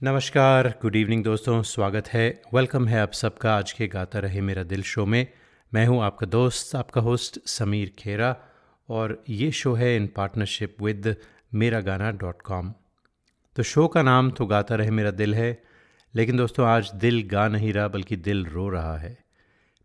नमस्कार 0.00 0.66
good 0.82 0.96
evening 0.96 1.22
दोस्तों, 1.24 1.62
स्वागत 1.62 2.08
है। 2.08 2.42
वेलकम 2.54 2.86
है 2.88 3.00
आप 3.00 3.12
सबका, 3.12 3.56
आज 3.56 3.72
के 3.72 3.86
गाता 3.86 4.18
रहे 4.18 4.40
मेरा 4.40 4.62
दिल 4.62 4.82
शो 4.82 5.06
में। 5.06 5.26
मैं 5.72 5.86
हूँ 5.86 6.02
आपका 6.02 6.26
दोस्त, 6.26 6.74
आपका 6.76 7.00
होस्ट 7.00 7.38
समीर 7.46 7.92
खेरा 7.98 8.36
और 8.88 9.22
ये 9.28 9.50
शो 9.52 9.72
है 9.74 9.94
इन 9.96 10.06
पार्टनरशिप 10.06 10.76
विद 10.82 11.14
मेरा 11.54 11.80
गाना 11.80 12.10
डॉट 12.12 12.42
कॉम 12.42 12.72
तो 13.56 13.62
शो 13.62 13.86
का 13.88 14.02
नाम 14.02 14.30
तो 14.30 14.46
गाता 14.46 14.74
रहे 14.74 14.90
मेरा 14.90 15.10
दिल 15.10 15.34
है, 15.34 15.62
लेकिन 16.14 16.36
दोस्तों 16.36 16.66
आज 16.66 16.90
दिल 16.96 17.20
गा 17.32 17.48
नहीं 17.48 17.72
रहा, 17.72 17.88
बल्कि 17.88 18.16
दिल 18.18 18.44
रो 18.46 18.68
रहा 18.68 18.96
है। 18.98 19.16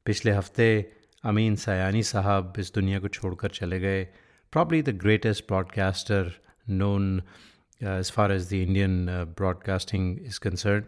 पिछले 0.05 0.31
हफ़्ते 0.31 0.91
अमीन 1.23 1.55
सयानी 1.55 2.03
साहब 2.03 2.53
इस 2.59 2.73
दुनिया 2.75 2.99
को 2.99 3.07
छोड़कर 3.09 3.49
चले 3.51 3.79
गए। 3.79 4.03
Probably 4.53 4.81
the 4.81 4.97
greatest 4.97 5.47
broadcaster 5.47 6.31
known 6.69 7.21
as 7.81 8.11
far 8.11 8.31
as 8.31 8.49
the 8.49 8.53
Indian 8.53 9.05
broadcasting 9.37 10.17
is 10.25 10.39
concern 10.39 10.83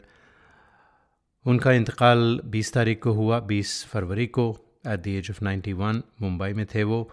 उनका 1.45 1.71
इंतकाल 1.71 2.39
20 2.52 2.73
तारीख 2.73 3.02
को 3.03 3.12
हुआ 3.13 3.39
20 3.48 3.84
फरवरी 3.88 4.26
को 4.38 4.45
at 4.88 4.99
the 4.99 5.07
age 5.07 5.29
of 5.31 5.43
91 5.43 6.02
Mumbai 6.21 6.53
में 6.53 6.66
थे 6.73 6.84
वो। 6.84 7.09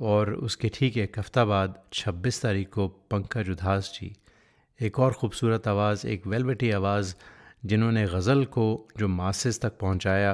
और 0.00 0.32
उसके 0.34 0.68
ठीक 0.74 0.96
एक 0.96 1.18
हफ़्ता 1.18 1.44
बाद 1.44 1.74
26 1.92 2.42
तारीख 2.42 2.68
को 2.72 2.86
पंकज 3.10 3.50
उधास 3.50 3.90
जी, 3.94 4.12
एक 4.80 4.98
और 4.98 5.12
ख़ूबसूरत 5.20 5.68
आवाज़, 5.68 6.06
एक 6.06 6.26
वेलवेटी 6.26 6.70
आवाज़, 6.70 7.14
जिन्होंने 7.66 8.04
गज़ल 8.06 8.44
को 8.46 8.66
जो 8.98 9.08
मासेस 9.08 9.60
तक 9.60 9.78
पहुँचाया 9.78 10.32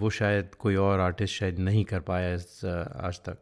वो 0.00 0.10
शायद 0.10 0.54
कोई 0.58 0.76
और 0.76 1.00
आर्टिस्ट 1.00 1.34
शायद 1.34 1.58
नहीं 1.58 1.84
कर 1.84 2.00
पाया 2.08 2.32
आज 3.08 3.20
तक। 3.28 3.38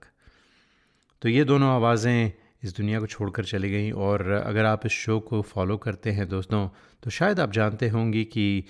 तो 1.23 1.29
ये 1.29 1.45
दोनों 1.45 1.71
आवाज़ें 1.75 2.33
इस 2.67 2.77
दुनिया 2.77 3.01
को 3.01 3.07
छोड़कर 3.07 3.45
चली 3.45 3.71
गई। 3.71 3.91
और 3.93 4.31
अगर 4.31 4.65
आप 4.65 4.87
इस 4.87 4.93
शो 4.95 5.19
को 5.21 5.41
फॉलो 5.45 5.77
करते 5.79 6.11
हैं 6.13 6.29
दोस्तों 6.29 6.69
तो 7.03 7.11
शायद 7.11 7.41
आप 7.41 7.53
जानते 7.53 7.89
होंगे 7.89 8.25
कि 8.27 8.65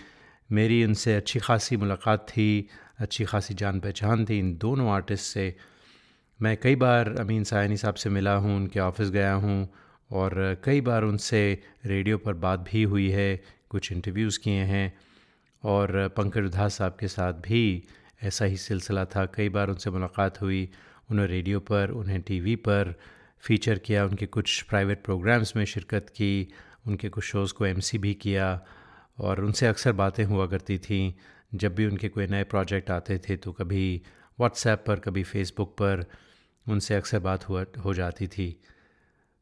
मेरी 0.50 0.84
उनसे 0.84 1.14
अच्छी 1.16 1.39
खासी 1.41 1.77
मुलाकात 1.77 2.27
थी, 2.28 2.69
अच्छी 2.98 3.24
खासी 3.24 3.55
जान 3.55 3.80
पहचान 3.80 4.24
थी 4.24 4.39
इन 4.39 4.56
दोनों 4.58 4.91
आर्टिस्ट 4.91 5.24
से। 5.24 5.55
मैं 6.41 6.56
कई 6.56 6.77
बार 6.77 7.08
अमीन 7.19 7.44
सायनी 7.44 7.77
साहब 7.77 7.94
से 7.94 8.11
मिला 8.11 8.34
हूँ, 8.36 8.56
उनके 8.56 8.80
ऑफ़िस 8.80 9.11
गया 9.11 9.33
हूँ 9.34 9.69
और 10.11 10.61
कई 10.64 10.80
बार 10.80 11.05
उनसे 11.05 11.42
रेडियो 11.86 12.19
पर 12.19 12.34
बात 12.36 12.61
भी 12.70 12.83
हुई 12.84 13.08
है, 13.11 13.41
कुछ 13.70 13.92
इंटरव्यूज़ 13.92 14.39
किए 14.41 14.62
हैं 14.64 14.92
और 15.62 16.08
पंकज 16.17 16.44
उधास 16.44 16.74
साहब 16.74 16.97
के 17.00 17.08
साथ 17.08 17.33
भी 17.42 17.83
ऐसा 18.22 18.44
ही 18.44 18.56
सिलसिला 18.58 19.05
था। 19.06 19.24
कई 19.34 19.48
बार 19.48 19.70
उनसे 19.70 19.91
मुलाकात 19.91 20.41
हुई, 20.42 20.69
उन्हें 21.11 21.27
रेडियो 21.27 21.61
पर, 21.61 21.91
उन्हें 21.91 22.20
टीवी 22.22 22.56
पर 22.56 22.94
फ़ीचर 23.41 23.79
किया, 23.79 24.05
उनके 24.05 24.27
कुछ 24.27 24.62
प्राइवेट 24.62 25.05
प्रोग्राम्स 25.05 25.56
में 25.56 25.65
शिरकत 25.65 26.09
की, 26.09 26.48
उनके 26.87 27.09
कुछ 27.09 27.25
शोज़ 27.25 27.55
को 27.55 27.67
एमसी 27.67 27.98
भी 27.98 28.15
किया 28.15 28.67
और 29.19 29.41
उनसे 29.41 29.67
अक्सर 29.67 29.92
बातें 29.92 30.25
हुआ 30.25 30.47
करती 30.47 30.79
थी। 30.79 31.17
जब 31.55 31.75
भी 31.75 31.87
उनके 31.87 32.09
कोई 32.09 32.27
नए 32.27 32.45
प्रोजेक्ट 32.45 32.91
आते 32.91 33.19
थे 33.19 33.37
तो 33.37 33.53
कभी 33.53 34.03
व्हाट्सएप 34.39 34.84
पर, 34.87 34.98
कभी 34.98 35.23
फेसबुक 35.23 35.73
पर 35.73 36.05
उनसे 36.69 36.95
अक्सर 36.95 37.19
बात 37.19 37.48
हुआ, 37.48 37.64
हो 37.84 37.95
जाती 37.95 38.27
थी। 38.27 38.61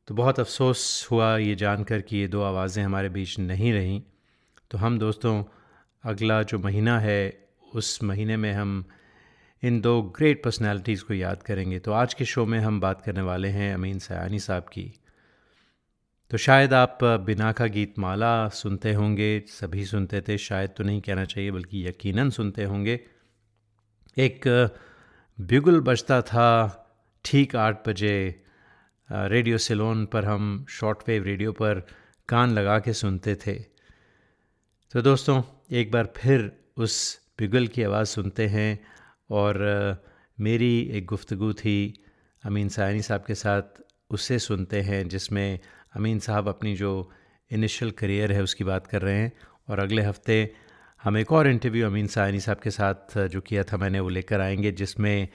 तो 0.06 0.14
बहुत 0.14 0.40
अफसोस 0.40 1.08
हुआ 1.10 1.36
ये 1.36 1.54
जानकर 1.54 2.00
कि 2.00 2.16
ये 2.16 2.28
दो 2.28 2.42
आवाज़ें 2.42 2.82
हमारे 2.84 3.08
बीच 3.08 3.38
नहीं 3.38 3.72
रहीं। 3.72 4.02
तो 4.70 4.78
हम 4.78 4.98
दोस्तों, 4.98 5.44
अगला 6.04 6.42
जो 6.42 6.58
महीना 6.58 7.00
है, 7.00 7.48
उस 7.74 8.02
महीने 8.02 8.36
में 8.36 8.52
हम 8.52 8.84
इन 9.64 9.80
दो 9.80 10.00
ग्रेट 10.16 10.42
पर्सनालिटीज़ 10.44 11.04
को 11.04 11.14
याद 11.14 11.42
करेंगे। 11.42 11.78
तो 11.78 11.92
आज 11.92 12.14
के 12.14 12.24
शो 12.24 12.44
में 12.46 12.58
हम 12.60 12.80
बात 12.80 13.02
करने 13.02 13.20
वाले 13.20 13.48
हैं 13.48 13.72
अमीन 13.74 13.98
सयानी 13.98 14.38
साहब 14.38 14.62
की। 14.62 15.00
तो 16.30 16.36
शायद 16.36 16.74
आप 16.74 16.98
बिना 17.04 17.52
का 17.52 17.66
गीत 17.66 17.98
माला 17.98 18.48
सुनते 18.48 18.92
होंगे, 18.92 19.42
सभी 19.48 19.84
सुनते 19.84 20.20
थे, 20.20 20.38
शायद 20.38 20.70
तो 20.76 20.84
नहीं 20.84 21.00
कहना 21.00 21.24
चाहिए, 21.24 21.50
बल्कि 21.50 21.86
यकीनन 21.88 22.30
सुनते 22.30 22.64
होंगे। 22.64 23.00
एक 24.18 24.48
बिगुल 25.38 25.80
बजता 25.80 26.22
था 26.22 26.48
ठीक 27.24 27.56
आठ 27.56 27.88
बजे 27.88 28.44
रेडियो 29.10 29.58
सिलोन 29.58 30.06
पर 30.06 30.24
हम 30.24 30.64
शॉर्ट 30.70 31.08
वेव 31.08 31.24
रेडियो 31.24 31.52
पर 31.52 31.86
कान 32.28 32.50
लगा 32.50 32.78
के 32.78 32.92
सुनते 32.92 33.34
थे। 33.36 33.54
तो 34.92 35.02
दोस्तों, 35.02 35.42
एक 35.72 35.90
बार 35.90 36.12
फिर 36.16 36.50
उस 36.76 37.20
बिगुल 37.38 37.66
की 37.66 37.82
आवाज़ 37.82 38.08
सुनते 38.08 38.46
हैं। 38.46 38.93
और 39.30 40.04
मेरी 40.40 40.80
एक 40.80 41.06
गुफ्तगु 41.06 41.52
थी 41.52 42.04
अमीन 42.44 42.68
सायनी 42.68 43.02
साहब 43.02 43.24
के 43.26 43.34
साथ 43.34 43.62
उससे 44.10 44.38
सुनते 44.38 44.80
हैं, 44.80 45.08
जिसमें 45.08 45.58
अमीन 45.96 46.18
साहब 46.18 46.48
अपनी 46.48 46.76
जो 46.76 47.10
इनिशियल 47.50 47.90
करियर 47.90 48.32
है, 48.32 48.42
उसकी 48.42 48.64
बात 48.64 48.86
कर 48.86 49.02
रहे 49.02 49.14
हैं। 49.14 49.32
और 49.68 49.78
अगले 49.78 50.02
हफ़्ते 50.02 50.52
हम 51.02 51.18
एक 51.18 51.32
और 51.32 51.48
इंटरव्यू 51.48 51.86
अमीन 51.86 52.06
सायनी 52.06 52.40
साहब 52.40 52.58
के 52.58 52.70
साथ, 52.70 53.28
जो 53.28 53.40
किया 53.40 53.64
था 53.64 53.76
मैंने, 53.76 54.00
वो 54.00 54.08
लेकर 54.08 54.40
आएँगे, 54.40 54.72
जिसमें 54.72 55.28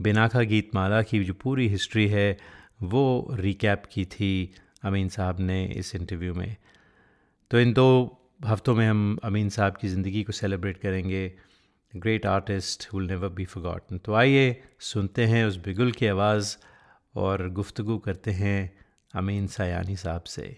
बिनाखा 0.00 0.42
गीत 0.42 0.74
माला 0.74 1.02
की 1.02 1.24
जो 1.24 1.34
पूरी 1.34 1.68
हिस्ट्री 1.68 2.08
है, 2.08 2.38
वो 2.82 3.28
रिकैप 3.30 3.82
की 3.92 4.04
थी 4.04 4.54
अमीन 4.82 5.08
साहब 5.08 5.40
ने 5.40 5.66
इस 5.66 5.94
इंटरव्यू 5.94 6.34
में। 6.34 6.56
तो 7.50 7.60
इन 7.60 7.72
दो 7.72 8.18
हफ्तों 8.44 8.74
में 8.74 8.88
हम 8.88 9.18
अमीन 9.24 9.48
साहब 9.48 9.76
की 9.76 9.88
ज़िंदगी 9.88 10.22
को 10.22 10.32
सेलिब्रेट 10.32 10.76
करेंगे। 10.76 11.32
Great 11.92 12.26
artist 12.26 12.86
will 12.94 13.06
never 13.06 13.28
be 13.28 13.44
forgotten 13.44 13.98
तो 13.98 14.14
आइए 14.14 14.62
सुनते 14.80 15.24
हैं 15.24 15.44
उस 15.46 15.56
बिगुल 15.56 15.92
की 15.92 16.06
आवाज़ 16.06 16.56
और 17.16 17.48
गुफ्तगु 17.50 17.96
करते 17.98 18.30
हैं 18.30 18.58
अमीन 19.14 19.46
सयानी 19.46 19.96
साहब 19.96 20.22
से। 20.22 20.56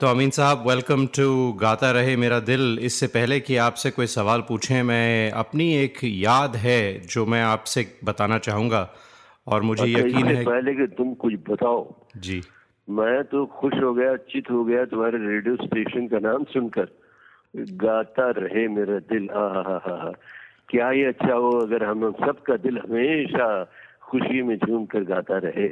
तो 0.00 0.06
अमीन 0.06 0.30
साहब 0.30 0.68
वेलकम 0.68 1.06
टू 1.16 1.52
गाता 1.52 1.90
रहे 1.90 2.16
मेरा 2.16 2.40
दिल। 2.40 2.78
इससे 2.82 3.06
पहले 3.06 3.40
कि 3.40 3.56
आपसे 3.56 3.90
कोई 3.90 4.06
सवाल 4.06 4.40
पूछें, 4.40 4.82
मैं 4.82 5.30
अपनी 5.32 5.72
एक 5.74 5.98
याद 6.04 6.56
है 6.56 7.06
जो 7.06 7.26
मैं 7.26 7.42
आपसे 7.42 7.86
बताना 8.04 8.38
चाहूँगा। 8.38 8.88
और 9.46 9.62
मुझे 9.62 9.82
अच्छा, 9.82 10.06
यकीन 10.06 10.26
है 10.26 10.44
पहले 10.44 10.74
कि 10.74 10.86
तुम 10.86 11.14
कुछ 11.14 11.34
बताओ। 11.50 12.02
जी। 12.16 12.42
मैं 12.90 13.24
तो 13.24 13.46
खुश 13.46 13.74
हो 13.82 13.94
गया 13.94 14.16
चित 14.16 14.50
हो 14.50 14.64
गया 14.64 14.84
तुम्हारे 14.84 15.18
रेडियो 15.18 15.56
स्टेशन 15.56 16.06
का 16.08 16.18
नाम 16.18 16.44
सुनकर। 16.44 16.88
गाता 17.56 18.30
रहे 18.30 18.68
मेरा 18.68 18.98
दिल 18.98 19.28
हा 19.32 19.46
हा 19.56 19.76
हा 19.86 19.96
हा। 20.02 20.12
क्या 20.70 20.88
ही 20.90 21.04
अच्छा 21.04 21.32
हो 21.32 21.50
अगर 21.50 21.84
हम 21.84 22.10
सबका 22.12 22.56
दिल 22.56 22.78
हमेशा 22.78 23.64
खुशी 24.02 24.42
में 24.42 24.56
झूम 24.56 24.84
कर 24.86 25.04
गाता 25.04 25.38
रहे? 25.38 25.68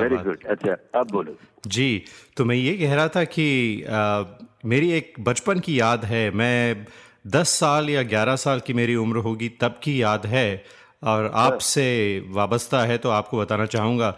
वेरी 0.00 0.16
गुड 0.16 0.44
अच्छा 0.44 1.00
अब 1.00 1.10
बोलो। 1.10 1.36
जी 1.66 2.04
तो 2.36 2.44
मैं 2.44 2.56
ये 2.56 2.76
कह 2.78 2.94
रहा 2.94 3.08
था 3.08 3.24
कि 3.24 3.82
आ, 3.82 4.24
मेरी 4.64 4.90
एक 4.92 5.14
बचपन 5.20 5.60
की 5.60 5.80
याद 5.80 6.04
है। 6.04 6.30
मैं 6.30 6.86
दस 7.26 7.48
साल 7.48 7.90
या 7.90 8.02
ग्यारह 8.02 8.36
साल 8.36 8.60
की 8.60 8.72
मेरी 8.72 8.94
उम्र 8.94 9.16
होगी 9.16 9.48
तब 9.48 9.80
की 9.82 10.02
याद 10.02 10.26
है। 10.26 10.64
और। 11.04 11.30
आपसे 11.34 11.86
वाबस्ता 12.28 12.80
है 12.80 12.98
तो 12.98 13.10
आपको 13.10 13.38
बताना 13.38 13.66
चाहूँगा 13.66 14.16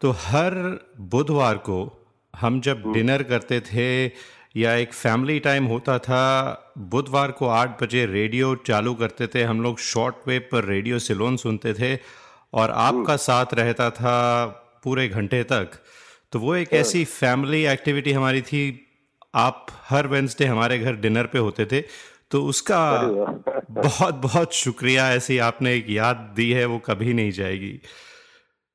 तो 0.00 0.10
हर 0.10 0.54
बुधवार 1.00 1.54
को 1.54 1.78
हम 2.36 2.60
जब 2.60 2.82
हम्म। 2.82 2.94
डिनर 2.94 3.22
करते 3.22 3.60
थे 3.60 3.88
या 4.56 4.74
एक 4.74 4.92
फैमिली 4.92 5.38
टाइम 5.38 5.64
होता 5.64 5.98
था 5.98 6.22
बुधवार 6.78 7.30
को 7.30 7.48
आठ 7.48 7.82
बजे 7.82 8.06
रेडियो 8.06 8.54
चालू 8.66 8.94
करते 8.94 9.26
थे 9.26 9.42
हम 9.42 9.62
लोग 9.62 9.78
शॉर्ट 9.78 10.28
वेव 10.28 10.48
पर 10.52 10.64
रेडियो 10.64 10.98
सिलोन 10.98 11.36
सुनते 11.36 11.74
थे 11.74 11.98
और 12.52 12.70
आपका 12.70 12.98
हम्म। 12.98 13.16
साथ 13.16 13.54
रहता 13.54 13.90
था 13.90 14.46
पूरे 14.84 15.08
घंटे 15.08 15.42
तक 15.42 15.70
तो 16.32 16.38
वो 16.38 16.54
एक। 16.54 16.72
ऐसी 16.72 17.04
फैमिली 17.04 17.64
एक्टिविटी 17.64 18.12
हमारी 18.12 18.42
थी 18.42 18.62
आप 19.34 19.66
हर 19.88 20.06
वेंसडे 20.06 20.44
हमारे 20.44 20.78
घर 20.78 20.96
डिनर 20.96 21.26
पे 21.26 21.38
होते 21.38 21.66
थे 21.66 21.84
तो 22.30 22.44
उसका 22.44 23.00
बहुत 23.70 24.14
बहुत 24.14 24.54
शुक्रिया। 24.54 25.12
ऐसी 25.12 25.38
आपने 25.38 25.74
एक 25.74 25.86
याद 25.90 26.32
दी 26.36 26.50
है 26.52 26.64
वो 26.64 26.78
कभी 26.78 27.14
नहीं 27.14 27.30
जाएगी। 27.30 27.80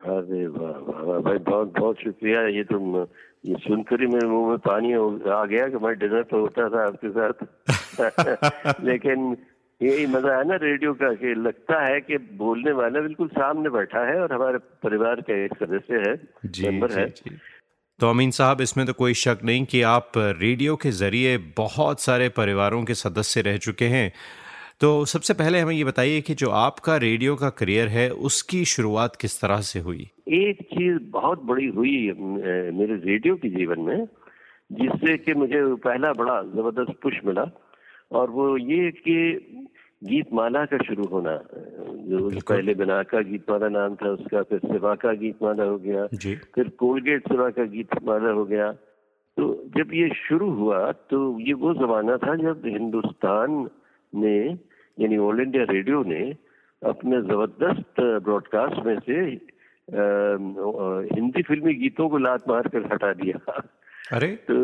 अरे 0.01 0.47
वाह 0.47 1.07
वाह 1.07 1.19
भाई 1.19 1.38
बहुत 1.38 1.73
बहुत 1.79 1.95
शुक्रिया। 1.95 2.47
ये 2.47 2.63
तुम 2.63 2.97
ये 3.45 3.55
सुनकर 3.55 4.01
ही 4.01 4.07
मेरे 4.07 4.27
मुँह 4.27 4.50
में 4.50 4.57
पानी 4.57 4.94
आ 5.31 5.45
गया 5.45 5.67
कि 5.67 5.77
मैं 5.77 6.00
डिनर 6.00 6.23
तो 6.23 6.39
होता 6.39 6.69
था 6.69 6.88
आपके 6.88 7.09
साथ। 7.09 8.83
लेकिन 8.85 9.38
यही 9.81 10.05
मज़ा 10.05 10.38
है 10.38 10.47
ना 10.47 10.55
रेडियो 10.55 10.94
का 10.94 11.13
कि 11.13 11.33
लगता 11.35 11.85
है 11.85 12.01
कि 12.01 12.17
बोलने 12.17 12.71
वाला 12.71 13.00
बिल्कुल 13.00 13.27
सामने 13.27 13.69
बैठा 13.69 14.05
है 14.05 14.21
और 14.21 14.33
हमारे 14.33 14.57
परिवार 14.57 15.21
का 15.21 15.45
एक 15.45 15.53
सदस्य 15.53 15.95
है 15.95 16.13
मेंबर 16.61 16.91
है। 16.91 17.09
जी. 17.09 17.38
तो 17.99 18.09
अमीन 18.09 18.31
साहब, 18.31 18.61
इसमें 18.61 18.85
तो 18.87 18.93
कोई 18.93 19.13
शक 19.13 19.39
नहीं 19.45 19.65
कि 19.65 19.81
आप 19.81 20.11
रेडियो 20.17 20.75
के 20.75 20.91
ज़रिए 20.91 21.37
बहुत 21.57 21.99
सारे 22.01 22.29
परिवारों 22.29 22.83
के 22.83 22.93
सदस्य 22.93 23.41
रह 23.41 23.57
चुके 23.57 23.85
हैं। 23.87 24.11
तो 24.81 24.89
सबसे 25.05 25.33
पहले 25.33 25.59
हमें 25.59 25.73
ये 25.75 25.83
बताइए 25.83 26.21
कि 26.21 26.33
जो 26.33 26.49
आपका 26.51 26.95
रेडियो 26.97 27.35
का 27.35 27.49
करियर 27.49 27.87
है, 27.87 28.09
उसकी 28.09 28.63
शुरुआत 28.65 29.15
किस 29.15 29.39
तरह 29.41 29.61
से 29.61 29.79
हुई? 29.79 30.09
एक 30.29 30.61
चीज़ 30.73 30.97
बहुत 31.11 31.43
बड़ी 31.43 31.67
हुई 31.67 31.95
मेरे 32.79 32.95
रेडियो 33.05 33.35
के 33.35 33.49
जीवन 33.49 33.79
में, 33.79 34.05
जिससे 34.71 35.17
कि 35.17 35.33
मुझे 35.33 35.63
पहला 35.85 36.11
बड़ा 36.13 36.41
ज़बरदस्त 36.41 36.99
पुश 37.03 37.19
मिला। 37.25 37.45
और 38.11 38.29
वो 38.29 38.57
ये 38.57 38.91
कि 38.91 39.17
गीतमाला 40.03 40.63
का 40.65 40.77
शुरू 40.77 41.03
होना 41.07 41.35
जो 42.07 42.29
पहले 42.50 42.73
बिना 42.75 43.01
का 43.03 43.21
गीतमाला 43.21 43.67
नाम 43.69 43.95
था 43.95 44.09
उसका 44.09 44.41
फिर 44.41 44.59
सिवा 44.65 44.94
का 44.95 45.13
गीतमाला 45.21 45.63
हो 45.63 45.77
गया 45.77 46.05
फिर 46.55 46.69
कोलगेट 46.79 47.27
सिवा 47.27 47.50
का 47.50 47.63
गीतमाला 47.75 48.31
हो 48.31 48.45
गया। 48.45 48.71
तो 49.38 49.44
जब 49.77 49.94
ये 49.94 50.09
शुरू 50.17 50.50
हुआ 50.51 50.79
तो 51.09 51.19
ये 51.39 51.53
वो 51.53 51.73
जमाना 51.73 52.17
था 52.17 52.35
जब 52.35 52.61
हिंदुस्तान 52.65 53.69
ने 54.13 54.38
यानी 54.97 55.17
ऑल 55.17 55.41
इंडिया 55.41 55.63
रेडियो 55.71 56.03
ने 56.03 56.21
अपने 56.81 57.21
ज़बरदस्त 57.21 58.01
ब्रॉडकास्ट 58.23 58.85
में 58.85 58.97
से 59.00 59.17
आ, 59.83 60.03
हिंदी 61.15 61.41
फिल्मी 61.41 61.73
गीतों 61.75 62.09
को 62.09 62.17
लात 62.17 62.44
मार 62.50 62.67
कर 62.67 62.83
हटा 62.94 63.11
दिया। 63.13 63.38
अरे। 64.11 64.27
तो 64.47 64.55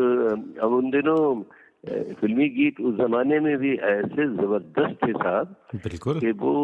अब 0.64 0.74
उन 0.74 0.90
दिनों 0.90 1.22
फिल्मी 1.84 2.48
गीत 2.50 2.80
उस 2.82 2.96
जमाने 2.98 3.40
में 3.40 3.58
भी 3.58 3.74
ऐसे 3.90 4.26
ज़बरदस्त 4.36 4.98
थे 5.04 5.12
साहब 5.14 5.56
बिल्कुल। 5.76 6.20
कि 6.20 6.32
वो 6.40 6.56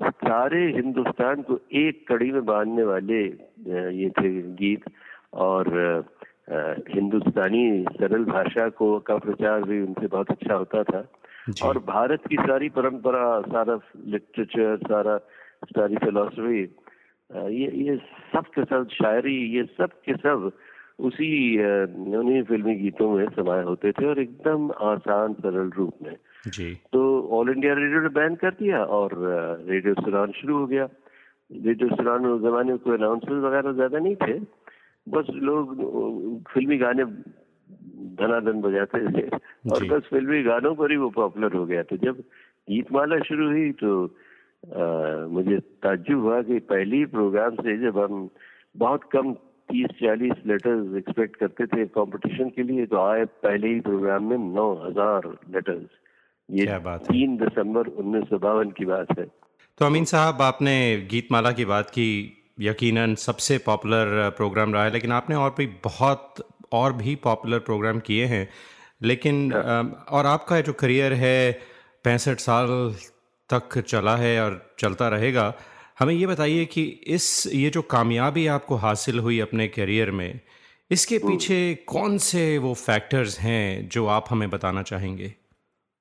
सारे 0.00 0.60
हिंदुस्तान 0.76 1.42
को 1.42 1.58
एक 1.80 2.04
कड़ी 2.08 2.30
में 2.32 2.44
बांधने 2.46 2.84
वाले 2.84 3.22
ये 4.00 4.10
थे 4.20 4.30
गीत 4.60 4.84
और 5.46 5.68
हिंदुस्तानी 6.94 7.64
सरल 7.96 8.24
भाषा 8.24 8.68
को 8.78 8.98
का 9.06 9.16
प्रचार 9.24 9.62
भी 9.64 9.80
उनसे 9.80 10.06
बहुत 10.06 10.30
अच्छा 10.30 10.54
होता 10.54 10.82
था। 10.82 11.04
और 11.64 11.78
भारत 11.86 12.26
की 12.28 12.36
सारी 12.36 12.68
परंपरा 12.68 13.24
सारा 13.42 13.78
लिटरेचर 14.06 14.76
सारा 14.82 15.16
सारी 15.72 15.96
फिलोसफी 16.04 16.60
ये 17.56 17.70
ये 17.84 17.96
सब 18.34 18.46
के 18.54 18.64
सब 18.64 18.88
शायरी 18.92 19.36
ये 19.56 19.64
सब 19.78 19.90
के 20.06 20.14
सब 20.16 20.50
उसी 21.00 21.28
उन्हीं 22.16 22.42
फिल्मी 22.42 22.74
गीतों 22.74 23.10
में 23.10 23.26
समाये 23.28 23.62
होते 23.62 23.92
थे 23.92 24.06
और 24.06 24.18
एकदम 24.20 24.70
आसान 24.84 25.32
सरल 25.34 25.70
रूप 25.76 25.94
में। 26.02 26.16
जी। 26.48 26.74
तो 26.92 27.00
ऑल 27.38 27.50
इंडिया 27.50 27.74
रेडियो 27.74 28.00
ने 28.00 28.08
बैन 28.08 28.34
कर 28.34 28.50
दिया 28.50 28.84
और 28.98 29.10
रेडियो 29.68 29.94
सुरान 29.94 30.32
शुरू 30.32 30.58
हो 30.58 30.66
गया। 30.66 30.88
रेडियो 31.50 31.88
सुरान 31.96 32.26
उस 32.26 32.40
जमाने 32.42 32.70
में 32.70 32.78
कोई 32.78 32.96
अनाउंसमेंट 32.96 33.42
वगैरह 33.44 33.72
ज़्यादा 33.72 33.98
नहीं 33.98 34.16
थे। 34.16 34.38
बस 35.06 35.26
लोग 35.42 36.44
फिल्मी 36.52 36.76
गाने 36.78 37.04
धनाधन 38.20 38.60
बजाते 38.60 39.06
थे 39.12 39.26
और 39.72 39.84
बस 39.88 40.08
फिल्मी 40.10 40.42
गानों 40.42 40.74
पर 40.74 40.90
ही 40.90 40.96
वो 40.96 41.10
पॉपुलर 41.10 41.56
हो 41.56 41.64
गया। 41.66 41.82
तो 41.82 41.96
जब 41.96 42.20
गीतमाला 42.68 43.18
शुरू 43.18 43.48
हुई 43.50 43.70
तो 43.72 43.92
आ, 44.60 45.26
मुझे 45.26 45.58
ताज्जुब 45.82 46.20
हुआ 46.20 46.40
कि 46.42 46.58
पहली 46.68 47.04
प्रोग्राम 47.12 47.54
से 47.56 47.76
जब 47.78 47.98
हम 47.98 48.28
बहुत 48.76 49.04
कम 49.12 49.32
तीस 49.70 49.90
चालीस 49.98 50.46
लेटर्स 50.46 50.96
एक्सपेक्ट 50.98 51.36
करते 51.40 51.66
थे 51.68 51.84
कंपटीशन 51.94 52.48
के 52.56 52.62
लिए 52.62 52.86
तो 52.86 53.00
आए 53.00 53.24
पहले 53.44 53.68
ही 53.68 53.80
प्रोग्राम 53.82 54.24
में 54.30 54.38
नौ 54.50 54.68
हज़ार 54.84 55.28
लेटर्स 55.54 55.88
ये 56.48 56.64
क्या 56.66 56.78
बात 56.80 57.04
तीन 57.06 57.36
दिसंबर 57.38 57.86
उन्नीस 57.98 58.28
सौ 58.30 58.38
बावन 58.40 58.70
की 58.78 58.84
बात 58.86 59.18
है। 59.18 59.24
तो 59.80 59.86
अमीन 59.86 60.04
साहब 60.10 60.42
आपने 60.42 60.74
गीतमाला 61.10 61.52
की 61.52 61.64
बात 61.66 61.90
की 61.90 62.08
यकीनन 62.60 63.14
सबसे 63.20 63.58
पॉपुलर 63.66 64.28
प्रोग्राम 64.36 64.74
रहा 64.74 64.84
है 64.84 64.92
लेकिन 64.92 65.12
आपने 65.12 65.36
और 65.36 65.54
भी 65.58 65.66
बहुत 65.84 66.42
और 66.72 66.92
भी 66.94 67.14
पॉपुलर 67.22 67.58
प्रोग्राम 67.66 68.00
किए 68.06 68.24
हैं। 68.26 68.48
लेकिन 69.02 69.52
और 69.52 70.26
आपका 70.26 70.60
जो 70.62 70.72
करियर 70.80 71.12
है 71.20 71.38
पैंसठ 72.04 72.38
साल 72.40 72.68
तक 73.50 73.78
चला 73.80 74.16
है 74.16 74.32
और 74.42 74.60
चलता 74.78 75.08
रहेगा। 75.08 75.46
हमें 76.00 76.12
ये 76.14 76.26
बताइए 76.26 76.64
कि 76.64 76.82
इस 77.06 77.24
ये 77.54 77.70
जो 77.70 77.80
कामयाबी 77.90 78.46
आपको 78.46 78.74
हासिल 78.82 79.18
हुई 79.18 79.38
अपने 79.40 79.66
करियर 79.68 80.10
में 80.10 80.40
इसके 80.90 81.16
हम्म। 81.16 81.28
पीछे 81.28 81.58
कौन 81.88 82.16
से 82.18 82.44
वो 82.58 82.72
फैक्टर्स 82.74 83.38
हैं 83.40 83.88
जो 83.88 84.06
आप 84.06 84.24
हमें 84.30 84.48
बताना 84.50 84.82
चाहेंगे? 84.82 85.26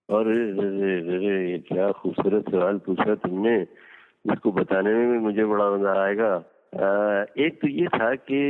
अरे 0.10 0.38
अरे 0.62 1.58
क्या 1.68 1.92
खूबसूरत 1.92 2.46
सवाल 2.52 2.78
पूछा 2.86 3.16
तुमने। 3.26 3.56
इसको 3.62 4.52
बताने 4.52 4.94
में 4.94 5.12
भी 5.12 5.18
मुझे 5.26 5.46
बड़ा 5.46 5.70
मज़ा 5.72 5.94
आएगा। 6.04 6.32
आ, 6.34 7.26
एक 7.46 7.60
तो 7.62 7.68
ये 7.68 7.88
था 7.98 8.14
कि 8.16 8.42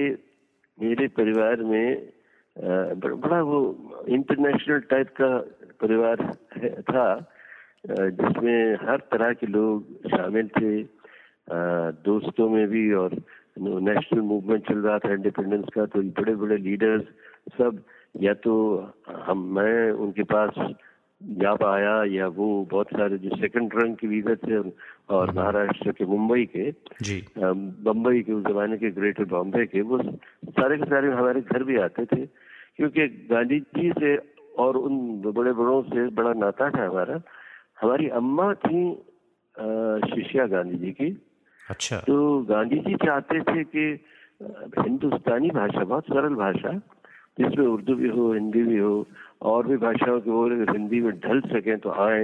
मेरे 0.78 1.08
परिवार 1.18 1.64
में 1.64 1.88
आ, 1.96 2.70
बड़ा 3.02 3.42
वो 3.42 3.60
इंटरनेशनल 4.10 4.80
टाइप 4.94 5.14
का 5.22 5.32
परिवार 5.82 6.16
था 6.92 7.10
जिसमें 7.90 8.88
हर 8.88 8.98
तरह 9.12 9.34
के 9.34 9.48
लोग 9.48 10.08
शामिल 10.16 10.48
थे। 10.56 10.72
दोस्तों 11.50 12.50
में 12.50 12.68
भी 12.68 12.92
और 12.94 13.16
नेशनल 13.60 14.22
मूवमेंट 14.22 14.68
चल 14.68 14.78
रहा 14.78 14.98
था 15.00 15.14
इंडिपेंडेंस 15.14 15.66
का 15.76 15.86
तो 15.86 16.02
बड़े 16.20 16.36
बड़े 16.36 16.58
लीडर्स 16.58 17.04
सब 17.58 17.82
या 18.22 18.34
तो 18.34 18.54
हम 19.26 19.44
मैं 19.56 19.92
उनके 19.92 20.24
पास 20.24 20.54
जा 21.22 21.54
पाया 21.56 21.94
या 22.14 22.28
वो 22.28 22.48
बहुत 22.72 22.88
सारे 22.88 23.18
जो 23.18 23.36
सेकंड 23.36 23.72
रंग 23.76 23.96
के 23.96 24.08
वीज़ा 24.08 24.36
थे 24.36 24.60
और 25.10 25.32
महाराष्ट्र 25.34 25.92
के 25.92 26.06
मुंबई 26.06 26.46
के 26.56 26.72
जी। 27.04 27.18
बम्बई 27.38 28.22
के 28.22 28.34
उस 28.34 28.44
जमाने 28.44 28.78
के 28.78 28.92
ग्रेटर 28.92 29.26
बॉम्बे 29.26 29.66
के 29.66 29.82
वो 29.82 30.02
सारे 30.02 30.78
के 30.78 30.86
सारे 30.86 31.12
हमारे 31.12 31.42
घर 31.42 31.64
भी 31.64 31.78
आते 31.80 32.06
थे 32.06 32.26
क्योंकि 32.26 33.08
गांधी 33.32 33.60
जी 33.76 33.92
से 34.00 34.16
और 34.60 34.78
उन 34.78 35.00
बड़े 35.26 35.54
बड़ों 35.54 35.82
से 35.84 36.08
बड़ा 36.16 36.34
नाता 36.34 36.70
था 36.70 36.86
हमारा 36.86 37.22
हमारी 37.82 38.08
अम्मा 38.20 38.54
थी 38.66 38.84
शिष्या 40.10 40.46
गांधी 40.48 40.78
जी 40.78 40.92
की 40.92 41.12
अच्छा। 41.70 41.98
तो 42.08 42.18
गांधी 42.50 42.80
जी 42.80 42.96
चाहते 42.96 43.40
थे 43.40 43.64
कि 43.64 43.86
हिंदुस्तानी 44.80 45.50
भाषा 45.50 45.84
बहुत 45.84 46.06
सरल 46.06 46.36
भाषा 46.36 46.72
जिसमें 47.40 47.66
उर्दू 47.66 47.96
भी 47.96 48.10
हो 48.10 48.34
हिंदी 48.34 48.64
भी 48.64 48.78
हो 48.78 49.06
और 49.50 49.68
भी 49.68 49.78
भाषाओं 49.78 50.20
के 50.20 50.32
वो 50.32 50.46
हिंदी 50.72 51.00
में 51.02 51.12
ढल 51.20 51.42
सके 51.42 51.76
तो 51.78 51.90
आए। 52.06 52.24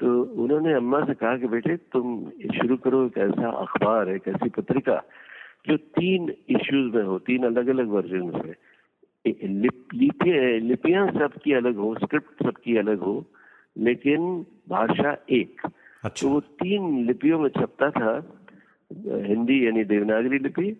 तो 0.00 0.08
उन्होंने 0.42 0.72
अम्मा 0.74 1.00
से 1.04 1.14
कहा 1.14 1.36
कि 1.36 1.46
बेटे 1.48 1.76
तुम 1.92 2.18
शुरू 2.56 2.76
करो 2.76 3.04
एक 3.06 3.18
ऐसा 3.18 3.50
अखबार 3.62 4.08
एक 4.08 4.28
ऐसी 4.28 4.48
पत्रिका 4.56 5.02
जो 5.68 5.76
तीन 5.98 6.28
इश्यूज़ 6.50 6.94
में 6.96 7.02
हो 7.04 7.18
तीन 7.26 7.44
अलग 7.46 7.68
अलग 7.68 7.88
वर्जन 7.90 8.30
में 8.34 8.54
लिपियाँ 9.26 10.58
लिपियाँ 10.68 11.06
सबकी 11.12 11.52
अलग 11.52 11.76
हो 11.76 11.94
स्क्रिप्ट 11.94 12.44
सबकी 12.44 12.76
अलग 12.76 13.00
हो 13.00 13.24
लेकिन 13.76 14.20
भाषा 14.70 15.16
एक। 15.30 15.60
अच्छा। 15.64 16.20
तो 16.20 16.32
वो 16.32 16.40
तीन 16.62 17.06
लिपियों 17.06 17.38
में 17.40 17.48
छपता 17.50 17.90
था 17.90 18.12
हिंदी 18.92 19.66
यानी 19.66 19.84
देवनागरी 19.84 20.38
लिपि 20.38 20.76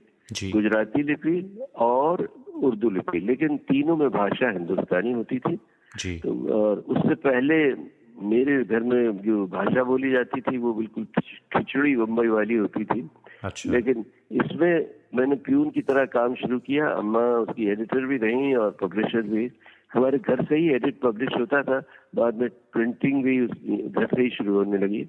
गुजराती 0.52 1.02
लिपि 1.02 1.62
और 1.76 2.28
उर्दू 2.55 2.90
लिपि। 2.90 3.20
लेकिन 3.20 3.56
तीनों 3.56 3.96
में 3.96 4.08
भाषा 4.10 4.50
हिंदुस्तानी 4.50 5.12
होती 5.12 5.38
थी। 5.38 5.58
जी। 5.96 6.19
तो 6.19 6.52
और 6.52 6.76
उससे 6.78 7.14
पहले 7.14 7.75
मेरे 8.22 8.64
घर 8.64 8.81
में 8.81 9.19
जो 9.19 9.46
भाषा 9.46 9.82
बोली 9.84 10.10
जाती 10.10 10.40
थी 10.40 10.58
वो 10.58 10.72
बिल्कुल 10.75 11.05
खिचड़ी 11.52 11.96
बम्बई 11.96 12.26
वाली 12.26 12.54
होती 12.54 12.85
थी। 12.85 13.11
अच्छा। 13.44 13.71
लेकिन 13.71 14.04
इसमें 14.33 14.90
मैंने 15.14 15.37
प्यून 15.37 15.71
की 15.71 15.80
तरह 15.80 16.04
काम 16.04 16.35
शुरू 16.35 16.59
किया। 16.59 16.88
अम्मा 16.88 17.21
उसकी 17.21 17.66
एडिटर 17.66 18.06
भी 18.06 18.16
रही 18.16 18.54
और 18.54 18.76
पब्लिशर 18.83 19.23
भी। 19.23 19.50
हमारे 19.94 20.18
घर 20.18 20.44
से 20.44 20.56
ही 20.56 20.68
एडिट 20.68 21.00
पब्लिश 21.00 21.28
होता 21.40 21.62
था। 21.62 21.83
बाद 22.14 22.35
में 22.35 22.49
प्रिंटिंग 22.49 23.23
भी 23.25 23.47
घर 23.88 24.06
से 24.06 24.23
ही 24.23 24.30
शुरू 24.30 24.54
होने 24.54 24.78
लगी। 24.78 25.06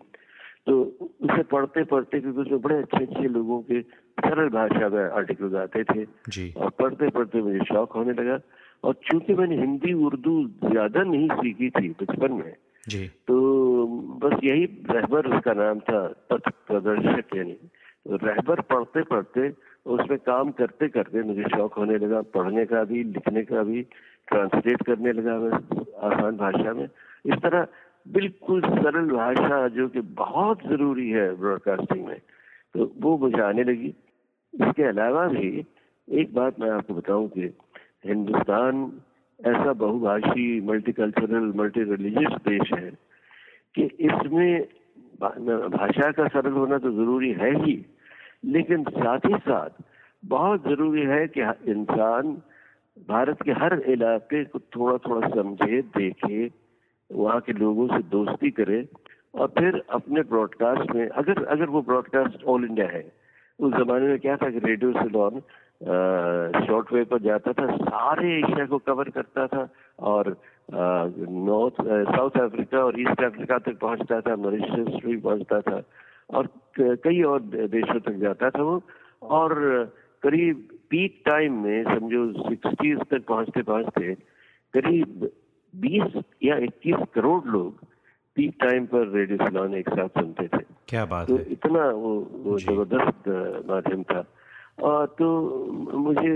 तो 0.68 0.82
उसे 1.22 1.44
पढ़ते 1.44 1.84
पढ़ते 1.84 2.20
क्योंकि 2.22 2.42
उसमें 2.42 2.62
बड़े 2.62 2.76
अच्छे 2.78 3.04
अच्छे 3.04 3.28
लोगों 3.28 3.60
के 3.62 3.82
सरल 3.82 4.50
भाषा 4.50 4.90
में 4.90 5.04
आर्टिकल 5.04 5.56
आते 5.58 5.84
थे 5.84 6.06
जी। 6.30 6.52
और 6.58 6.70
पढ़ते 6.80 7.10
पढ़ते 7.10 7.42
मुझे 7.42 7.66
शौक 7.66 7.92
होने 7.92 8.14
लगा। 8.14 8.40
और 8.84 8.94
चूँकि 9.06 9.34
मैंने 9.34 9.56
हिंदी 9.56 9.94
उर्दू 10.06 10.34
ज़्यादा 10.64 11.04
नहीं 11.04 11.28
सीखी 11.32 11.70
थी 11.70 11.90
बचपन 12.02 12.32
में 12.34 12.54
जी। 12.88 13.08
तो 13.28 13.88
बस 14.24 14.40
यही 14.44 14.66
रहबर 14.90 15.28
उसका 15.28 15.54
नाम 15.54 15.80
था 15.80 16.02
पथ 16.32 16.50
प्रदर्शक 16.68 17.36
यानी। 17.36 17.54
तो 17.54 18.16
रहबर 18.16 18.62
पढ़ते 18.70 19.02
पढ़ते 19.04 19.50
उसमें 19.86 20.18
काम 20.20 20.52
करते 20.52 20.88
करते 20.90 21.24
मुझे 21.24 21.44
शौक 21.56 21.74
होने 21.74 21.98
लगा 21.98 22.22
पढ़ने 22.34 22.66
का 22.66 22.84
भी 22.84 23.04
लिखने 23.06 23.44
का 23.44 23.64
भी 23.64 23.82
ट्रांसलेट 24.28 24.84
करने 24.84 25.12
लगा 25.12 25.38
मैं 25.40 25.52
आसान 26.08 26.38
भाषा 26.38 26.74
में। 26.74 26.84
इस 26.84 27.36
तरह 27.44 27.68
बिल्कुल 28.06 28.62
सरल 28.62 29.10
भाषा 29.10 29.68
जो 29.68 29.88
कि 29.90 30.02
बहुत 30.18 30.64
ज़रूरी 30.68 31.10
है 31.10 31.30
ब्रॉडकास्टिंग 31.36 32.06
में 32.06 32.18
तो 32.76 32.92
वो 33.02 33.18
मुझे 33.18 33.42
आने 33.42 33.64
लगी। 33.64 33.94
इसके 34.54 34.84
अलावा 34.84 35.26
भी 35.28 35.66
एक 36.08 36.34
बात 36.34 36.60
मैं 36.60 36.70
आपको 36.70 36.94
बताऊँ 36.94 37.28
कि 37.30 37.54
हिंदुस्तान 38.06 38.82
ऐसा 39.40 39.74
बहुभाषी 39.74 40.46
मल्टीकल्चरल 40.68 41.52
मल्टी 41.56 41.84
रिलीजियस 41.92 42.42
देश 42.48 42.74
है 42.74 42.90
कि 43.76 43.84
इसमें 44.08 44.68
भाषा 45.22 46.12
का 46.12 46.28
सरल 46.28 46.54
होना 46.54 46.78
तो 46.78 46.92
ज़रूरी 46.92 47.32
है 47.34 47.52
ही, 47.56 47.74
लेकिन 48.46 48.84
साथ 48.84 49.26
ही 49.26 49.38
साथ 49.40 49.84
बहुत 50.24 50.64
ज़रूरी 50.64 51.02
है 51.06 51.28
कि 51.28 51.42
इंसान 51.72 52.32
भारत 53.08 53.42
के 53.44 53.52
हर 53.54 53.80
इलाके 53.90 54.44
को 54.46 54.60
थोड़ा 54.76 54.98
थोड़ा 54.98 55.28
समझे, 55.30 55.82
देखे 55.82 56.48
वहाँ 57.12 57.40
के 57.42 57.54
लोगों 57.54 57.88
से 57.88 58.02
दोस्ती 58.10 58.52
करे 58.52 58.88
और 59.34 59.48
फिर 59.58 59.82
अपने 59.92 60.22
ब्रॉडकास्ट 60.22 60.92
में, 60.96 61.08
अगर 61.08 61.44
अगर 61.46 61.70
वो 61.70 61.82
ब्रॉडकास्ट 61.82 62.44
ऑल 62.44 62.66
इंडिया 62.66 62.88
है, 62.88 63.12
उस 63.60 63.74
जमाने 63.74 64.08
में 64.08 64.20
क्या 64.20 64.36
था 64.38 64.50
कि 64.50 64.60
रेडियो 64.60 64.92
से 64.92 65.00
सिलोन 65.00 65.40
शॉर्ट 66.66 66.94
वेव 66.94 67.06
पर 67.06 67.20
जाता 67.22 67.54
था, 67.54 67.76
सारे 67.76 68.38
एशिया 68.38 68.66
को 68.66 68.78
कवर 68.78 69.10
करता 69.10 69.48
था 69.48 69.68
और 70.00 70.36
नॉर्थ 70.72 71.82
साउथ 72.16 72.40
अफ्रीका 72.42 72.84
और 72.86 73.00
ईस्ट 73.02 73.24
अफ्रीका 73.24 73.58
तक 73.58 73.78
पहुँचता 73.80 74.20
था 74.22 74.36
मॉरिशस 74.36 75.06
भी 75.06 75.18
पहुँचता 75.18 75.62
था 75.62 75.82
और 76.30 76.50
कई 76.80 77.22
और 77.24 77.42
देशों 77.76 78.00
तक 78.00 78.20
जाता 78.20 78.50
था 78.50 78.64
वो 78.64 78.82
और 79.22 79.54
करीब 80.24 80.68
पीक 80.90 81.22
टाइम 81.26 81.64
में, 81.64 81.84
समझो 81.84 82.50
सिक्सटीज 82.50 83.00
तक 83.12 83.26
पहुँचते 83.28 83.62
पहुँचते 83.64 84.14
करीब 84.74 85.30
20 85.74 86.24
या 86.44 86.58
21 86.58 87.06
करोड़ 87.14 87.44
लोग 87.46 87.86
पीक 88.36 88.56
टाइम 88.62 88.86
पर 88.86 89.08
रेडियो 89.12 89.38
सिलोन 89.46 89.74
एक 89.76 89.90
साथ 89.90 90.10
सुनते 90.20 90.48
थे। 90.48 90.64
क्या 90.88 91.06
बात 91.06 91.28
तो 91.28 91.36
है। 91.36 91.44
इतना 91.52 91.86
वो, 91.92 92.12
वो 92.44 92.60
ज़बरदस्त 92.60 93.28
माध्यम 93.70 94.04
था। 94.04 94.26
और 94.80 95.06
तो 95.20 95.28
मुझे 96.00 96.32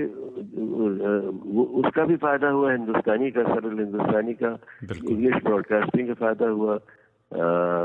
उसका 1.80 2.04
भी 2.06 2.16
फ़ायदा 2.16 2.50
हुआ 2.50 2.72
हिंदुस्तानी 2.72 3.30
का 3.32 3.44
सरल 3.44 3.78
हिंदुस्तानी 3.80 4.34
का 4.44 4.52
इंग्लिश 4.84 5.36
ब्रॉडकास्टिंग 5.44 6.08
का 6.08 6.14
फ़ायदा 6.14 6.48
हुआ। 6.48 6.76
आ, 6.76 6.78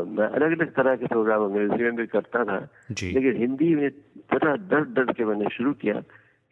मैं 0.05 0.27
अलग 0.29 0.51
अलग 0.59 0.73
तरह 0.75 0.97
के 0.97 1.07
प्रोग्राम 1.07 1.45
अंग्रेज़ी 1.45 1.83
में 1.85 1.97
भी 1.97 2.07
करता 2.07 2.45
था 2.45 2.59
लेकिन 2.91 3.37
हिंदी 3.37 3.75
में 3.75 3.89
जरा 4.33 4.55
डर 4.71 4.83
डर 4.97 5.13
के 5.13 5.25
मैंने 5.25 5.49
शुरू 5.53 5.73
किया 5.81 6.03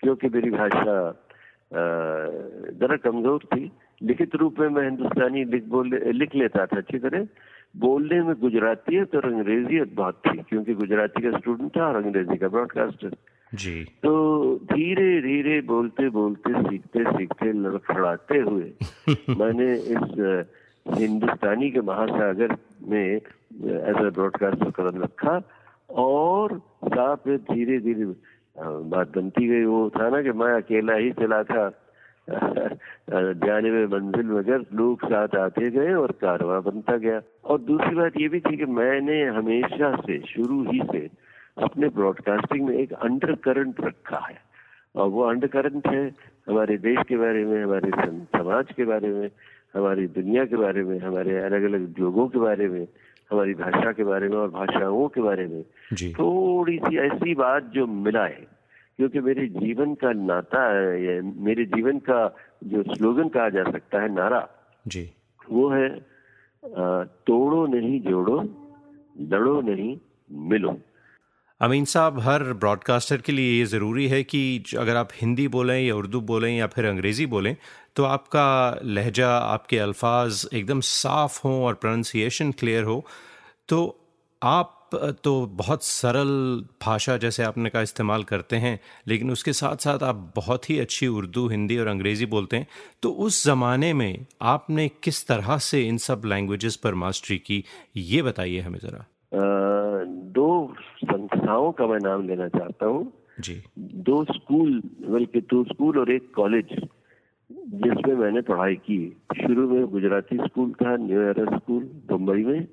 क्योंकि 0.02 0.28
मेरी 0.28 0.50
भाषा 0.50 0.94
जरा 2.80 2.96
कमज़ोर 3.04 3.44
थी। 3.52 3.70
लिखित 4.02 4.34
रूप 4.34 4.58
में 4.58 4.68
मैं 4.68 4.82
हिंदुस्तानी 4.82 5.44
लिख 5.44 5.64
बोल 5.64 6.00
लिख 6.14 6.34
लेता 6.34 6.66
था 6.66 6.76
अच्छी 6.76 6.98
तरह। 6.98 7.26
बोलने 7.76 8.22
में 8.22 8.34
गुजरातीयत 8.40 9.16
और 9.16 9.32
अंग्रेजियत 9.32 9.94
बहुत 9.94 10.22
थी 10.26 10.38
क्योंकि 10.38 10.74
गुजराती 10.74 11.22
का 11.22 11.38
स्टूडेंट 11.38 11.76
था 11.76 11.86
और 11.86 11.96
अंग्रेज़ी 11.96 12.36
का 12.36 12.48
ब्रॉडकास्टर 12.48 13.16
जी। 13.54 13.84
तो 13.84 14.12
धीरे 14.56 15.20
धीरे 15.20 15.60
बोलते 15.60 16.08
बोलते 16.08 16.62
सीखते 16.62 17.04
सीखते 17.04 17.52
लड़खड़ाते 17.52 18.38
हुए 18.38 18.72
मैंने 19.30 19.74
इस 19.74 20.44
हिंदुस्तानी 20.98 21.70
के 21.70 21.80
महासागर 21.80 22.56
में 22.88 23.16
एज 23.16 24.06
ए 24.06 24.10
ब्रॉडकास्टर 24.10 24.70
कदम 24.70 25.02
रखा 25.02 25.42
और 25.90 26.58
साथ 26.84 27.16
में 27.26 27.38
धीरे 27.38 27.78
धीरे 27.78 28.04
बात 28.58 29.18
बनती 29.18 29.48
गई। 29.48 29.64
वो 29.64 29.90
था 29.90 30.08
ना 30.08 30.22
कि 30.22 30.30
मैं 30.30 30.52
अकेला 30.52 30.94
ही 30.94 31.12
चला 31.12 31.42
था। 31.42 31.85
जाने 33.46 33.70
में 33.70 33.86
मंजिल 33.86 34.26
मगर 34.26 34.64
लोग 34.72 35.04
साथ 35.04 35.36
आते 35.36 35.70
गए 35.70 35.92
और 35.94 36.12
कारवा 36.12 36.60
बनता 36.60 36.96
गया। 36.96 37.20
और 37.44 37.60
दूसरी 37.60 37.94
बात 37.94 38.12
ये 38.16 38.28
भी 38.28 38.40
थी 38.40 38.56
कि 38.56 38.64
मैंने 38.64 39.24
हमेशा 39.24 39.96
से 39.96 40.18
शुरू 40.20 40.62
ही 40.70 40.80
से 40.92 41.10
अपने 41.62 41.88
ब्रॉडकास्टिंग 41.88 42.66
में 42.66 42.76
एक 42.78 42.92
अंडर 42.92 43.34
करंट 43.34 43.80
रखा 43.80 44.26
है। 44.30 44.38
और 44.96 45.08
वो 45.08 45.22
अंडर 45.22 45.46
करंट 45.46 45.86
है 45.86 46.10
हमारे 46.48 46.76
देश 46.76 46.98
के 47.08 47.16
बारे 47.16 47.44
में 47.44 47.64
हमारे 47.64 47.90
समाज 48.24 48.66
के 48.76 48.84
बारे 48.84 49.08
में 49.08 49.30
हमारी 49.74 50.06
दुनिया 50.06 50.44
के 50.44 50.56
बारे 50.56 50.82
में 50.82 50.98
हमारे 50.98 51.38
अलग 51.38 51.62
अलग 51.62 51.94
लोगों 51.98 52.28
के 52.28 52.38
बारे 52.38 52.68
में 52.68 52.88
हमारी 53.30 53.54
भाषा 53.54 53.92
के 53.92 54.04
बारे 54.04 54.28
में 54.28 54.36
और 54.36 54.48
भाषाओं 54.48 55.08
के 55.08 55.20
बारे 55.20 55.46
में। 55.46 55.62
थोड़ी 56.12 56.78
सी 56.78 56.96
ऐसी 56.96 57.34
बात 57.34 57.62
जो 57.62 57.86
मिला 57.86 58.24
है 58.24 58.55
क्योंकि 58.98 59.20
मेरे 59.20 59.46
जीवन 59.50 59.94
का 59.94 60.12
नाता 60.12 60.62
है 60.68 61.20
मेरे 61.42 61.64
जीवन 61.66 61.98
का 62.08 62.20
जो 62.64 62.82
स्लोगन 62.94 63.28
कहा 63.28 63.48
जा 63.48 63.64
सकता 63.70 64.02
है 64.02 64.12
नारा 64.14 64.46
जी। 64.86 65.10
वो 65.50 65.68
है 65.70 65.88
तोड़ो 67.26 67.66
नहीं 67.66 68.00
जोड़ो 68.00 68.36
लड़ो 69.30 69.60
नहीं 69.60 69.96
मिलो। 70.48 70.76
अमीन 71.60 71.84
साहब 71.84 72.18
हर 72.20 72.42
ब्रॉडकास्टर 72.54 73.16
के 73.16 73.32
लिए 73.32 73.58
ये 73.58 73.64
ज़रूरी 73.64 74.06
है 74.08 74.22
कि 74.24 74.40
अगर 74.78 74.96
आप 74.96 75.08
हिंदी 75.14 75.46
बोलें 75.48 75.78
या 75.80 75.94
उर्दू 75.96 76.20
बोलें 76.20 76.50
या 76.56 76.66
फिर 76.66 76.86
अंग्रेज़ी 76.86 77.26
बोलें 77.26 77.56
तो 77.96 78.04
आपका 78.04 78.48
लहजा 78.84 79.28
आपके 79.28 79.78
अल्फाज 79.78 80.48
एकदम 80.54 80.80
साफ़ 80.84 81.40
हों 81.44 81.62
और 81.64 81.74
प्रोनाउंसिएशन 81.74 82.52
क्लियर 82.52 82.84
हो। 82.84 83.04
तो 83.68 83.78
आप 84.42 84.75
तो 85.24 85.34
बहुत 85.46 85.82
सरल 85.82 86.28
भाषा 86.82 87.16
जैसे 87.16 87.42
आपने 87.42 87.70
कहा 87.70 87.82
इस्तेमाल 87.82 88.22
करते 88.24 88.56
हैं 88.56 88.78
लेकिन 89.08 89.30
उसके 89.30 89.52
साथ 89.52 89.76
साथ 89.76 90.02
आप 90.02 90.32
बहुत 90.36 90.70
ही 90.70 90.78
अच्छी 90.78 91.06
उर्दू 91.06 91.46
हिंदी 91.48 91.78
और 91.78 91.86
अंग्रेज़ी 91.86 92.26
बोलते 92.26 92.56
हैं। 92.56 92.66
तो 93.02 93.10
उस 93.10 93.44
ज़माने 93.44 93.92
में 93.92 94.26
आपने 94.42 94.88
किस 95.02 95.26
तरह 95.28 95.58
से 95.58 95.82
इन 95.82 95.98
सब 95.98 96.22
लैंग्वेजेस 96.26 96.76
पर 96.76 96.94
मास्टरी 96.94 97.38
की 97.38 97.62
ये 97.96 98.22
बताइए 98.22 98.60
हमें 98.60 98.78
ज़रा। 98.78 99.04
दो 100.36 100.74
संस्थाओं 101.04 101.72
का 101.72 101.86
मैं 101.86 101.98
नाम 102.02 102.26
लेना 102.28 102.48
चाहता 102.48 102.86
हूँ। 102.86 103.12
जी। 103.40 103.62
दो 103.78 104.24
स्कूल 104.24 104.80
बल्कि 105.08 105.40
दो 105.40 105.64
स्कूल 105.64 105.98
और 105.98 106.12
एक 106.12 106.32
कॉलेज 106.34 106.68
जिसमें 107.50 108.14
मैंने 108.14 108.40
पढ़ाई 108.40 108.74
की। 108.74 108.98
शुरू 109.36 109.68
में 109.68 109.86
गुजराती 109.86 110.36
स्कूल 110.36 110.72
था 110.72 110.96
न्यू 110.96 111.20
एरा 111.20 111.56
स्कूल 111.56 111.88
मुंबई 112.10 112.44
में। 112.44 112.66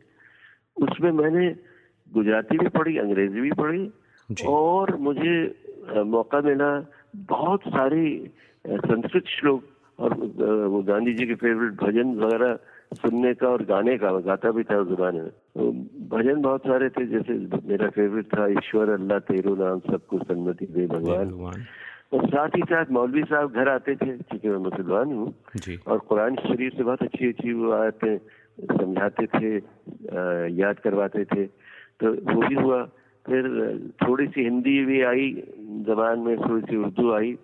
उसमें 0.78 1.12
मैंने 1.12 1.73
गुजराती 2.14 2.58
भी 2.58 2.70
पढ़ी 2.78 2.98
अंग्रेज़ी 3.00 3.42
भी 3.42 3.52
पढ़ी 3.60 3.84
और 4.48 4.96
मुझे 5.08 5.36
मौका 6.08 6.42
मिला 6.42 6.72
बहुत 7.30 7.62
सारे 7.68 8.04
संस्कृत 8.66 9.24
श्लोक 9.30 9.64
और 10.00 10.14
वो 10.74 10.82
गांधी 10.84 11.14
जी 11.14 11.26
के 11.28 11.36
फेवरेट 11.42 11.74
भजन 11.82 12.16
वगैरह 12.20 12.58
सुनने 12.94 13.34
का 13.34 13.48
और 13.48 13.64
गाने 13.66 13.98
का 13.98 14.12
गाता 14.26 14.52
भी 14.52 14.64
था 14.64 14.78
उस 14.80 14.88
जमाने 14.88 15.22
में। 15.22 15.30
तो 15.30 15.72
भजन 16.10 16.42
बहुत 16.42 16.62
सारे 16.68 16.90
थे 16.90 17.06
जैसे 17.08 17.34
मेरा 17.68 17.90
फेवरेट 17.90 18.26
था 18.34 18.48
ईश्वर 18.52 18.90
अल्लाह 18.94 19.20
तेरो 19.30 19.56
नाम 19.56 19.80
सबको 19.90 20.18
सन्मति 20.20 20.66
दे 20.66 20.86
भगवान। 20.88 21.32
और 22.14 22.28
साथ 22.30 22.56
ही 22.56 22.62
साथ 22.70 22.92
मौलवी 22.92 23.24
साहब 23.24 23.54
घर 23.54 23.70
आते 23.70 23.96
थे 23.96 24.12
क्योंकि 24.12 24.50
मैं 24.50 24.58
मुसलमान 24.66 25.14
हूँ। 25.14 25.34
और 25.88 25.98
कुरान 26.10 26.36
शरीफ 26.46 26.74
से 26.78 26.84
बहुत 26.84 27.02
अच्छी 27.04 27.28
अच्छी 27.30 27.54
वो 27.54 27.72
आते 27.74 28.18
समझाते 28.72 29.26
थे 29.34 29.56
याद 30.54 30.80
करवाते 30.80 31.26
थे। 31.26 31.46
तो 32.04 32.12
वो 32.34 32.48
भी 32.48 32.56
हुआ। 32.56 32.84
फिर 33.26 33.46
थोड़ी 34.02 34.28
सी 34.28 34.44
हिंदी 34.44 34.80
भी 34.86 35.02
आई, 35.02 35.30
जबान 35.88 36.20
में 36.20 36.36
थोड़ी 36.40 36.62
सी 36.62 36.78
उर्दू 36.78 37.12
आई 37.14 37.36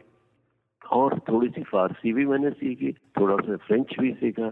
और 0.91 1.19
थोड़ी 1.29 1.47
सी 1.47 1.63
फारसी 1.63 2.13
भी 2.13 2.25
मैंने 2.25 2.49
सीखी, 2.51 2.91
थोड़ा 3.19 3.35
सा 3.35 3.55
फ्रेंच 3.67 3.93
भी 3.99 4.11
सीखा। 4.13 4.49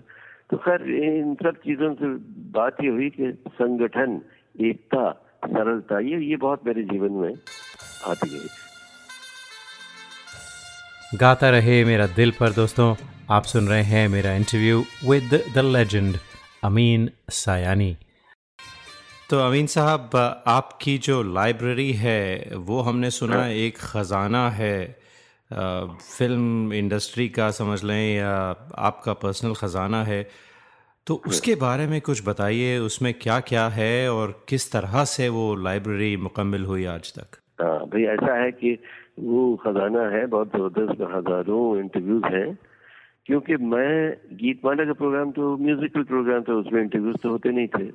तो 0.50 0.58
खैर, 0.58 0.82
इन 0.82 1.34
सब 1.36 1.56
चीज़ों 1.66 1.94
से 1.94 2.08
बात 2.52 2.78
ये 2.84 2.90
हुई 2.90 3.10
कि 3.10 3.32
संगठन, 3.50 4.22
एकता, 4.62 5.12
सरलता, 5.46 6.00
ये 6.00 6.18
ये 6.26 6.36
बहुत 6.38 6.66
मेरे 6.66 6.84
जीवन 6.84 7.12
में 7.14 7.34
आती 8.08 8.30
गई 8.30 8.48
गाता 11.14 11.50
रहे 11.50 11.84
मेरा 11.86 12.06
दिल 12.16 12.32
पर 12.32 12.52
दोस्तों, 12.54 12.96
आप 13.32 13.44
सुन 13.44 13.68
रहे 13.68 13.84
हैं 13.84 14.08
मेरा 14.10 14.32
interview 14.34 14.84
with 15.10 15.40
the 15.56 15.58
legend 15.66 16.16
Amin 16.64 17.10
Sayani 17.36 17.96
तो 19.29 19.38
अमीन 19.39 19.65
साहब, 19.67 20.10
आपकी 20.48 20.98
जो 20.98 21.22
लाइब्रेरी 21.24 21.91
है, 21.93 22.51
वो 22.57 22.79
हमने 22.81 23.10
सुना 23.12 23.48
एक 23.48 23.77
ख़जाना 23.77 24.50
है। 24.50 24.77
फ़िल्म 25.51 26.74
इंडस्ट्री 26.74 27.27
का 27.29 27.50
समझ 27.51 27.84
लें 27.84 28.15
या 28.15 28.31
आपका 28.89 29.13
पर्सनल 29.13 29.53
ख़जाना 29.53 30.03
है। 30.03 30.22
तो 31.07 31.15
उसके 31.27 31.55
बारे 31.55 31.88
में 31.88 32.00
कुछ 32.01 32.22
बताइए, 32.27 32.77
उसमें 32.79 33.13
क्या 33.13 33.39
क्या 33.50 33.67
है 33.69 34.12
और 34.12 34.46
किस 34.50 34.72
तरह 34.72 35.03
से 35.05 35.29
वो 35.29 35.55
लाइब्रेरी 35.55 36.15
मुकम्मल 36.24 36.63
हुई 36.63 36.86
आज 36.86 37.13
तक? 37.13 37.38
हाँ 37.62 37.79
भाई 37.86 38.03
ऐसा 38.15 38.41
है 38.43 38.51
कि 38.51 38.77
वो 39.19 39.55
खजाना 39.63 40.10
है, 40.10 40.25
बहुत 40.25 40.55
ज़बरदस्त 40.55 41.01
हज़ारों 41.15 41.79
इंटरव्यूज़ 41.79 42.25
हैं। 42.34 42.57
क्योंकि 43.25 43.55
मैं 43.72 43.93
गीत 44.34 44.62
माला 44.65 44.86
का 44.86 44.93
प्रोग्राम 44.93 45.31
तो 45.31 45.55
म्यूजिकल 45.57 46.03
प्रोग्राम 46.12 46.41
था 46.41 46.53
उसमें 46.53 46.81
इंटरव्यूज़ 46.81 47.17
तो 47.24 47.29
होते 47.29 47.51
नहीं 47.51 47.67
थे। 47.67 47.89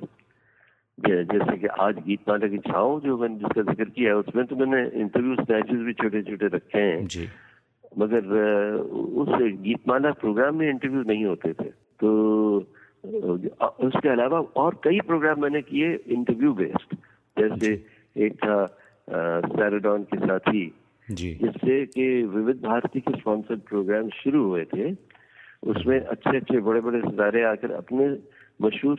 जैसे 0.97 1.57
कि 1.57 1.67
आज 1.81 1.95
गीत 2.05 2.29
माला 2.29 2.47
की 2.47 2.57
छाओ 2.67 2.99
जो 3.01 3.17
मैंने 3.17 3.35
जिसका 3.35 3.61
ज़िक्र 3.61 3.85
किया 3.85 4.09
है 4.09 4.17
उसमें 4.17 4.45
तो 4.45 4.55
मैंने 4.55 4.81
इंटरव्यू 5.01 5.35
स्नैचेस 5.35 5.79
भी 5.79 5.93
छोटे 5.93 6.21
छोटे 6.23 6.47
रखे 6.47 6.79
हैं। 6.79 7.05
जी। 7.07 7.27
मगर 7.97 8.21
उस 9.21 9.29
गीत 9.61 9.87
माला 9.87 10.11
प्रोग्राम 10.21 10.55
में 10.57 10.69
इंटरव्यू 10.69 11.01
नहीं 11.03 11.25
होते 11.25 11.53
थे। 11.53 11.69
तो 11.99 12.09
उसके 13.87 14.09
अलावा 14.09 14.39
और 14.57 14.79
कई 14.83 14.99
प्रोग्राम 15.07 15.41
मैंने 15.41 15.61
किए 15.61 15.93
इंटरव्यू 16.09 16.53
बेस्ड 16.53 16.95
जैसे 17.37 17.71
एक 18.15 18.33
था 18.35 18.65
सैराडॉन 19.07 20.03
के 20.03 20.17
साथी। 20.17 20.65
जिससे 21.07 21.85
कि 21.85 22.05
विविध 22.25 22.61
भारती 22.61 22.99
के 22.99 23.17
स्पॉन्सर्ड 23.19 23.59
प्रोग्राम 23.59 24.09
शुरू 24.15 24.43
हुए 24.43 24.63
थे। 24.65 24.91
उसमें 25.63 25.99
अच्छे 25.99 26.37
अच्छे 26.37 26.59
बड़े 26.61 26.81
बड़े 26.81 26.99
सितारे 27.01 27.43
आकर 27.43 27.71
अपने 27.71 28.07
मशहूर 28.63 28.97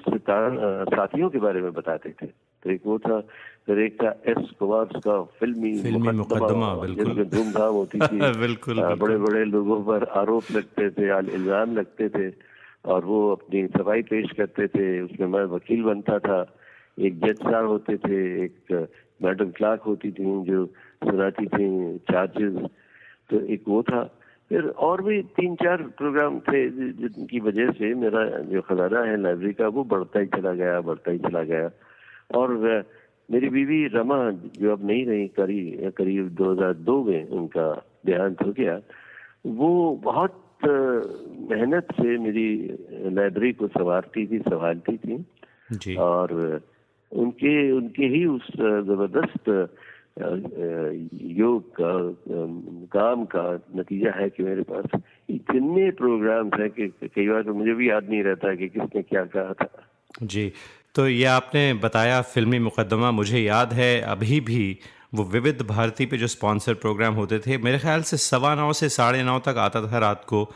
साथियों 0.95 1.31
के 1.31 1.39
बारे 1.39 1.61
में 1.61 1.73
बताते 1.73 2.11
थे। 2.11 2.27
तो 2.27 2.71
एक 2.71 2.81
वो 2.87 2.99
था 2.99 3.21
फिर 3.67 3.79
एक 3.79 4.03
था 4.03 4.09
एस 4.09 4.51
कुमार 4.59 4.85
का 4.85 5.23
फिल्मी, 5.23 5.83
फिल्मी 5.83 6.09
मुकदमा 6.09 6.87
जिसमें 6.87 7.29
धूमधाम 7.29 7.75
होती 7.75 7.99
थी। 7.99 8.19
बिल्कुल, 8.41 8.83
बड़े 8.83 9.17
बड़े 9.17 9.45
लोगों 9.45 9.83
पर 9.85 10.05
आरोप 10.05 10.45
लगते 10.53 10.91
थे 10.91 11.35
इल्ज़ाम 11.35 11.77
लगते 11.77 12.09
थे 12.09 12.33
और 12.85 13.05
वो 13.05 13.33
अपनी 13.33 13.67
सफ़ाई 13.67 14.03
पेश 14.03 14.33
करते 14.33 14.67
थे। 14.67 15.01
उसमें 15.01 15.27
मैं 15.27 15.45
वकील 15.45 15.83
बनता 15.83 16.19
था 16.19 16.57
एक 17.01 17.19
जज 17.19 17.37
साहब 17.37 17.67
होते 17.67 17.97
थे 17.97 18.45
एक 18.45 18.89
मैडम 19.23 19.51
क्लार्क 19.51 19.83
होती 19.83 20.11
थी 20.11 20.45
जो 20.45 20.67
सुनाती 21.05 21.47
थी 21.47 21.99
चार्जेस 21.99 22.71
तो 23.31 23.41
एक 23.41 23.65
वो 23.69 23.83
था 23.83 24.21
फिर 24.55 24.67
और 24.87 25.03
भी 25.03 25.23
तीन 25.35 25.55
चार 25.55 25.83
प्रोग्राम 25.99 26.39
थे 26.39 26.59
जिनकी 26.71 27.41
वजह 27.41 27.71
से 27.71 27.95
मेरा 27.95 28.23
जो 28.47 28.61
खजाना 28.63 29.01
है 29.03 29.17
लाइब्रेरी 29.23 29.53
का 29.53 29.69
वो 29.69 29.83
बढ़ता 29.85 30.21
ही 30.21 30.27
चला 30.27 30.53
गया 30.53 30.81
बढ़ता 30.81 31.11
ही 31.11 31.19
चला 31.19 31.43
गया 31.43 31.71
और 32.35 32.53
मेरी 33.29 33.49
बीवी 33.49 33.87
रमा 33.87 34.19
जो 34.31 34.73
अब 34.73 34.87
नहीं 34.87 35.07
रही 35.07 35.27
करीब 35.29 35.91
करीब 35.99 36.29
2002 36.37 36.97
में 37.07 37.29
उनका 37.29 37.67
देहांत 38.07 38.43
हो 38.43 38.53
गया 38.53 38.79
वो 39.59 39.71
बहुत 40.05 40.39
मेहनत 41.51 41.93
से 41.93 42.19
मेरी 42.19 42.49
लाइब्रेरी 43.11 43.53
को 43.53 43.69
संवारती 43.69 44.27
थी 44.27 44.39
संभालती 44.39 44.97
थी 44.97 45.19
जी। 45.73 45.97
और 45.97 46.33
उनके 47.13 47.55
उनके 47.73 48.07
ही 48.07 48.25
उस 48.27 48.47
ज़बरदस्त 48.87 49.51
योग 50.19 51.73
का 51.81 51.93
काम 53.01 53.25
का 53.25 53.63
नतीजा 53.77 54.11
है 54.11 54.29
कि 54.31 54.43
मेरे 54.43 54.63
पास 54.63 55.01
इतने 55.31 55.91
प्रोग्राम 55.91 56.51
है 56.61 56.69
कि 56.69 56.89
कई 57.03 57.29
बार 57.29 57.43
तो 57.43 57.55
मुझे 57.55 57.75
भी 57.75 57.91
याद 57.91 58.11
नहीं 58.11 58.23
रहता 58.23 58.55
कि 58.55 58.69
किसने 58.69 59.03
क्या 59.03 59.25
कहा 59.25 59.53
था। 59.53 59.89
जी 60.23 60.53
तो 60.95 61.09
ये 61.09 61.25
आपने 61.25 61.75
बताया 61.75 62.23
फिल्मी 62.23 62.59
मुकदमा 62.59 63.11
मुझे 63.11 63.39
याद 63.39 63.73
है। 63.73 64.01
अभी 64.01 64.41
भी 64.41 64.79
वो 65.15 65.25
विविध 65.25 65.63
भारती 65.63 66.07
पे 66.07 66.17
जो 66.17 66.27
स्पॉन्सर 66.27 66.75
प्रोग्राम 66.75 67.15
होते 67.15 67.39
थे 67.39 67.59
मेरे 67.59 67.79
ख्याल 67.79 68.03
से 68.03 68.17
सवा 68.17 68.55
नौ 68.55 68.73
से 68.73 68.89
साढ़े 68.89 69.23
नौ 69.23 69.39
तक 69.39 69.55
आता 69.59 69.93
था 69.93 69.99
रात 69.99 70.25
को 70.25 70.51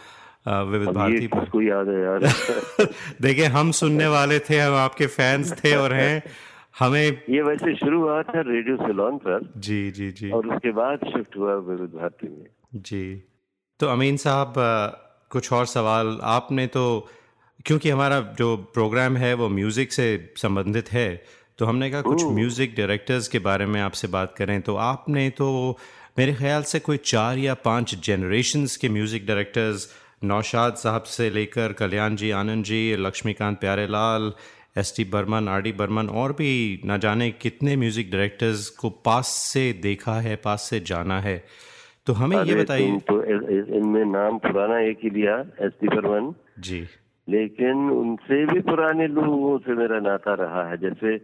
विविध 0.48 0.88
भारती 0.88 1.26
पर 1.26 1.44
को 1.44 1.62
याद 1.62 1.88
है 1.88 2.00
यार। 2.02 2.20
देखिए 3.22 3.44
हम 3.44 3.70
सुनने 3.70 4.06
वाले 4.06 4.38
थे 4.38 4.58
हम 4.58 4.74
आपके 4.74 5.06
फैंस 5.06 5.52
थे 5.52 5.76
और 5.76 5.92
हैं। 5.92 6.22
हमें 6.78 7.06
ये 7.30 7.42
वैसे 7.42 7.74
शुरू 7.76 8.00
हुआ 8.00 8.22
था 8.22 8.40
रेडियो 8.46 8.76
सिलोन 8.78 9.16
पर। 9.18 9.48
जी 9.58 9.90
जी 9.90 10.10
जी। 10.12 10.30
और 10.30 10.46
उसके 10.46 10.72
बाद 10.72 10.98
शिफ्ट 11.06 11.36
हुआ 11.36 11.54
विविध 11.68 11.90
भारती 11.94 12.28
में। 12.28 12.46
जी। 12.82 13.04
तो 13.80 13.86
अमीन 13.88 14.16
साहब 14.16 14.54
कुछ 15.30 15.52
और 15.52 15.66
सवाल 15.68 16.18
आपने 16.28 16.66
तो 16.68 16.84
क्योंकि 17.66 17.90
हमारा 17.90 18.20
जो 18.38 18.56
प्रोग्राम 18.74 19.16
है 19.16 19.32
वो 19.34 19.48
म्यूज़िक 19.50 19.92
से 19.92 20.08
संबंधित 20.38 20.92
है 20.92 21.10
तो 21.58 21.66
हमने 21.66 21.90
कहा 21.90 22.02
कुछ 22.02 22.22
म्यूज़िक 22.34 22.74
डायरेक्टर्स 22.76 23.28
के 23.28 23.38
बारे 23.40 23.66
में 23.66 23.80
आपसे 23.80 24.08
बात 24.08 24.34
करें। 24.36 24.60
तो 24.62 24.74
आपने 24.82 25.28
तो 25.38 25.48
मेरे 26.18 26.34
ख्याल 26.34 26.62
से 26.64 26.78
कोई 26.80 26.96
चार 27.04 27.38
या 27.38 27.54
पाँच 27.64 27.94
जनरेशन्स 28.04 28.76
के 28.76 28.88
म्यूज़िक 28.88 29.26
डायरेक्टर्स 29.26 29.88
नौशाद 30.24 30.74
साहब 30.76 31.02
से 31.08 31.28
लेकर 31.30 31.72
Kalyan 31.72 32.16
ji 32.16 32.30
Anand 32.36 32.64
ji 32.64 32.80
Laxmikant 32.98 33.58
Pyarelal 33.58 34.32
S 34.78 34.92
D 34.96 35.04
Burman 35.10 35.48
R 35.48 35.62
D 35.62 35.72
Burman 35.74 36.08
और 36.16 36.32
भी 36.32 36.50
ना 36.84 36.96
जाने 36.98 37.30
कितने 37.40 37.76
म्यूज़िक 37.76 38.10
डायरेक्टर्स 38.12 38.68
को 38.76 38.90
पास 39.04 39.28
से 39.44 39.72
देखा 39.82 40.14
है 40.20 40.36
पास 40.44 40.68
से 40.70 40.80
जाना 40.86 41.20
है। 41.20 41.42
तो 42.06 42.12
हमें 42.12 42.36
ये 42.38 42.54
बताइए। 42.54 42.98
तो 43.08 43.22
इनमें 43.24 44.04
नाम 44.06 44.38
पुराना 44.40 44.78
एक 44.82 44.98
ही 45.02 45.10
लिया 45.10 45.38
एस 45.60 45.72
टी 45.80 45.88
बर्मन। 45.88 46.32
जी। 46.60 46.80
लेकिन 47.28 47.90
उनसे 47.92 48.44
भी 48.46 48.60
पुराने 48.66 49.06
लोगों 49.08 49.56
से 49.58 49.74
मेरा 49.76 49.98
नाता 50.00 50.34
रहा 50.34 50.68
है। 50.68 50.76
जैसे 50.78 51.16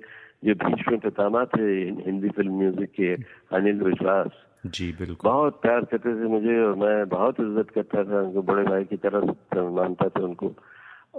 जो 0.45 0.55
भीष्म 0.57 0.97
पितामा 1.01 1.45
थे 1.55 1.69
हिंदी 2.01 2.29
फ़िल्म 2.29 2.59
म्यूज़िक 2.59 2.91
के 2.97 3.13
अनिल 3.57 3.81
विश्वास। 3.83 4.31
जी 4.67 4.91
बिल्कुल। 4.99 5.31
बहुत 5.31 5.61
प्यार 5.63 5.85
करते 5.85 6.13
थे 6.15 6.29
मुझे 6.29 6.59
और 6.63 6.75
मैं 6.77 7.09
बहुत 7.09 7.41
इज़्ज़त 7.41 7.71
करता 7.75 8.05
था 8.05 8.21
उनको 8.21 8.43
बड़े 8.43 8.63
भाई 8.65 8.85
की 8.85 8.97
तरह 8.97 9.65
मानता 9.71 10.09
था 10.09 10.25
उनको। 10.25 10.53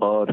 और 0.04 0.32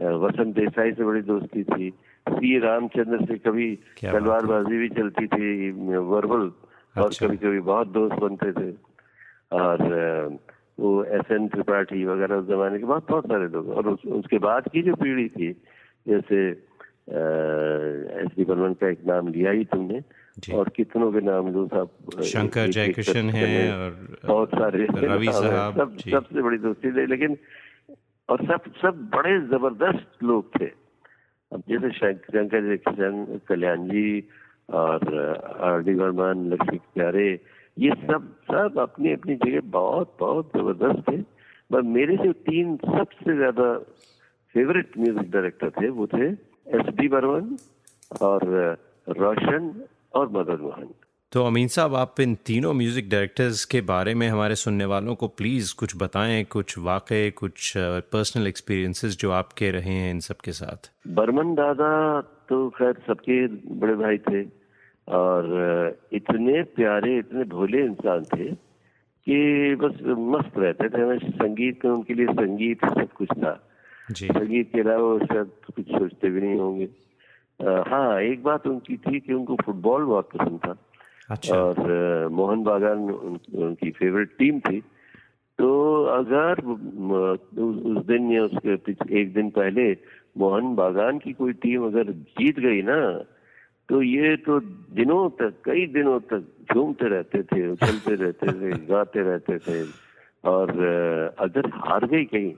वसंत 0.00 0.54
देसाई 0.56 0.92
से 0.92 1.04
बड़ी 1.04 1.22
दोस्ती 1.22 1.62
थी। 1.64 1.90
सी. 2.26 2.58
रामचंद्र 2.58 3.24
से 3.26 3.36
कभी 3.38 3.74
तलवारबाजी 4.02 4.76
भी 4.78 4.88
चलती 4.88 5.26
थी 5.26 5.70
वर्बल 5.96 6.46
अच्छा। 6.46 7.02
और। 7.02 7.10
कभी 7.20 7.36
कभी 7.36 7.60
बहुत 7.60 7.88
दोस्त 7.88 8.16
बनते 8.16 8.52
थे। 8.52 8.70
और 9.52 9.76
वो 10.80 11.04
एस 11.04 11.30
एन 11.32 11.48
त्रिपाठी 11.48 12.04
वगैरह 12.04 12.36
उस 12.36 12.46
जमाने 12.48 12.78
के 12.78 12.84
बाद 12.84 13.02
बहुत 13.10 13.26
सारे 13.26 13.48
लोग। 13.48 13.68
और 13.68 13.88
उस, 13.88 14.06
उसके 14.06 14.38
बाद 14.38 14.68
की 14.72 14.82
जो 14.82 14.94
पीढ़ी 14.94 15.28
थी 15.28 15.52
जैसे 16.08 16.48
एस 18.22 18.30
डी 18.36 18.44
बर्मन 18.44 18.72
का 18.80 18.88
एक 18.88 19.00
नाम 19.06 19.28
लिया 19.28 19.50
ही 19.50 19.64
तुमने 19.64 20.00
और 20.54 20.68
कितनों 20.68 21.12
के 21.12 21.20
नाम 21.20 21.52
लो 21.52 21.66
साहब 21.66 22.22
शंकर 22.22 22.68
जयकिशन 22.68 23.30
है 23.30 23.72
और 23.76 23.90
बहुत 24.26 24.48
सारे 24.48 24.86
रवि 24.94 25.32
साहब 25.32 25.76
सब 25.76 25.96
सबसे 26.10 26.42
बड़ी 26.42 26.58
दोस्ती 26.58 26.92
थी। 26.92 27.06
लेकिन 27.06 27.36
और 28.30 28.44
सब 28.46 28.72
सब 28.80 28.98
बड़े 29.14 29.38
ज़बरदस्त 29.48 30.22
लोग 30.22 30.50
थे। 30.56 30.66
अब 31.52 31.62
जैसे 31.68 31.90
शंकर 31.92 32.60
जयकिशन 32.68 33.40
कल्याण 33.48 33.86
जी 33.88 34.28
और 34.70 35.00
आर 35.68 35.80
डी 35.82 35.94
बर्मन 35.94 36.46
लक्ष्मी 36.52 36.78
प्यारे, 36.94 37.28
ये 37.76 37.90
सब 38.02 38.28
सब 38.50 38.78
अपनी 38.78 39.12
अपनी 39.12 39.34
जगह 39.36 39.68
बहुत 39.70 40.16
बहुत 40.20 40.52
ज़बरदस्त 40.56 41.02
थे। 41.08 41.16
पर 41.70 41.82
मेरे 41.96 42.16
जो 42.16 42.32
तीन 42.46 42.76
सबसे 42.78 43.36
ज़्यादा 43.36 43.66
फेवरेट 44.54 44.98
म्यूज़िक 44.98 45.30
डायरेक्टर 45.30 45.70
थे, 45.70 45.88
वो 45.88 46.06
थे 46.06 46.26
एस 46.26 46.94
डी 46.96 47.08
बर्मन 47.08 47.56
और 48.22 48.40
रोशन 49.18 49.72
और 50.14 50.28
मदन 50.32 50.60
मोहन। 50.62 50.88
तो 51.32 51.44
अमीन 51.46 51.68
साहब 51.68 51.94
आप 51.94 52.20
इन 52.20 52.34
तीनों 52.46 52.72
म्यूज़िक 52.74 53.08
डायरेक्टर्स 53.10 53.64
के 53.64 53.80
बारे 53.80 54.14
में 54.14 54.26
हमारे 54.28 54.54
सुनने 54.54 54.84
वालों 54.84 55.14
को 55.14 55.26
प्लीज़ 55.30 55.74
कुछ 55.78 55.92
बताएँ 55.96 56.42
कुछ 56.44 56.76
वाक़े 56.78 57.30
कुछ 57.30 57.72
पर्सनल 58.12 58.46
एक्सपीरियंसेस 58.46 59.16
जो 59.18 59.30
आपके 59.30 59.70
रहे 59.70 59.92
हैं 59.92 60.10
इन 60.10 60.20
सब 60.20 60.40
के 60.44 60.52
साथ। 60.52 60.90
बर्मन 61.08 61.54
दादा 61.54 61.90
तो 62.48 62.68
खैर 62.70 62.98
सबके 63.06 63.46
बड़े 63.76 63.94
भाई 63.94 64.18
थे 64.18 64.42
और 65.08 65.98
इतने 66.12 66.62
प्यारे 66.74 67.16
इतने 67.18 67.44
भोले 67.54 67.84
इंसान 67.84 68.24
थे 68.34 68.50
कि 68.50 69.74
बस 69.76 70.02
मस्त 70.34 70.58
रहते 70.58 70.88
थे। 70.88 71.02
हमें 71.02 71.30
संगीत 71.30 71.84
में 71.84 71.92
उनके 71.92 72.14
लिए 72.14 72.26
संगीत 72.34 72.84
सब 72.88 73.12
कुछ 73.16 73.28
था। 73.38 73.58
जी। 74.10 74.26
संगीत 74.26 74.72
के 74.72 74.80
अलावा 74.80 75.18
शायद 75.26 75.50
कुछ 75.66 75.86
सोचते 75.86 76.30
भी 76.30 76.40
नहीं 76.40 76.58
होंगे। 76.60 76.88
हाँ 77.90 78.20
एक 78.20 78.42
बात 78.42 78.66
उनकी 78.66 78.96
थी 78.96 79.20
कि 79.20 79.32
उनको 79.32 79.56
फुटबॉल 79.64 80.04
बहुत 80.04 80.30
पसंद 80.34 80.58
था। 80.58 80.76
अच्छा। 81.30 81.56
और 81.56 82.28
मोहन 82.28 82.62
बागान 82.62 82.98
उन, 82.98 83.38
उनकी 83.54 83.90
फेवरेट 83.90 84.28
टीम 84.38 84.60
थी। 84.60 84.80
तो 85.58 86.04
अगर 86.04 86.60
उस 87.60 88.06
दिन 88.06 88.30
या 88.32 88.44
उसके 88.44 89.20
एक 89.20 89.32
दिन 89.32 89.50
पहले 89.50 89.96
मोहन 90.38 90.74
बागान 90.74 91.18
की 91.18 91.32
कोई 91.32 91.52
टीम 91.52 91.86
अगर 91.86 92.12
जीत 92.12 92.58
गई 92.58 92.82
ना 92.82 93.24
तो 93.88 94.02
ये 94.02 94.36
तो 94.36 94.60
दिनों 94.94 95.28
तक 95.30 95.54
कई 95.64 95.86
दिनों 95.86 96.20
तक 96.20 96.44
झूमते 96.74 97.08
रहते 97.08 97.42
थे 97.42 97.68
उछलते 97.72 98.14
रहते 98.14 98.52
थे 98.52 98.86
गाते 98.86 99.20
रहते 99.20 99.58
थे। 99.58 100.10
और 100.44 100.70
अगर 101.38 101.66
हार 101.66 102.06
गई 102.06 102.24
कहीं 102.24 102.52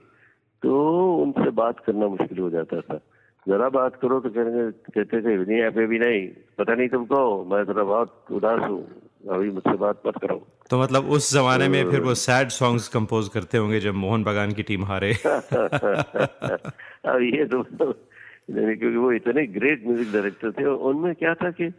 तो 0.63 0.73
उनसे 1.15 1.49
बात 1.51 1.79
करना 1.79 2.07
मुश्किल 2.07 2.39
हो 2.39 2.49
जाता 2.49 2.81
था। 2.81 2.99
जरा 3.47 3.69
बात 3.69 3.95
करो 4.01 4.19
तो 4.19 4.29
कहेंगे 4.29 4.71
कहते 4.71 5.21
थे 5.21 5.35
नहीं 5.37 5.61
अभी 5.63 5.85
भी 5.87 5.99
नहीं। 5.99 6.27
पता 6.57 6.73
नहीं 6.75 6.87
तुमको 6.89 7.19
मैं 7.45 7.65
थोड़ा 7.65 7.83
बहुत 7.83 8.25
उदास 8.31 8.59
हूँ। 8.69 8.83
अभी 9.31 9.49
मुझसे 9.49 9.75
बात 9.77 10.01
मत 10.07 10.17
करो 10.21 10.35
तो 10.69 10.81
मतलब 10.81 11.09
उस 11.09 11.33
जमाने 11.33 11.67
में 11.69 11.91
फिर 11.91 12.01
वो 12.01 12.13
सैड 12.23 12.49
सॉन्ग्स 12.49 12.87
कंपोज 12.87 13.27
करते 13.27 13.57
होंगे 13.57 13.79
जब 13.79 13.93
मोहन 13.95 14.23
बगान 14.23 14.51
की 14.51 14.63
टीम 14.63 14.83
हारे। 14.85 15.13
अब 15.25 17.21
ये 17.21 17.45
तो 17.45 17.63
क्योंकि 17.63 18.95
वो 18.95 19.11
इतने 19.11 19.45
ग्रेट 19.47 19.87
म्यूज़िक 19.87 20.11
डायरेक्टर 20.13 20.51
थे 20.51 20.65
उनमें 20.65 21.13
क्या 21.15 21.33
था 21.33 21.51
कि 21.51 21.69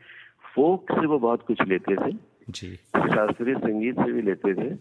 फोक 0.55 0.93
से 0.93 1.07
वो 1.07 1.19
बहुत 1.19 1.43
कुछ 1.43 1.63
लेते 1.69 1.97
थे। 1.97 2.13
जी। 2.51 2.75
शास्त्रीय 2.97 3.55
संगीत 3.55 3.95
से 3.95 4.13
भी 4.13 4.23
लेते 4.23 4.55
थे। 4.55 4.75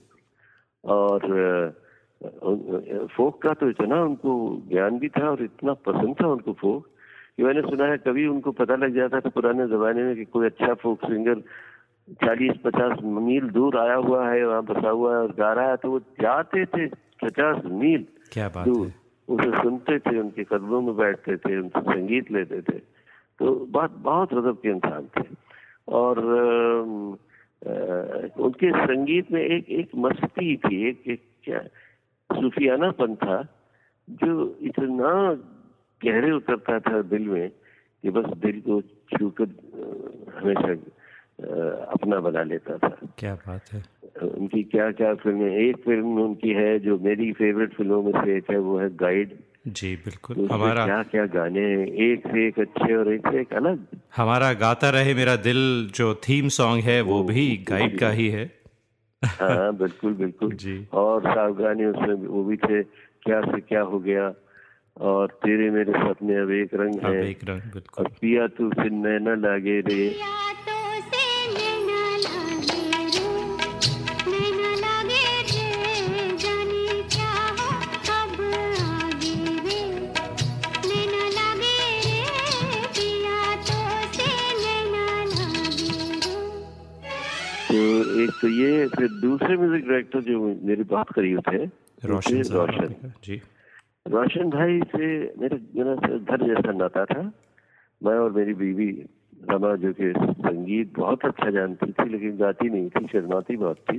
और 0.83 1.19
फोक 3.17 3.41
का 3.41 3.53
तो 3.53 3.69
इतना 3.69 4.03
उनको 4.03 4.62
ज्ञान 4.69 4.99
भी 4.99 5.09
था 5.09 5.29
और 5.29 5.43
इतना 5.43 5.73
पसंद 5.73 6.15
था 6.21 6.27
उनको 6.27 6.53
फोक 6.53 6.88
कि 7.38 7.43
मैंने 7.43 7.62
सुना 7.62 7.86
है 7.86 7.97
कभी 7.97 8.27
उनको 8.27 8.51
पता 8.51 8.75
लग 8.75 8.95
जाता 8.95 9.19
था 9.19 9.29
पुराने 9.29 9.67
जमाने 9.67 10.03
में 10.03 10.15
कि 10.15 10.25
कोई 10.25 10.45
अच्छा 10.45 10.73
फोक 10.73 10.99
सिंगर 11.05 11.36
चालीस 12.09 12.51
पचास 12.63 12.99
मील 13.03 13.49
दूर 13.49 13.77
आया 13.77 13.95
हुआ 13.95 14.29
है 14.29 14.47
वहाँ 14.47 14.63
बसा 14.63 14.89
हुआ 14.89 15.12
है 15.12 15.17
और 15.17 15.31
गा 15.31 15.53
रहा 15.53 15.69
है 15.69 15.75
तो 15.75 15.91
वो 15.91 15.99
जाते 15.99 16.65
थे 16.65 16.88
पचास 17.23 17.62
मील 17.65 18.05
क्या 18.33 18.47
बात 18.47 18.65
दूर। 18.65 18.88
है? 18.88 18.95
उसे 19.29 19.51
सुनते 19.51 19.99
थे 19.99 20.19
उनके 20.19 20.43
कदमों 20.43 20.81
में 20.81 20.97
बैठते 20.97 21.38
थे 21.38 21.59
उनसे 21.59 21.81
संगीत 21.81 22.31
लेते 22.31 22.62
थे। 22.62 22.79
तो 23.39 23.67
बहुत 23.69 23.97
बहुत 23.97 24.33
रदब 24.33 24.57
के 24.57 24.69
इंसान 24.69 25.05
थे। 25.05 25.27
और 25.88 26.19
उनके 28.38 28.71
संगीत 28.71 29.31
में 29.31 29.41
एक 29.41 29.69
एक 29.69 29.89
मस्ती 29.95 30.57
थी 30.57 30.89
एक 30.89 31.03
एक 31.07 31.21
क्या 31.43 31.59
सूफियानापन 32.33 33.15
था 33.15 33.41
जो 34.07 34.33
इतना 34.61 35.11
गहरे 36.01 36.31
उतरता 36.31 36.79
था 36.79 37.01
दिल 37.11 37.27
में 37.27 37.49
कि 37.49 38.09
बस 38.09 38.25
दिल 38.37 38.59
को 38.61 38.81
छूकर 39.11 39.47
हमेशा 40.37 40.73
अपना 41.93 42.19
बना 42.19 42.43
लेता 42.43 42.77
था। 42.77 42.95
क्या 43.19 43.33
बात 43.47 43.73
है। 43.73 43.81
उनकी 44.23 44.63
क्या 44.63 44.91
क्या 44.91 45.13
फ़िल्में 45.21 45.55
एक 45.57 45.77
फ़िल्म 45.85 46.21
उनकी 46.23 46.49
है 46.53 46.79
जो 46.79 46.97
मेरी 46.99 47.31
फेवरेट 47.33 47.73
फ़िल्मों 47.73 48.01
में 48.03 48.11
से 48.13 48.37
एक 48.37 48.51
है 48.51 48.57
वो 48.59 48.77
है 48.79 48.89
गाइड 48.97 49.37
जी 49.69 49.95
बिल्कुल। 49.95 50.35
तो 50.35 50.53
हमारा 50.53 50.85
क्या 50.85 51.01
क्या 51.03 51.25
गाने 51.33 51.61
हैं 51.61 51.85
एक 52.05 52.27
से 52.27 52.47
एक 52.47 52.59
अच्छे 52.59 52.95
और 52.95 53.11
एक 53.13 53.27
से 53.27 53.41
एक 53.41 53.53
अलग। 53.53 53.85
हमारा 54.15 54.51
गाता 54.53 54.89
रहे 54.89 55.13
मेरा 55.13 55.35
दिल 55.45 55.61
जो 55.95 56.13
थीम 56.27 56.47
सॉन्ग 56.57 56.83
है 56.83 56.99
वो 57.01 57.23
भी 57.23 57.45
गाइड 57.69 57.99
का 57.99 58.09
ही 58.11 58.27
है। 58.29 58.45
हाँ 59.25 59.75
बिल्कुल 59.75 60.13
बिल्कुल। 60.13 60.51
जी। 60.63 60.88
और 60.93 61.21
सावधानी 61.21 61.86
उसमें 61.86 62.27
वो 62.27 62.43
भी 62.43 62.57
थे 62.57 62.83
क्या 63.23 63.41
से 63.41 63.62
क्या 63.62 63.81
हो 63.81 63.99
गया। 63.99 64.33
और 65.01 65.27
तेरे 65.27 65.71
मेरे 65.71 65.91
सपने 65.93 66.36
अब 66.36 66.51
एक 66.51 66.69
रंग 66.73 66.99
है। 67.05 67.29
एक 67.29 67.39
रंग 67.43 67.57
और 67.57 67.73
बिल्कुल 67.73 68.05
पिया 68.05 68.47
तू 68.47 68.69
फिर 68.69 68.91
नैना 68.91 69.36
लागे 69.36 69.79
रे। 69.79 70.15
तो 88.43 88.49
ये 88.49 88.88
फिर 88.91 89.08
दूसरे 89.21 89.56
म्यूज़िक 89.58 89.88
डायरेक्टर 89.88 90.21
जो 90.21 90.39
मेरे 90.63 90.84
बहुत 90.84 91.12
करीब 91.15 91.39
थे 91.47 91.63
रोशन 92.03 92.41
रोशन। 92.51 93.12
जी। 93.23 93.36
रोशन 94.08 94.49
भाई 94.49 94.79
से 94.91 95.08
मेरे 95.39 95.58
घर 95.58 96.45
जैसा 96.47 96.71
नाता 96.71 97.06
था। 97.06 97.21
मैं 98.01 98.15
और 98.19 98.32
मेरी 98.32 98.53
बीवी 98.53 98.89
रमा 99.49 99.75
जो 99.75 99.91
कि 99.93 100.12
संगीत 100.17 100.91
बहुत 100.97 101.25
अच्छा 101.25 101.49
जानती 101.49 101.91
थी 101.91 102.10
लेकिन 102.10 102.36
गाती 102.38 102.69
नहीं 102.69 102.89
थी 102.89 103.08
शर्माती 103.08 103.58
बहुत 103.58 103.77
थी। 103.91 103.97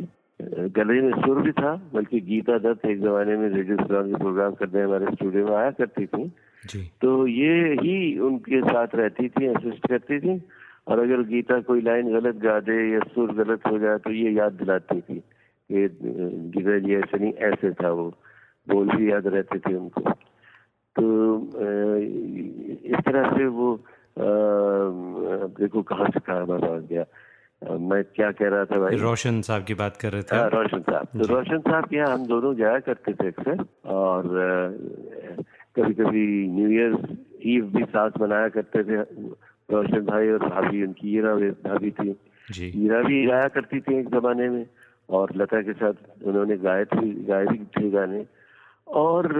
गले 0.76 1.00
में 1.00 1.12
सुर 1.22 1.40
भी 1.42 1.52
था 1.52 1.74
बल्कि 1.94 2.20
गीता 2.20 2.58
दत्त 2.58 2.84
एक 2.86 3.00
जमाने 3.00 3.36
में 3.36 3.48
रेडियो 3.48 3.76
के 3.76 4.14
प्रोग्राम 4.14 4.54
करने 4.54 4.82
हमारे 4.82 5.14
स्टूडियो 5.14 5.46
में 5.46 5.54
आया 5.56 5.70
करती 5.70 6.06
थी। 6.06 6.32
जी। 6.68 6.82
तो 7.00 7.26
ये 7.26 7.72
ही 7.80 8.18
उनके 8.18 8.60
साथ 8.60 8.94
रहती 8.94 9.28
थी 9.28 9.46
असिस्ट 9.46 9.88
करती 9.88 10.18
थी। 10.20 10.36
और 10.86 10.98
अगर 10.98 11.22
गीता 11.28 11.60
कोई 11.68 11.80
लाइन 11.80 12.12
गलत 12.12 12.36
गा 12.42 12.58
दे 12.60 12.76
या 12.92 13.00
सुर 13.14 13.32
गलत 13.34 13.66
हो 13.66 13.78
जाए 13.78 13.98
तो 14.04 14.10
ये 14.12 14.30
याद 14.32 14.52
दिलाती 14.52 15.00
थी 15.00 15.18
कि 15.18 15.88
गीता 16.54 16.78
जी 16.78 16.94
ऐसे 16.94 17.18
नहीं 17.18 17.32
ऐसे 17.48 17.70
था 17.72 17.90
वो। 17.90 18.12
बोल 18.66 18.88
भी 18.96 19.10
याद 19.10 19.26
रहते 19.26 19.58
थे 19.58 19.74
उनको। 19.74 20.00
तो 20.96 21.04
इस 22.90 23.00
तरह 23.06 23.30
से 23.36 23.46
वो 23.56 23.68
देखो 25.58 25.82
कहाँ 25.82 26.08
से 26.14 26.20
कहाँ 26.20 26.44
मैं 26.46 26.60
पहुँच 26.60 26.84
गया। 26.88 27.04
मैं 27.80 28.02
क्या 28.04 28.30
कह 28.30 28.48
रहा 28.48 28.64
था 28.64 28.78
भाई? 28.80 28.96
रोशन 28.96 29.40
साहब 29.42 29.64
की 29.64 29.74
बात 29.74 29.96
कर 29.96 30.12
रहे 30.12 30.22
थे 30.22 30.36
हाँ, 30.36 30.44
आप? 30.44 30.54
रोशन 30.54 30.80
साहब। 30.80 31.06
तो 31.20 31.26
रोशन 31.34 31.58
साहब 31.58 31.84
के 31.84 31.96
यहाँ 31.96 32.12
हम 32.14 32.26
दोनों 32.26 32.54
जाया 32.54 32.78
करते 32.88 33.12
थे 33.12 33.28
अक्सर 33.28 33.64
और 33.90 34.22
कभी 35.76 35.94
कभी 35.94 36.24
न्यू 36.48 36.68
ईयर 36.70 36.96
ईव 37.46 37.64
भी 37.76 37.84
साथ 37.84 38.20
मनाया 38.20 38.48
करते 38.56 38.82
थे। 38.84 39.02
रोशन 39.68 40.04
भाई 40.06 40.30
और 40.30 40.48
भाभी 40.48 40.82
उनकी 40.84 41.16
ईरा 41.16 41.34
भाभी 41.34 41.90
थी। 41.90 42.10
ईरा 42.76 43.00
भी 43.02 43.24
गाया 43.26 43.48
करती 43.48 43.80
थी 43.80 43.98
एक 43.98 44.08
जमाने 44.10 44.48
में 44.48 44.66
और 45.08 45.30
लता 45.36 45.60
के 45.62 45.72
साथ 45.72 46.24
उन्होंने 46.24 46.56
गाए 46.58 46.84
थे 46.84 47.06
गाए 47.24 47.46
भी 47.46 47.58
थे 47.76 47.90
गाने। 47.90 48.24
और 48.86 49.32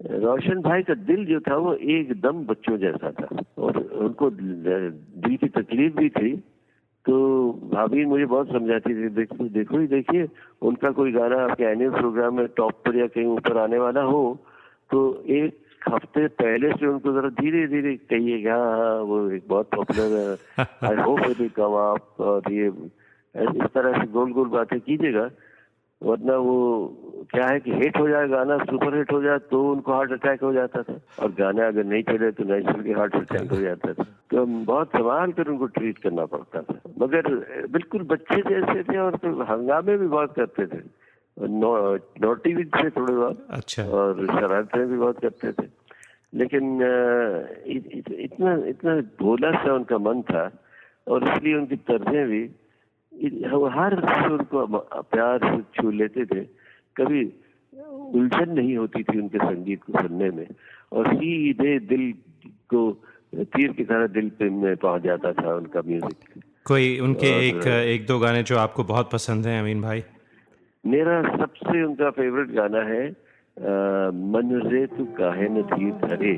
रोशन 0.00 0.60
भाई 0.62 0.82
का 0.82 0.94
दिल 0.94 1.24
जो 1.26 1.40
था 1.40 1.56
वो 1.56 1.74
एकदम 1.74 2.44
बच्चों 2.46 2.76
जैसा 2.78 3.10
था 3.10 3.28
और 3.58 3.78
उनको 3.78 4.30
दिल 4.30 5.36
की 5.36 5.48
तकलीफ़ 5.50 5.94
भी 5.96 6.08
थी। 6.10 6.36
तो 7.06 7.14
भाभी 7.72 8.04
मुझे 8.04 8.24
बहुत 8.24 8.48
समझाती 8.48 8.94
थी 8.94 9.08
देखो 9.14 9.48
देखो 9.54 9.78
ही 9.78 9.86
देखिए 9.86 10.28
उनका 10.62 10.90
कोई 10.90 11.12
गाना 11.12 11.42
आपके 11.44 11.64
एनुअल 11.64 11.98
प्रोग्राम 11.98 12.36
में 12.36 12.46
टॉप 12.56 12.80
पर 12.86 12.96
या 12.96 13.06
कहीं 13.06 13.26
ऊपर 13.28 13.58
आने 13.58 13.78
वाला 13.78 14.02
हो 14.02 14.22
तो 14.90 15.00
एक 15.30 15.58
हफ़्ते 15.94 16.26
पहले 16.42 16.70
से 16.72 16.86
उनको 16.86 17.12
जरा 17.12 17.28
धीरे 17.40 17.66
धीरे 17.68 17.94
कहिए 18.10 18.38
कि 18.42 18.48
हाँ 18.48 18.98
वो 19.08 19.30
एक 19.30 19.48
बहुत 19.48 19.70
पॉपुलर 19.74 20.18
है 20.18 20.66
I 20.90 21.02
hope 21.02 21.26
will 21.28 21.48
come 21.56 21.78
up 21.80 22.20
और 22.20 22.52
ये 22.52 22.68
इस 23.34 23.66
तरह 23.74 23.98
से 24.00 24.06
गोल 24.12 24.32
गोल 24.32 24.48
बातें 24.48 24.78
कीजिएगा 24.80 25.28
वरना 26.00 26.36
वो 26.36 26.56
क्या 27.30 27.46
है 27.48 27.60
कि 27.60 27.72
हिट 27.72 27.96
हो 27.98 28.08
जाए 28.08 28.28
गाना 28.28 28.56
सुपर 28.64 28.96
हिट 28.96 29.12
हो 29.12 29.20
जाए 29.22 29.38
तो 29.50 29.60
उनको 29.72 29.92
हार्ट 29.92 30.12
अटैक 30.12 30.42
हो 30.42 30.52
जाता 30.52 30.82
था। 30.82 30.98
और 31.22 31.30
गाना 31.38 31.66
अगर 31.66 31.84
नहीं 31.84 32.02
चले 32.02 32.30
तो 32.32 32.44
नेचुरली 32.44 32.92
हार्ट 32.92 33.14
अटैक 33.16 33.52
हो 33.52 33.56
जाता 33.56 33.92
था। 33.92 34.04
तो 34.30 34.44
बहुत 34.70 34.88
संभाल 34.88 35.32
कर 35.32 35.48
उनको 35.48 35.66
ट्रीट 35.76 35.98
करना 35.98 36.24
पड़ता 36.26 36.62
था। 36.62 36.78
मगर 37.00 37.28
बिल्कुल 37.72 38.02
बच्चे 38.10 38.40
जैसे 38.48 38.82
थे 38.82 38.98
और 38.98 39.16
फिर 39.16 39.30
हंगामे 39.50 39.96
भी 39.96 40.06
बहुत 40.06 40.34
करते 40.36 40.66
थे। 40.66 40.82
नौ, 41.36 41.70
नोटी 42.22 42.54
भी 42.54 42.64
थे 42.64 42.90
थोड़े 42.90 43.14
बहुत। 43.14 43.46
अच्छा। 43.50 43.84
और 43.84 44.26
शरारतें 44.26 44.86
भी 44.86 44.96
बहुत 44.96 45.18
करते 45.18 45.52
थे। 45.52 45.66
लेकिन 46.34 46.80
इत, 47.66 47.86
इत, 47.86 48.10
इतना 48.10 48.66
इतना 48.66 49.00
भोला 49.00 49.50
सा 49.50 49.74
उनका 49.74 49.98
मन 49.98 50.22
था 50.22 50.50
और 51.08 51.28
इसलिए 51.28 51.54
उनकी 51.54 51.76
तर्जें 51.76 52.28
भी 52.28 52.42
हर 53.74 54.22
सुर 54.28 54.42
को 54.42 54.66
प्यार 55.02 55.38
से 55.38 55.82
छू 55.82 55.90
लेते 55.90 56.24
थे। 56.24 56.40
कभी 56.96 57.32
उलझन 58.14 58.50
नहीं 58.50 58.76
होती 58.76 59.02
थी 59.02 59.20
उनके 59.20 59.38
संगीत 59.38 59.82
को 59.82 59.92
सुनने 59.92 60.30
में 60.30 60.46
और 60.92 61.14
सीधे 61.14 61.78
दिल 61.78 62.14
को 62.46 63.02
तीर 63.34 63.72
की 63.72 63.84
तरह 63.84 64.06
दिल 64.06 64.30
पे 64.30 64.50
में 64.50 64.76
पहुँच 64.76 65.02
जाता 65.02 65.32
था 65.32 65.54
उनका 65.54 65.80
म्यूज़िक 65.86 66.42
कोई 66.64 66.98
उनके 66.98 67.32
और- 67.34 67.42
एक 67.42 67.66
एक 67.66 68.06
दो 68.06 68.18
गाने 68.18 68.42
जो 68.42 68.56
आपको 68.58 68.84
बहुत 68.84 69.10
पसंद 69.12 69.46
हैं 69.46 69.60
अमीन 69.60 69.82
भाई? 69.82 70.02
मेरा 70.86 71.36
सबसे 71.36 71.82
उनका 71.82 72.10
फेवरेट 72.10 72.48
गाना 72.48 72.78
है 72.78 73.23
मन 73.56 74.48
रे 74.66 74.86
तू 74.86 75.04
काहे 75.16 75.48
न 75.48 75.62
धीर 75.62 75.92
धरे 76.04 76.32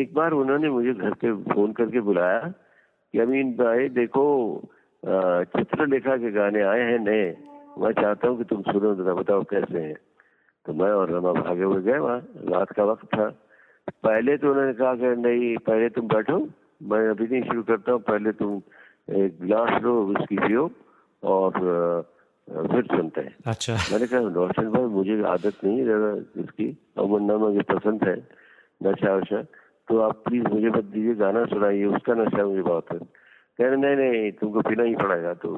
एक 0.00 0.12
बार 0.14 0.32
उन्होंने 0.32 0.68
मुझे 0.70 0.92
घर 0.92 1.12
पे 1.14 1.32
फ़ोन 1.52 1.72
करके 1.72 2.00
बुलाया 2.00 2.38
कि 3.14 3.18
अमीन 3.18 3.52
भाई, 3.56 3.88
देखो 3.88 4.24
चित्रलेखा 5.56 6.16
के 6.16 6.30
गाने 6.32 6.62
आए 6.62 6.80
हैं 6.80 6.98
नए। 6.98 7.24
मैं 7.78 7.92
चाहता 7.92 8.28
हूँ 8.28 8.38
कि 8.38 8.44
तुम 8.44 8.62
सुनो, 8.62 8.94
जरा 8.94 9.14
बताओ 9.14 9.42
कैसे 9.50 9.78
हैं। 9.78 9.96
तो 10.66 10.72
मैं 10.74 10.90
और 10.92 11.10
रमा 11.10 11.32
भागे 11.32 11.62
हुए 11.64 11.82
गए 11.82 11.98
वहाँ 11.98 12.18
रात 12.50 12.72
का 12.76 12.84
वक्त 12.84 13.04
था। 13.14 13.28
पहले 14.04 14.36
तो 14.36 14.50
उन्होंने 14.50 14.72
कहा 14.74 14.94
कि 14.94 15.14
नहीं 15.22 15.56
पहले 15.66 15.88
तुम 15.94 16.06
बैठो 16.08 16.38
मैं 16.82 17.08
अभी 17.08 17.26
नहीं 17.26 17.42
शुरू 17.42 17.62
करता 17.62 17.92
हूँ 17.92 18.00
पहले 18.02 18.32
तुम 18.40 18.56
एक 19.16 19.38
गिलास 19.42 19.82
लो 19.82 19.92
उसकी 20.04 20.36
पियो 20.38 20.70
और 21.22 21.50
फिर 22.48 22.82
सुनते 22.86 23.20
हैं। 23.20 23.34
अच्छा। 23.46 23.74
मैंने 23.92 24.06
कहा 24.06 24.20
रोशन 24.34 24.68
भाई 24.70 24.84
मुझे 24.96 25.22
आदत 25.26 25.64
नहीं 25.64 25.78
है 25.78 25.84
ज़्यादा 25.84 26.10
इसकी 26.42 26.68
और 26.98 27.06
वरना 27.08 27.36
मुझे 27.38 27.62
पसंद 27.70 28.04
है 28.08 28.16
नशा 28.80 29.14
वशा। 29.14 29.42
तो 29.88 29.98
आप 30.00 30.22
प्लीज़ 30.26 30.46
मुझे 30.52 30.68
मत 30.68 30.84
दीजिए 30.92 31.14
गाना 31.14 31.44
सुनाइए 31.46 31.84
उसका 31.96 32.14
नशा 32.14 32.44
मुझे 32.44 32.62
बहुत 32.62 32.92
है। 32.92 32.98
कह 32.98 33.66
रहे 33.66 33.76
नहीं 33.76 33.96
नहीं 33.96 34.30
तुमको 34.38 34.60
पीना 34.68 34.82
ही 34.82 34.94
पड़ेगा। 34.96 35.32
तो 35.42 35.48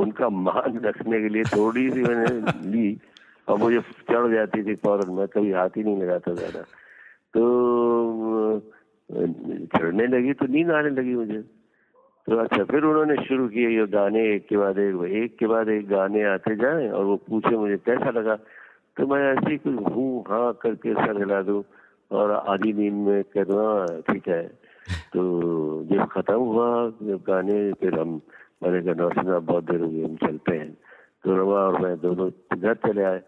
उनका 0.00 0.28
मान 0.40 0.80
रखने 0.84 1.20
के 1.20 1.28
लिए 1.28 1.44
थोड़ी 1.50 1.90
सी 1.90 2.02
मैंने 2.02 2.70
ली 2.70 2.88
और 3.48 3.58
मुझे 3.58 3.80
चढ़ 4.10 4.30
जाती 4.32 4.62
थी 4.64 4.74
फ़ौरन, 4.74 5.10
मैं 5.14 5.26
कभी 5.28 5.52
हाथ 5.52 5.76
ही 5.76 5.82
नहीं 5.84 6.02
लगाता 6.02 6.34
ज़्यादा। 6.34 6.60
तो 7.34 8.60
चढ़ने 9.74 10.06
लगी 10.06 10.32
तो 10.32 10.46
नींद 10.46 10.70
आने 10.70 10.90
लगी 10.90 11.14
मुझे। 11.14 11.42
तो 12.26 12.36
अच्छा 12.36 12.64
फिर 12.64 12.84
उन्होंने 12.84 13.16
शुरू 13.24 13.48
किए 13.48 13.68
ये 13.68 13.86
गाने 13.86 14.22
एक 14.34 14.46
के 14.48 14.56
बाद 14.56 14.78
एक 14.78 15.04
एक 15.12 15.36
के 15.38 15.46
बाद 15.46 15.68
एक 15.68 15.88
गाने 15.88 16.22
आते 16.24 16.54
जाए 16.56 16.88
और 16.88 17.04
वो 17.04 17.16
पूछे 17.28 17.56
मुझे, 17.56 17.76
कैसा 17.76 18.10
लगा? 18.10 18.36
तो 18.96 19.06
मैं 19.06 19.20
ऐसे 19.32 19.50
ही 19.50 19.56
कुछ 19.58 19.92
हूँ 19.94 20.24
हाँ 20.28 20.52
करके 20.62 20.94
सर 20.94 21.18
हिला 21.18 21.40
दूँ 21.42 21.62
और 22.10 22.30
आधी 22.32 22.72
नींद 22.72 23.06
में 23.06 23.22
कहना 23.36 24.00
ठीक 24.12 24.28
है। 24.28 24.42
तो 25.12 25.22
जब 25.90 26.06
खत्म 26.12 26.34
हुआ, 26.34 26.68
जब 27.02 27.22
गाने, 27.26 27.72
फिर 27.72 27.98
हम 28.00 28.20
मैंने 28.62 28.80
कहा 28.82 29.08
साहब 29.08 29.44
बहुत 29.46 29.64
देर 29.64 29.80
हो 29.80 29.88
गई 29.88 30.02
हम 30.04 30.16
चलते 30.16 30.56
हैं। 30.56 30.72
तो 31.24 31.36
रवा 31.36 31.60
और 31.60 31.80
मैं 31.80 31.96
दोनों 32.00 32.30
घर 32.58 32.74
चले 32.74 33.02
आए। 33.02 33.22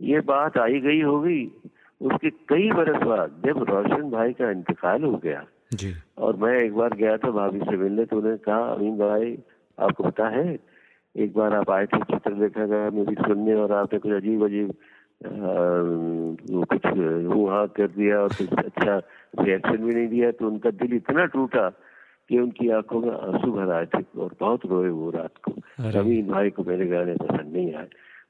ये 0.00 0.20
बात 0.26 0.58
आई 0.58 0.80
गई 0.80 1.00
होगी। 1.02 1.44
उसके 2.00 2.30
कई 2.48 2.70
बरस 2.72 3.02
बाद 3.02 3.42
जब 3.46 3.62
रोशन 3.70 4.10
भाई 4.10 4.32
का 4.32 4.50
इंतकाल 4.50 5.04
हो 5.04 5.16
गया 5.24 5.44
जी। 5.74 5.92
और 6.18 6.36
मैं 6.36 6.52
एक 6.58 6.74
बार 6.74 6.94
गया 6.94 7.16
था 7.16 7.30
भाभी 7.30 7.60
से 7.60 7.76
मिलने 7.76 8.04
तो 8.04 8.16
उन्होंने 8.16 8.38
कहा 8.38 8.58
अमीन 8.72 8.96
भाई 8.98 9.36
आपको 9.78 10.04
पता 10.04 10.28
है 10.28 10.58
एक 11.14 11.34
बार 11.34 11.54
आप 11.54 11.70
आए 11.70 11.86
थे 11.86 11.98
चित्रलेखा 12.02 12.66
का 12.66 12.90
मेरी 12.90 13.14
सुनने 13.16 13.54
और 13.54 13.72
आपने 13.72 13.98
कुछ 13.98 14.12
अजीब 14.12 14.44
अजीब 14.44 14.74
वो 16.50 16.64
कुछ 16.70 16.86
वहाँ 16.86 17.66
कर 17.76 17.88
दिया 17.88 18.18
और 18.20 18.32
कुछ 18.34 18.52
अच्छा 18.54 18.96
रिएक्शन 19.40 19.76
भी 19.76 19.94
नहीं 19.94 20.08
दिया। 20.08 20.30
तो 20.30 20.46
उनका 20.46 20.70
दिल 20.70 20.94
इतना 20.96 21.24
टूटा 21.32 21.68
कि 22.28 22.38
उनकी 22.38 22.68
आँखों 22.70 23.00
में 23.00 23.12
आँसू 23.12 23.52
भर 23.52 23.70
आए 23.72 23.86
थे 23.86 24.02
और 24.20 24.34
बहुत 24.40 24.66
रोए 24.66 24.88
वो 24.88 25.10
रात 25.10 25.38
को। 25.44 25.52
अमीन 26.00 26.28
भाई 26.28 26.50
को 26.50 26.64
मेरे 26.64 26.86
गाने 26.86 27.14
पसंद 27.14 27.52
नहीं 27.52 27.74
आए। 27.74 27.88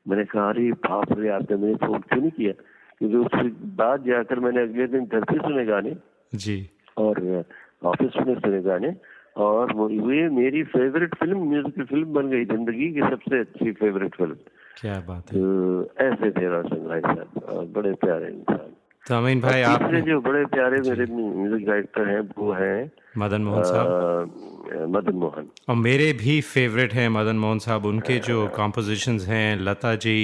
मैंने 0.08 0.24
कहा 0.24 0.48
अरे 0.48 0.72
बाप 0.72 1.18
रे 1.18 1.28
आपने 1.28 1.56
मुझे 1.56 1.74
फ़ोन 1.74 1.98
क्यों 1.98 2.20
नहीं 2.20 2.30
किया? 2.30 2.52
क्योंकि 2.98 3.16
उसके 3.16 3.48
बाद 3.76 4.04
जाकर 4.04 4.40
मैंने 4.40 4.62
अगले 4.62 4.86
दिन 4.86 5.04
घर 5.04 5.24
पे 5.24 5.38
सुने 5.38 5.64
गाने। 5.64 5.96
जी। 6.34 6.70
और 6.98 7.44
ऑफ़िस 7.84 8.10
में 8.26 8.34
सुने 8.40 8.62
गाने। 8.62 8.96
और 9.36 9.72
वो- 9.72 9.90
ये 9.90 10.28
मेरी 10.28 10.62
फेवरेट 10.62 11.14
फ़िल्म 11.14 11.38
म्यूज़िक 11.48 11.86
फ़िल्म 11.86 12.12
बन 12.12 12.28
गई 12.28 12.44
ज़िंदगी 12.44 12.92
की 12.92 13.00
सबसे 13.00 13.40
अच्छी 13.40 13.72
फेवरेट 13.72 14.14
फ़िल्म 14.14 14.34
क्या 14.80 15.00
बात 15.00 15.32
है। 15.32 15.38
तो 15.38 15.82
ऐसे 15.84 16.30
थे 16.30 16.48
रोशन 16.48 16.76
भाई 16.76 17.00
साहब 17.00 17.72
बड़े 17.76 17.92
प्यारे 17.92 18.26
इंसान। 18.26 18.76
तो 19.06 19.14
अमीन 19.14 19.40
भाई 19.40 19.62
आपने 19.62 20.00
जो 20.00 20.20
बड़े 20.20 20.44
प्यारे 20.46 20.80
मेरे 20.80 21.06
म्यूज़िक 21.06 21.66
डायरेक्टर 21.66 22.08
हैं 22.08 22.20
वो 22.38 22.52
हैं 22.52 22.90
मदन 23.18 23.42
मोहन 23.42 23.62
साहब। 23.62 24.88
मदन 24.96 25.16
मोहन। 25.16 25.48
और 25.68 25.76
मेरे 25.76 26.12
भी 26.12 26.40
फेवरेट 26.40 26.92
हैं 26.94 27.08
मदन 27.08 27.36
मोहन 27.36 27.58
साहब 27.58 27.84
उनके 27.86 28.18
जो 28.28 28.46
कॉम्पोजिशंस 28.56 29.26
हैं 29.28 29.56
लता 29.60 29.94
जी 30.04 30.16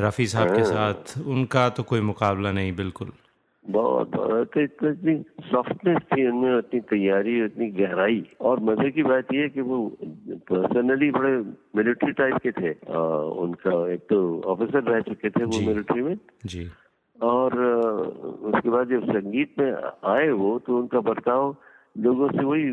रफ़ी 0.00 0.26
साहब 0.26 0.54
के 0.56 0.64
साथ 0.64 1.18
उनका 1.26 1.68
तो 1.68 1.82
कोई 1.82 2.00
मुकाबला 2.00 2.52
नहीं 2.52 2.72
बिल्कुल। 2.76 3.12
बहुत 3.64 4.08
बहुत 4.10 4.50
तो 4.54 4.60
इतनी 4.60 5.14
सॉफ्टनेस 5.50 6.02
थी 6.12 6.26
उनमें 6.28 6.58
इतनी 6.58 6.80
तैयारी 6.90 7.44
इतनी 7.44 7.68
गहराई। 7.70 8.22
और 8.40 8.60
मज़े 8.60 8.90
की 8.90 9.02
बात 9.02 9.32
यह 9.34 9.48
कि 9.54 9.60
वो 9.60 9.78
पर्सनली 10.50 11.10
बड़े 11.10 11.32
मिलिट्री 11.76 12.12
टाइप 12.12 12.36
के 12.46 12.52
थे। 12.52 12.70
अ, 12.70 12.98
उनका 13.42 13.92
एक 13.92 14.00
तो 14.10 14.20
ऑफिसर 14.52 14.82
रह 14.92 15.00
चुके 15.10 15.30
थे 15.30 15.44
वो 15.44 15.60
मिलिट्री 15.60 16.02
में। 16.02 16.16
जी। 16.46 16.70
और 17.22 17.58
उसके 18.42 18.70
बाद 18.70 18.88
जब 18.88 19.04
संगीत 19.04 19.54
में 19.58 19.72
आए 20.04 20.28
वो 20.28 20.58
तो 20.58 20.78
उनका 20.78 21.00
बर्ताव 21.00 21.56
लोगों 21.98 22.28
से 22.28 22.44
वही 22.44 22.64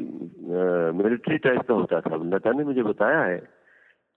मिलिट्री 0.97 1.37
टाइप 1.37 1.61
का 1.61 1.73
होता 1.73 2.01
था। 2.01 2.15
लता 2.15 2.51
ने 2.51 2.63
मुझे 2.63 2.83
बताया 2.83 3.21
है 3.21 3.37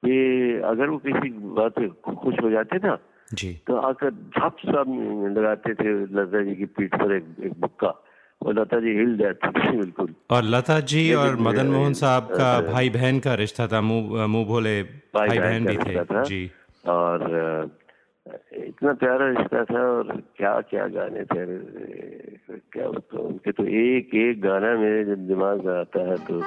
कि 0.04 0.16
अगर 0.64 0.88
वो 0.88 0.98
किसी 0.98 1.30
बात 1.30 1.72
पे 1.72 1.88
खुश 2.14 2.34
हो 2.42 2.50
जाते 2.50 2.76
ना 2.76 2.98
जी। 3.34 3.60
तो 3.66 3.76
आकर 3.76 4.10
झप 4.10 4.56
सा 4.66 4.84
लगाते 5.30 5.74
थे 5.74 5.88
लता 6.02 6.42
जी 6.42 6.54
की 6.54 6.64
पीठ 6.64 6.94
पर 6.94 7.12
एक, 7.12 7.24
एक 7.44 7.52
बुक्का। 7.60 7.94
और 8.46 8.60
लता 8.60 8.80
जी 8.80 8.88
हिल 8.88 9.18
जाती 9.18 9.48
थी 9.48 9.76
बिल्कुल। 9.76 10.14
और 10.30 10.42
लता 10.44 10.80
जी 10.80 11.14
और 11.14 11.36
मदन 11.36 11.66
मोहन 11.66 11.92
साहब 11.92 12.22
का 12.22 12.72
भाई 12.72 12.90
बहन 12.90 13.18
का 13.18 13.34
रिश्ता 13.34 13.66
था 13.66 13.80
मुँह 13.80 14.26
मुँह 14.26 14.46
भोले 14.46 14.82
भाई 14.82 15.38
बहन 15.38 15.66
भी 15.66 15.76
थे। 15.76 16.24
जी। 16.24 16.50
और 16.88 17.20
इतना 18.52 18.92
प्यारा 18.92 19.28
रिश्ता 19.28 19.64
था 19.64 19.82
और 19.82 20.22
क्या 20.36 20.60
क्या 20.60 20.86
गाने 20.86 21.24
थे 21.24 21.46
क्या 22.72 22.86
उसको, 22.86 23.18
उनके 23.18 23.52
तो 23.52 23.64
एक 23.64 24.14
एक 24.14 24.40
गाना 24.40 24.74
मेरे 24.78 25.04
जब 25.04 25.26
दिमाग 25.26 25.64
में 25.66 25.74
आता 25.78 26.00
है 26.10 26.16
तो 26.16 26.40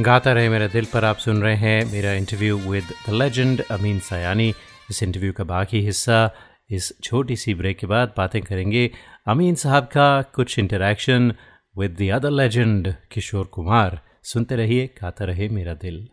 गाता 0.00 0.32
रहे 0.32 0.48
मेरा 0.48 0.66
दिल 0.66 0.84
पर, 0.84 1.04
आप 1.04 1.16
सुन 1.16 1.42
रहे 1.42 1.56
हैं 1.56 1.84
मेरा 1.84 2.12
interview 2.12 2.56
with 2.58 2.84
the 3.08 3.12
legend 3.12 3.62
Amin 3.70 3.98
Sayani. 4.00 4.48
इस 4.90 5.02
इंटरव्यू 5.02 5.32
का 5.32 5.44
बाकी 5.44 5.80
हिस्सा, 5.80 6.30
इस 6.70 6.92
छोटी 7.04 7.36
सी 7.36 7.54
ब्रेक 7.54 7.78
के 7.78 7.86
बाद 7.86 8.14
बातें 8.16 8.40
करेंगे 8.42 8.90
अमीन 9.28 9.54
साहब 9.54 9.84
का 9.84 10.22
कुछ 10.22 10.58
interaction 10.58 11.34
with 11.78 11.96
the 12.00 12.08
other 12.10 12.30
legend 12.30 12.94
Kishore 13.12 13.44
Kumar. 13.46 14.00
सुनते 14.22 14.56
रहिए, 14.56 14.86
गाता 15.02 15.24
रहे 15.24 15.48
मेरा 15.48 15.74
दिल। 15.74 16.08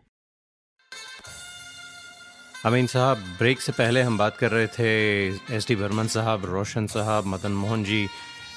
अमीन 2.66 2.88
साहब 2.88 3.18
ब्रेक 3.40 3.62
से 3.62 3.72
पहले 3.72 4.02
हम 4.02 4.18
बात 4.18 4.38
कर 4.38 4.52
रहे 4.52 4.68
थे 4.68 4.92
एस 5.56 5.68
डी 5.68 5.76
बर्मन 5.76 6.08
साहब, 6.08 6.46
रोशन 6.46 6.88
साहब, 6.88 7.26
मदन 7.26 7.52
मोहन 7.52 7.84
जी, 7.84 8.08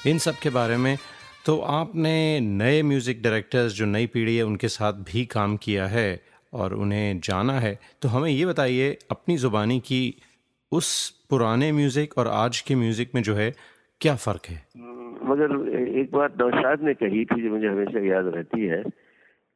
इन 0.07 0.17
सब 0.17 0.39
के 0.39 0.49
बारे 0.49 0.77
में। 0.77 0.97
तो 1.45 1.57
आपने 1.59 2.39
नए 2.39 2.81
म्यूज़िक 2.83 3.21
डायरेक्टर्स 3.23 3.73
जो 3.73 3.85
नई 3.85 4.07
पीढ़ी 4.07 4.35
है 4.37 4.43
उनके 4.43 4.67
साथ 4.67 4.93
भी 5.05 5.25
काम 5.25 5.55
किया 5.57 5.85
है 5.87 6.21
और 6.53 6.73
उन्हें 6.73 7.19
जाना 7.19 7.53
है। 7.59 7.77
तो 8.01 8.09
हमें 8.09 8.29
ये 8.29 8.45
बताइए 8.45 8.97
अपनी 9.11 9.37
ज़ुबानी 9.37 9.79
की 9.79 10.01
उस 10.71 11.09
पुराने 11.29 11.71
म्यूज़िक 11.71 12.17
और 12.17 12.27
आज 12.27 12.61
के 12.61 12.75
म्यूज़िक 12.75 13.15
में 13.15 13.21
जो 13.23 13.35
है 13.35 13.51
क्या 14.01 14.15
फ़र्क 14.15 14.45
है? 14.45 14.61
मगर 15.25 15.57
एक 15.99 16.11
बात 16.11 16.37
नौशाद 16.41 16.81
ने 16.83 16.93
कही 16.93 17.25
थी 17.25 17.41
जो 17.43 17.49
मुझे 17.49 17.67
हमेशा 17.67 18.05
याद 18.07 18.27
रहती 18.35 18.65
है 18.65 18.81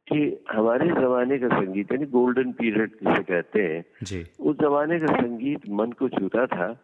कि 0.07 0.19
हमारे 0.51 0.87
जमाने 0.91 1.37
का 1.39 1.47
संगीत 1.49 1.91
यानी 1.91 2.05
गोल्डन 2.11 2.51
पीरियड 2.51 2.91
जिसे 3.03 3.23
कहते 3.23 3.61
हैं 3.63 3.83
जी। 4.03 4.25
उस 4.39 4.55
जमाने 4.61 4.99
का 4.99 5.13
संगीत 5.15 5.69
मन 5.71 5.91
को 5.99 6.09
छूता 6.09 6.45
था 6.47 6.75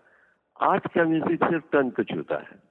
आज 0.59 0.81
का 0.95 1.03
म्यूज़िक 1.03 1.43
सिर्फ़ 1.43 1.63
तन 1.73 1.89
को 1.89 2.03
छूता 2.03 2.35
है। 2.35 2.70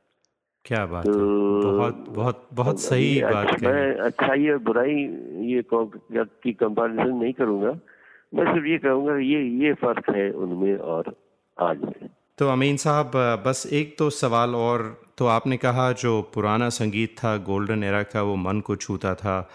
क्या 0.64 0.86
बात 0.86 1.06
है? 1.06 1.12
तो 1.12 1.72
बहुत 1.72 2.04
बहुत 2.08 2.48
बहुत 2.52 2.80
सही 2.80 3.22
बात 3.22 3.34
अच्छा- 3.34 3.62
मैं 3.62 3.94
अच्छाई 3.94 4.48
और 4.48 4.58
बुराई 4.58 4.94
ये 5.46 5.62
की 5.74 6.52
कंपैरिजन 6.52 7.16
नहीं 7.16 7.32
करूँगा। 7.32 7.70
मैं 8.34 8.52
सिर्फ़ 8.52 8.66
ये 8.66 8.78
कहूँगा 8.78 9.16
ये 9.16 9.66
ये 9.66 9.72
फ़र्क 9.72 10.04
है 10.16 10.30
उनमें 10.30 10.76
और 10.76 11.16
आज 11.60 11.78
में। 11.80 12.08
तो 12.38 12.48
अमीन 12.48 12.76
साहब 12.76 13.10
बस 13.46 13.68
एक 13.72 13.98
तो 13.98 14.10
सवाल 14.10 14.54
और 14.54 15.02
तो 15.18 15.26
आपने 15.26 15.56
कहा 15.56 15.92
जो 15.92 16.30
पुराना 16.34 16.68
संगीत 16.68 17.16
था 17.18 17.36
गोल्डन 17.36 17.84
एरा 17.84 18.02
का 18.02 18.22
वो 18.22 18.36
मन 18.36 18.60
को 18.60 18.76
छूता 18.76 19.14
था 19.14 19.48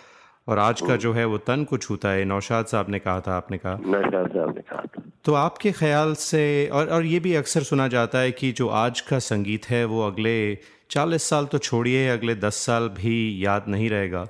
और 0.48 0.60
आज 0.60 0.82
का 0.82 0.96
जो 0.96 1.14
है 1.14 1.26
वो 1.26 1.38
तन 1.38 1.64
को 1.64 1.78
छूता 1.78 2.10
है 2.10 2.26
नौशाद 2.26 2.66
साहब 2.66 2.86
ने 2.90 3.00
कहा 3.00 3.20
था 3.20 3.38
आपने 3.38 3.58
कहा। 3.58 3.78
नौशाद 3.86 4.28
साहब 4.28 4.56
ने 4.56 4.62
कहा 4.62 4.82
था। 4.82 5.02
तो 5.24 5.34
आपके 5.34 5.72
ख्याल 5.72 6.14
से 6.14 6.70
और 6.74 6.88
और 6.88 7.06
ये 7.06 7.20
भी 7.20 7.34
अक्सर 7.36 7.62
सुना 7.62 7.88
जाता 7.88 8.20
है 8.20 8.32
कि 8.32 8.52
जो 8.52 8.68
आज 8.68 9.02
का 9.02 9.20
संगीत 9.20 9.66
है 9.66 9.86
वो 9.86 10.08
अगले 10.08 10.58
चालीस 10.90 11.24
साल 11.24 11.46
तो 11.46 11.58
छोड़िए 11.58 12.08
अगले 12.10 12.36
दस 12.36 12.56
साल 12.56 12.90
भी 12.90 13.46
याद 13.46 13.66
नहीं 13.68 13.90
रहेगा। 13.90 14.26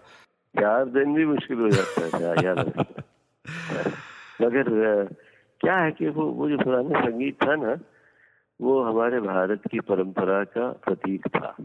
चार 0.56 0.86
दिन 0.86 1.14
भी 1.14 1.26
मुश्किल 1.26 1.58
हो 1.58 1.70
जाता 1.70 2.04
है 2.04 2.10
क्या 2.10 2.34
याद 2.44 2.74
मगर 4.42 4.64
क्या 5.62 5.78
है 5.78 5.92
कि 5.92 6.10
वो 6.10 6.26
वो 6.26 6.50
जो 6.50 6.58
पुराना 6.58 7.02
संगीत 7.02 7.44
था 7.44 7.56
ना 7.56 7.78
वो 8.62 8.84
हमारे 8.84 9.20
भारत 9.20 9.62
की 9.72 9.80
परंपरा 9.80 10.44
का 10.44 10.72
प्रतीक 10.72 11.28
था। 11.28 11.56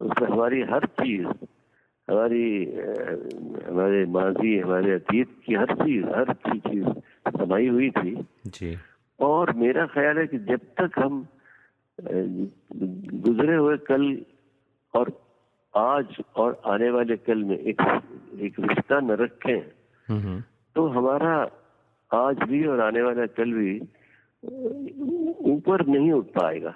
उसमें 0.00 0.28
हमारी 0.28 0.62
हर 0.62 0.86
चीज़ 0.86 1.26
हमारी 2.08 2.64
हमारे 3.68 4.04
माजी 4.06 4.58
हमारे 4.58 4.92
अतीत 4.92 5.36
की 5.46 5.54
हर 5.54 5.74
चीज़ 5.74 6.04
हर 6.04 6.32
चीज़ 6.32 6.88
समाई 7.38 7.68
हुई 7.68 7.90
थी। 7.90 8.26
जी। 8.46 8.76
और 9.20 9.52
मेरा 9.52 9.86
ख्याल 9.86 10.18
है 10.18 10.26
कि 10.26 10.38
जब 10.38 10.60
तक 10.80 10.90
हम 10.98 11.26
गुजरे 11.98 13.56
हुए 13.56 13.76
कल 13.88 14.04
और 14.94 15.10
आज 15.74 16.16
और 16.36 16.60
आने 16.66 16.90
वाले 16.90 17.16
कल 17.18 17.42
में 17.44 17.56
एक 17.58 17.80
एक 18.40 18.60
रिश्ता 18.60 18.98
न 19.00 19.16
रखें। 19.20 19.60
तो 20.76 20.86
हमारा 20.88 21.34
आज 22.10 22.42
भी 22.48 22.64
और 22.66 22.80
आने 22.80 23.02
वाला 23.02 23.26
कल 23.38 23.52
भी 23.52 23.78
ऊपर 25.52 25.86
नहीं 25.86 26.10
उठ 26.12 26.26
पाएगा। 26.34 26.74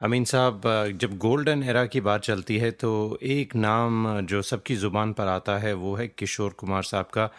अमीन 0.00 0.24
साहब 0.24 0.62
जब 1.00 1.16
गोल्डन 1.18 1.62
एरा 1.62 1.84
की 1.86 2.00
बात 2.00 2.20
चलती 2.22 2.58
है 2.58 2.70
तो 2.70 3.18
एक 3.22 3.56
नाम 3.56 4.20
जो 4.22 4.42
सबकी 4.42 4.74
ज़ुबान 4.76 5.12
पर 5.12 5.26
आता 5.28 5.58
है 5.58 5.72
वो 5.74 5.94
है 5.94 6.06
किशोर 6.08 6.52
कुमार 6.58 6.82
साहब 6.84 7.06
का। 7.14 7.30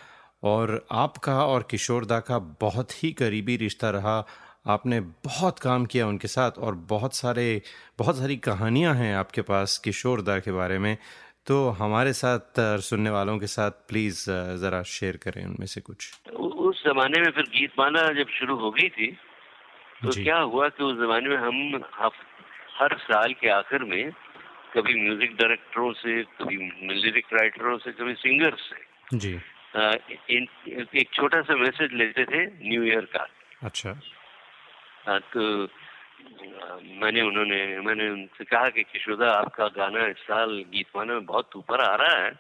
और 0.43 0.85
आपका 0.91 1.33
और 1.45 1.63
किशोरदा 1.69 2.19
का 2.19 2.37
बहुत 2.61 3.03
ही 3.03 3.11
करीबी 3.13 3.55
रिश्ता 3.57 3.89
रहा। 3.89 4.25
आपने 4.65 4.99
बहुत 4.99 5.59
काम 5.59 5.85
किया 5.85 6.07
उनके 6.07 6.27
साथ 6.27 6.57
और 6.57 6.75
बहुत 6.89 7.15
सारे 7.15 7.61
बहुत 7.99 8.17
सारी 8.17 8.35
कहानियाँ 8.37 8.93
हैं 8.95 9.13
आपके 9.15 9.41
पास 9.41 9.77
किशोरदा 9.77 10.37
के 10.39 10.51
बारे 10.51 10.77
में। 10.79 10.95
तो 11.47 11.69
हमारे 11.69 12.13
साथ 12.13 12.59
सुनने 12.59 13.09
वालों 13.09 13.37
के 13.39 13.47
साथ 13.47 13.71
प्लीज़ 13.89 14.19
ज़रा 14.61 14.81
शेयर 14.83 15.17
करें 15.17 15.45
उनमें 15.45 15.65
से 15.65 15.81
कुछ। 15.81 16.09
उस 16.29 16.83
जमाने 16.85 17.21
में 17.21 17.31
फिर 17.31 17.43
गीत 17.43 17.71
माला 17.79 18.07
जब 18.13 18.27
शुरू 18.29 18.55
हो 18.55 18.71
गई 18.71 18.89
थी 18.89 19.11
तो 20.03 20.13
क्या 20.23 20.37
हुआ 20.37 20.67
कि 20.69 20.83
उस 20.83 20.97
जमाने 20.97 21.29
में 21.29 21.37
हम 21.37 21.83
हर 22.81 22.97
साल 22.97 23.33
के 23.33 23.49
आखिर 23.49 23.83
में 23.83 24.11
कभी 24.75 24.93
म्यूज़िक 25.01 25.35
डायरेक्टरों 25.35 25.91
से 25.93 26.23
कभी 26.23 26.55
लिरिक 27.01 27.25
राइटरों 27.33 27.77
से 27.77 27.91
कभी 27.91 28.13
सिंगर 28.13 28.55
से 28.59 29.17
जी। 29.17 29.33
अ, 29.75 29.91
इन, 30.29 30.47
एक 30.95 31.09
छोटा 31.13 31.41
सा 31.41 31.55
मैसेज 31.55 31.93
लेते 31.93 32.25
थे 32.25 32.45
न्यू 32.69 32.83
ईयर 32.83 33.05
का। 33.15 33.27
अच्छा। 33.63 33.99
तो 35.09 35.67
मैंने 36.83 37.21
उन्होंने 37.21 37.79
मैंने 37.79 38.09
उनसे 38.09 38.43
कहा 38.43 38.69
कि 38.69 38.83
किशोदा 38.83 39.31
आपका 39.31 39.67
गाना 39.67 40.07
इस 40.07 40.17
साल 40.17 40.65
गीतमाला 40.69 41.13
में 41.13 41.25
बहुत 41.25 41.49
ऊपर 41.55 41.81
आ 41.81 41.95
रहा 41.95 42.23
है। 42.23 42.31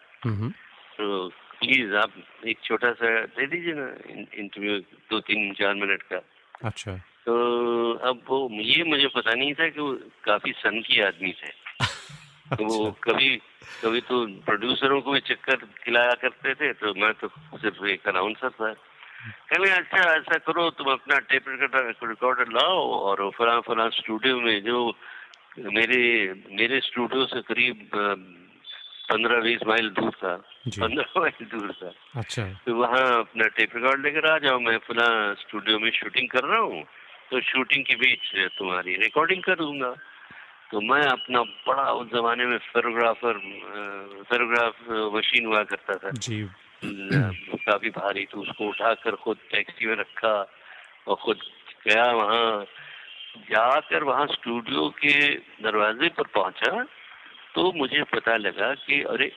तो 0.97 1.29
प्लीज़ 1.29 1.95
आप 1.95 2.11
एक 2.47 2.57
छोटा 2.63 2.91
सा 2.91 3.25
दे 3.25 3.47
दीजिए 3.47 3.73
ना 3.73 3.93
इंटरव्यू 4.35 4.79
दो 4.79 5.19
तीन 5.19 5.53
चार 5.53 5.73
मिनट 5.73 6.03
का। 6.03 6.21
अच्छा। 6.63 6.97
तो 7.25 7.93
अब 7.93 8.21
वो 8.27 8.49
ये 8.51 8.83
मुझे 8.83 9.07
पता 9.07 9.33
नहीं 9.33 9.53
था 9.53 9.69
कि 9.69 9.81
वो 9.81 9.99
काफ़ी 10.23 10.51
सन 10.51 10.81
की 10.81 11.01
आदमी 11.01 11.31
थे। 11.31 11.51
तो 12.57 12.65
वो 12.65 12.91
कभी 12.91 13.41
कभी 13.85 14.01
तो 14.01 14.27
प्रोड्यूसरों 14.27 15.01
को 15.01 15.11
भी 15.11 15.19
चक्कर 15.19 15.55
खिलाया 15.55 16.13
करते 16.13 16.53
थे 16.53 16.73
तो 16.73 16.93
मैं 16.93 17.13
तो 17.13 17.27
सिर्फ़ 17.57 17.85
एक 17.85 18.07
अनाउंसर 18.07 18.49
था। 18.49 18.75
कहने 19.21 19.69
अच्छा 19.69 20.01
ऐसा 20.13 20.37
करो 20.45 20.69
तुम 20.77 20.91
अपना 20.91 21.17
टेप 21.29 21.45
रिकॉर्डर 21.49 22.07
रिकॉर्डर 22.09 22.51
लाओ 22.53 22.79
और 23.07 23.29
फला 23.37 23.59
फला 23.61 23.87
स्टूडियो 23.89 24.39
में 24.41 24.63
जो 24.63 24.77
मेरे 25.77 26.01
मेरे 26.51 26.79
स्टूडियो 26.81 27.25
से 27.25 27.41
करीब 27.41 27.89
पंद्रह 29.11 29.41
बीस 29.41 29.59
माइल 29.67 29.89
दूर 29.89 30.11
था। 30.11 30.35
पंद्रह 30.67 31.13
माइल 31.17 31.45
दूर 31.51 31.71
था। 31.71 31.91
अच्छा। 32.19 32.43
तो 32.65 32.75
वहाँ 32.75 33.03
अपना 33.19 33.47
टेप 33.57 33.75
रिकॉर्ड 33.75 34.05
लेकर 34.05 34.31
आ 34.31 34.37
जाओ 34.37 34.59
मैं 34.59 34.77
फला 34.77 35.07
स्टूडियो 35.33 35.79
में 35.79 35.91
शूटिंग 35.91 36.29
कर 36.29 36.43
रहा 36.43 36.59
हूँ 36.59 36.83
तो 37.31 37.41
शूटिंग 37.41 37.85
के 37.85 37.95
बीच 37.95 38.31
तुम्हारी 38.57 38.95
रिकॉर्डिंग 38.95 39.43
कर 39.43 39.55
दूँगा। 39.55 39.93
तो 40.71 40.81
मैं 40.81 41.01
अपना 41.03 41.41
बड़ा 41.67 41.91
उस 41.91 42.07
जमाने 42.07 42.45
में 42.45 42.57
फेरोग्राफर 42.57 43.37
फेरोग्राफ 44.31 44.75
मशीन 45.15 45.45
हुआ 45.45 45.63
करता 45.63 45.95
था। 45.95 46.09
जी। 46.09 46.43
काफ़ी 46.83 47.89
भारी 47.91 48.25
तो 48.25 48.41
उसको 48.41 48.67
उठाकर 48.69 49.15
खुद 49.17 49.37
टैक्सी 49.51 49.85
में 49.85 49.95
रखा 49.95 50.33
और 51.07 51.15
खुद 51.15 51.39
गया 51.85 52.11
वहाँ। 52.13 52.65
जाकर 53.49 54.03
वहाँ 54.03 54.25
स्टूडियो 54.29 54.89
के 54.97 55.13
दरवाजे 55.63 56.09
पर 56.09 56.27
पहुँचा 56.35 56.83
तो 57.55 57.71
मुझे 57.73 58.03
पता 58.11 58.35
लगा 58.37 58.73
कि 58.77 59.01
अरे 59.05 59.31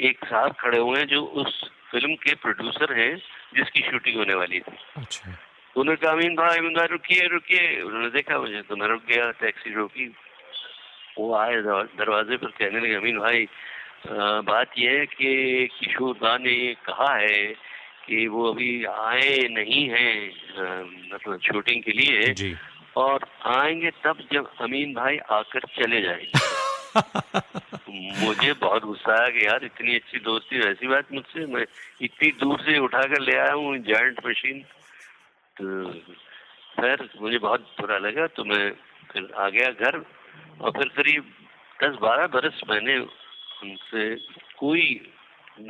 एक 0.00 0.24
साहब 0.24 0.54
खड़े 0.60 0.78
हुए 0.78 0.98
हैं 0.98 1.06
जो 1.08 1.22
उस 1.22 1.60
फ़िल्म 1.90 2.14
के 2.16 2.34
प्रोड्यूसर 2.36 2.92
हैं 2.98 3.14
जिसकी 3.56 3.80
शूटिंग 3.82 4.16
होने 4.16 4.34
वाली 4.34 4.60
थी। 4.60 4.76
अच्छा। 4.96 5.30
तो 5.30 5.80
उन्होंने 5.80 6.00
कहा 6.02 6.12
अमीन 6.12 6.34
भाई 6.36 6.58
अमीन 6.58 6.74
भाई 6.74 6.86
रुकिए 6.86 7.26
रुकिए। 7.28 7.80
उन्होंने 7.82 8.10
देखा 8.10 8.38
मुझे 8.38 8.62
तो 8.62 8.76
मैं 8.76 8.88
रुक 8.88 9.02
गया 9.08 9.30
टैक्सी 9.40 9.74
रोकी। 9.74 10.06
वो 11.18 11.34
आए 11.36 11.60
दरवाजे 11.62 12.36
पर 12.36 12.50
कहने 12.58 12.80
लगे 12.80 12.94
अमीन 12.94 13.18
भाई 13.18 13.46
बात 14.08 14.70
यह 14.78 14.90
है 14.90 15.06
कि 15.06 15.68
किशोर 15.80 16.14
दा 16.14 16.36
ने 16.38 16.74
कहा 16.74 17.14
है 17.16 17.44
कि 18.06 18.26
वो 18.28 18.52
अभी 18.52 18.84
आए 18.84 19.48
नहीं 19.48 19.88
हैं 19.90 20.32
मतलब 21.14 21.40
शूटिंग 21.40 21.82
के 21.82 21.92
लिए। 21.92 22.32
जी। 22.34 22.54
और 22.96 23.26
आएँगे 23.46 23.90
तब 24.04 24.18
जब 24.32 24.50
अमीन 24.60 24.94
भाई 24.94 25.16
आकर 25.18 25.60
चले 25.76 26.02
जाएँगे। 26.02 26.42
मुझे 28.26 28.52
बहुत 28.52 28.84
गुस्सा 28.84 29.12
आया 29.12 29.28
कि 29.28 29.46
यार 29.46 29.64
इतनी 29.64 29.94
अच्छी 29.94 30.18
दोस्ती 30.18 30.58
ऐसी 30.60 30.86
बात 30.86 31.12
मुझसे? 31.12 31.46
मैं 31.46 31.64
इतनी 32.02 32.30
दूर 32.40 32.60
से 32.60 32.78
उठाकर 32.78 33.20
ले 33.20 33.36
आया 33.36 33.52
हूँ 33.52 33.78
जॉइंट 33.78 34.20
मशीन 34.26 34.60
तो 35.56 35.92
खैर 36.80 37.08
मुझे 37.20 37.38
बहुत 37.38 37.60
बुरा 37.80 37.98
लगा 37.98 38.26
तो 38.26 38.44
मैं 38.44 38.70
फिर 39.12 39.32
आ 39.38 39.48
गया 39.48 39.70
घर। 39.70 40.04
और 40.60 40.70
फिर 40.70 40.88
करीब 40.88 41.32
दस 41.84 41.96
बारह 42.00 42.26
बरस 42.26 42.60
मैंने 42.70 42.98
उनसे 43.64 44.14
कोई 44.58 45.12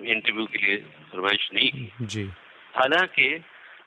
इंटरव्यू 0.04 0.46
के 0.46 0.58
लिए 0.58 0.76
फरमाइश 1.12 1.50
नहीं 1.54 1.70
की। 1.70 1.92
जी। 2.02 2.24
हालाँकि 2.76 3.28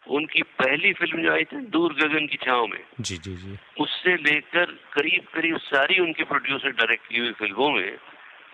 उनकी 0.07 0.41
पहली 0.41 0.93
फ़िल्म 0.93 1.23
जो 1.23 1.31
आई 1.33 1.43
थी 1.43 1.57
दूर 1.67 1.93
गगन 1.93 2.27
की 2.27 2.37
छाव 2.37 2.67
में 2.67 2.79
जी 3.01 3.17
जी 3.17 3.35
जी। 3.35 3.57
उससे 3.79 4.15
लेकर 4.15 4.65
करीब 4.93 5.25
करीब 5.33 5.57
सारी 5.57 5.99
उनके 5.99 6.23
प्रोड्यूसर 6.23 6.69
डायरेक्ट 6.69 7.07
की 7.07 7.17
हुई 7.17 7.31
फ़िल्मों 7.31 7.71
में 7.71 7.97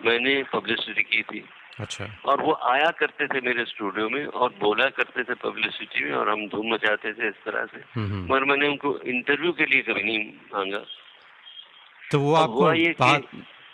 मैंने 0.04 0.42
पब्लिसिटी 0.52 1.02
की 1.02 1.22
थी। 1.22 1.44
अच्छा। 1.80 2.04
और 2.24 2.40
वो 2.42 2.52
आया 2.52 2.90
करते 2.90 3.26
थे 3.26 3.40
मेरे 3.40 3.64
स्टूडियो 3.64 4.08
में 4.08 4.26
और 4.26 4.54
बोला 4.60 4.88
करते 4.88 5.22
थे 5.22 5.34
पब्लिसिटी 5.34 6.04
में 6.04 6.12
और 6.12 6.28
हम 6.28 6.48
धूम 6.48 6.72
मचाते 6.72 7.12
थे 7.12 7.28
इस 7.28 7.34
तरह 7.34 7.64
से। 7.66 7.80
हम्म 7.94 8.12
हम्म। 8.12 8.32
मगर 8.32 8.44
मैंने 8.44 8.68
उनको 8.68 8.98
इंटरव्यू 8.98 9.52
के 9.52 9.66
लिए 9.66 9.82
कभी 9.82 10.02
नहीं 10.02 10.18
मांगा। 10.54 10.82
तो 12.10 12.20
वो 12.20 12.34
आपको 12.34 12.72
ये 12.72 12.90
बात 13.00 13.22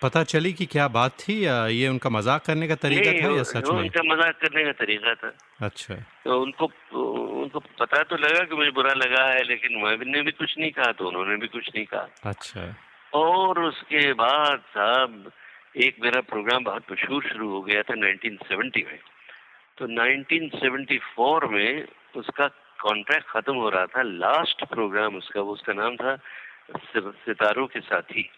पता 0.02 0.22
चली 0.24 0.52
कि 0.52 0.66
क्या 0.66 0.86
बात 0.88 1.12
थी 1.20 1.34
या 1.44 1.56
ये 1.68 1.88
उनका 1.88 2.10
मज़ाक 2.10 2.44
करने 2.44 2.68
का 2.68 2.74
तरीका 2.76 3.12
था 3.12 3.34
या 3.36 3.42
सच 3.42 3.68
में? 3.70 3.78
उनका 3.80 4.02
मज़ाक 4.04 4.38
करने 4.42 4.64
का 4.64 4.72
तरीका 4.78 5.14
था। 5.14 5.32
अच्छा। 5.60 5.94
तो 6.24 6.40
उनको 6.42 6.70
उनको 7.42 7.60
पता 7.80 8.02
तो 8.04 8.16
लगा 8.16 8.44
कि 8.44 8.56
मुझे 8.56 8.70
बुरा 8.70 8.92
लगा 8.96 9.24
है 9.26 9.42
लेकिन 9.44 9.76
मैंने 9.82 10.22
भी 10.22 10.32
कुछ 10.32 10.56
नहीं 10.58 10.70
कहा 10.70 10.92
तो 10.92 11.08
उन्होंने 11.08 11.36
भी 11.36 11.48
कुछ 11.48 11.68
नहीं 11.74 11.84
कहा। 11.86 12.30
अच्छा। 12.30 12.74
और 13.12 13.60
उसके 13.60 14.12
बाद 14.14 14.58
साहब 14.72 15.30
एक 15.78 15.96
मेरा 16.02 16.20
प्रोग्राम 16.28 16.64
बहुत 16.64 16.92
मशहूर 16.92 17.22
शुरू 17.28 17.50
हो 17.50 17.60
गया 17.62 17.82
था 17.82 17.94
1970 17.96 18.84
में। 18.86 18.98
तो 19.78 19.86
1974 19.88 21.48
में 21.50 21.86
उसका 22.16 22.46
कॉन्ट्रैक्ट 22.80 23.26
खत्म 23.28 23.54
हो 23.54 23.68
रहा 23.68 23.86
था 23.86 24.02
लास्ट 24.02 24.64
प्रोग्राम 24.64 25.16
उसका 25.16 25.40
वो 25.40 25.52
उसका 25.52 25.72
नाम 25.72 25.96
था 25.96 26.16
सितारों 26.76 27.66
के 27.66 27.80
साथी। 27.82 28.30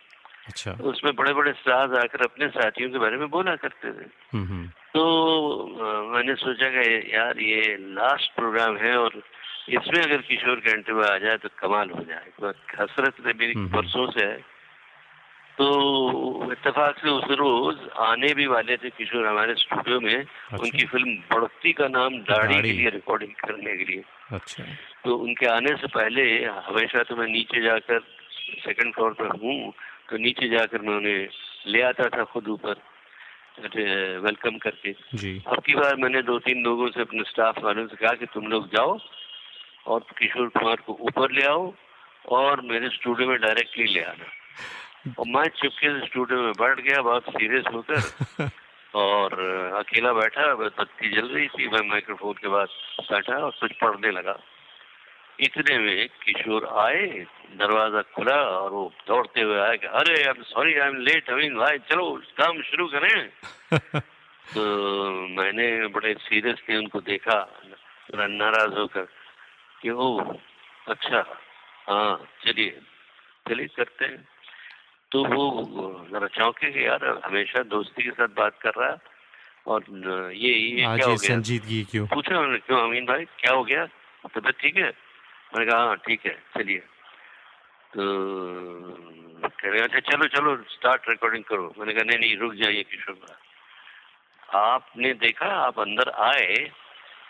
अच्छा। 0.46 0.72
उसमें 0.72 1.14
बड़े 1.16 1.32
बड़े 1.32 1.52
स्टार्स 1.52 1.92
आकर 1.98 2.24
अपने 2.24 2.48
साथियों 2.48 2.90
के 2.90 2.98
बारे 2.98 3.16
में 3.16 3.28
बोला 3.30 3.56
करते 3.56 3.92
थे। 3.92 4.06
हम्म 4.32 4.46
हम्म। 4.46 4.66
तो 4.66 6.10
मैंने 6.14 6.34
सोचा 6.34 6.68
कि 6.68 7.14
यार 7.14 7.38
ये 7.38 7.76
लास्ट 7.80 8.34
प्रोग्राम 8.36 8.76
है 8.76 8.96
और 8.96 9.22
इसमें 9.68 10.02
अगर 10.02 10.16
किशोर 10.16 10.60
का 10.60 10.72
इंटरव्यू 10.72 11.04
आ 11.04 11.18
जाए 11.18 11.36
तो 11.36 11.48
कमाल 11.58 11.90
हो 11.90 12.04
जाए। 12.04 12.26
तो 12.40 12.48
हसरत 12.82 13.14
ने 13.26 13.32
मेरी 13.32 13.52
हम्म। 13.52 13.68
बरसों 13.68 14.10
से 14.10 14.24
है। 14.24 14.52
तो 15.58 16.52
इत्तेफाक 16.52 16.98
से 16.98 17.08
उस 17.08 17.24
रोज 17.30 17.76
आने 17.98 18.34
भी 18.34 18.46
वाले 18.46 18.76
थे 18.76 18.90
किशोर 18.90 19.26
हमारे 19.26 19.54
स्टूडियो 19.54 20.00
में। 20.00 20.16
अच्छा। 20.16 20.56
उनकी 20.56 20.84
फ़िल्म 20.84 21.14
बढ़ती 21.32 21.72
का 21.72 21.88
नाम 21.88 22.18
दाढ़ी 22.18 22.62
के 22.62 22.72
लिए 22.72 22.90
रिकॉर्डिंग 22.90 23.32
करने 23.32 23.76
के 23.76 23.84
लिए। 23.84 24.02
अच्छा। 24.32 24.64
तो 25.04 25.16
उनके 25.16 25.46
आने 25.46 25.76
से 25.76 25.86
पहले 25.86 26.44
हमेशा 26.44 27.02
तो 27.02 27.16
मैं 27.16 27.26
नीचे 27.26 27.62
जाकर 27.62 28.00
सेकंड 28.64 28.94
फ्लोर 28.94 29.12
पर 29.12 29.26
हूँ। 29.26 29.72
तो 30.12 30.18
नीचे 30.18 30.48
जाकर 30.48 30.82
मैं 30.84 30.94
उन्हें 30.96 31.28
ले 31.72 31.82
आता 31.82 32.08
था 32.08 32.24
खुद 32.24 32.48
ऊपर 32.48 32.74
वेलकम 34.20 34.56
करके। 34.58 34.92
अब 35.46 35.62
की 35.66 35.74
बार 35.74 35.96
मैंने 35.96 36.22
दो 36.22 36.38
तीन 36.38 36.62
लोगों 36.62 36.88
से 36.90 37.00
अपने 37.00 37.22
स्टाफ 37.24 37.58
वालों 37.64 37.86
से 37.86 37.96
कहा 37.96 38.12
कि 38.12 38.26
तुम 38.26 38.46
लोग 38.46 38.66
जाओ 38.76 38.98
और 39.86 40.04
किशोर 40.18 40.48
कुमार 40.48 40.76
को 40.86 40.96
ऊपर 41.00 41.32
ले 41.32 41.42
आओ 41.42 41.72
और 42.28 42.60
मेरे 42.60 42.88
स्टूडियो 42.88 43.28
में 43.28 43.38
डायरेक्टली 43.40 43.84
ले 43.84 44.02
आना। 44.02 44.28
और 45.18 45.26
मैं 45.28 45.48
चुपके 45.48 45.88
से 45.88 46.06
स्टूडियो 46.06 46.42
में 46.42 46.52
बैठ 46.52 46.80
गया 46.80 47.02
बहुत 47.02 47.24
सीरियस 47.28 47.64
होकर 47.72 48.50
और 48.94 49.40
अकेला 49.78 50.12
बैठा 50.12 50.54
बत्ती 50.54 51.10
जल 51.16 51.28
रही 51.28 51.48
थी 51.48 51.68
मैं 51.68 51.88
माइक्रोफोन 51.88 52.34
के 52.34 52.48
बाद 52.48 52.68
बैठा 53.10 53.36
और 53.36 53.50
कुछ 53.60 53.72
पढ़ने 53.72 54.10
लगा। 54.10 54.38
इतने 55.40 55.78
में 55.78 56.08
किशोर 56.08 56.66
आए 56.78 57.06
दरवाज़ा 57.58 58.02
खुला 58.14 58.36
और 58.36 58.70
वो 58.70 58.92
दौड़ते 59.08 59.40
हुए 59.40 59.58
आए 59.60 59.76
कि 59.76 59.86
अरे 59.86 60.14
I 60.22 60.28
am 60.28 60.42
sorry 60.42 60.74
I 60.78 60.88
am 60.88 60.96
late 60.96 61.30
Amin 61.30 61.54
भाई 61.56 61.78
चलो 61.90 62.22
काम 62.38 62.60
शुरू 62.62 62.86
करें। 62.86 63.28
तो 64.54 64.62
मैंने 65.38 65.86
बड़े 65.88 66.14
सीरियसली 66.14 66.76
उनको 66.76 67.00
देखा 67.00 67.38
थोड़ा 68.12 68.26
नाराज़ 68.26 68.74
होकर 68.78 69.06
कि 69.82 69.90
ओ 69.90 70.08
अच्छा 70.88 71.24
हाँ 71.88 72.28
चलिए 72.44 72.80
चलिए 73.48 73.66
करते 73.66 74.04
हैं। 74.04 74.28
तो 75.12 75.24
वो 75.24 75.44
जरा 76.12 76.26
चौंके 76.26 76.70
कि 76.70 76.86
यार 76.86 77.20
हमेशा 77.24 77.62
दोस्ती 77.62 78.02
के 78.02 78.10
साथ 78.10 78.28
बात 78.28 78.58
कर 78.62 78.74
रहा 78.76 78.98
और 79.66 79.84
ये 80.34 80.52
ये 80.54 80.76
क्या 80.76 81.06
हो 81.06 81.14
गया? 81.14 81.16
संजीदगी 81.16 81.82
क्यों? 81.90 82.06
पूछा 82.06 82.38
उन्होंने 82.38 82.58
क्यों 82.58 82.80
अमीन 82.80 83.06
भाई 83.06 83.24
क्या 83.24 83.52
हो 83.52 83.64
गया? 83.64 83.86
तबियत 84.34 84.56
ठीक 84.60 84.76
है? 84.76 84.92
मैंने 85.52 85.64
कहा 85.70 85.78
हाँ 85.78 85.96
ठीक 86.06 86.26
है, 86.26 86.32
चलिए। 86.56 86.78
तो 87.92 88.02
कह 89.42 89.68
रहे 89.68 89.80
अच्छा 89.80 90.00
चलो 90.00 90.26
चलो 90.34 90.56
स्टार्ट 90.70 91.08
रिकॉर्डिंग 91.08 91.44
करो। 91.44 91.72
मैंने 91.78 91.92
कहा, 91.92 92.04
नहीं 92.04 92.18
नहीं, 92.18 92.36
रुक 92.38 92.54
जाइए, 92.54 92.82
किशोर 92.82 93.14
भाई। 93.14 94.60
आपने 94.60 95.12
देखा, 95.14 95.46
आप 95.46 95.78
अंदर 95.80 96.10
आए 96.22 96.56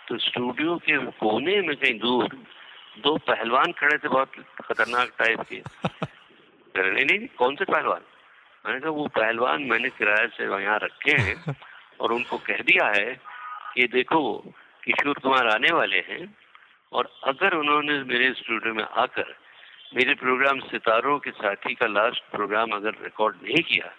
तो 0.08 0.18
स्टूडियो 0.18 0.76
के 0.86 0.96
कोने 1.18 1.60
में 1.62 1.76
कहीं 1.76 1.98
दूर 1.98 2.36
दो 3.02 3.16
पहलवान 3.26 3.72
खड़े 3.72 3.98
थे, 3.98 4.08
बहुत 4.08 4.32
खतरनाक 4.60 5.12
टाइप 5.18 5.40
के। 5.40 5.56
कह 5.56 6.90
नहीं 6.92 7.04
नहीं, 7.04 7.26
कौन 7.38 7.56
से 7.56 7.64
पहलवान? 7.64 8.02
मैंने 8.66 8.80
कहा, 8.80 8.90
वो 8.90 9.06
पहलवान 9.08 9.62
मैंने 9.62 9.88
किराए 9.90 10.26
से 10.36 10.44
यहाँ 10.62 10.78
रखे 10.78 11.16
हैं 11.22 11.54
और 12.00 12.12
उनको 12.12 12.38
कह 12.38 12.62
दिया 12.62 12.86
है 12.96 13.14
कि 13.74 13.86
देखो, 13.88 14.20
किशोर 14.84 15.18
कुमार 15.18 15.46
आने 15.48 15.72
वाले 15.72 15.98
हैं 16.08 16.24
और 16.92 17.20
अगर 17.24 17.54
उन्होंने 17.54 18.02
मेरे 18.02 18.32
स्टूडियो 18.32 18.74
में 18.74 18.84
आकर 18.84 19.36
मेरे 19.96 20.14
प्रोग्राम 20.14 20.58
सितारों 20.60 21.18
के 21.18 21.30
साथी 21.30 21.74
का 21.74 21.86
लास्ट 21.86 22.22
प्रोग्राम 22.32 22.70
अगर 22.70 22.90
रिकॉर्ड 22.90 23.36
नहीं 23.42 23.62
किया 23.62 23.92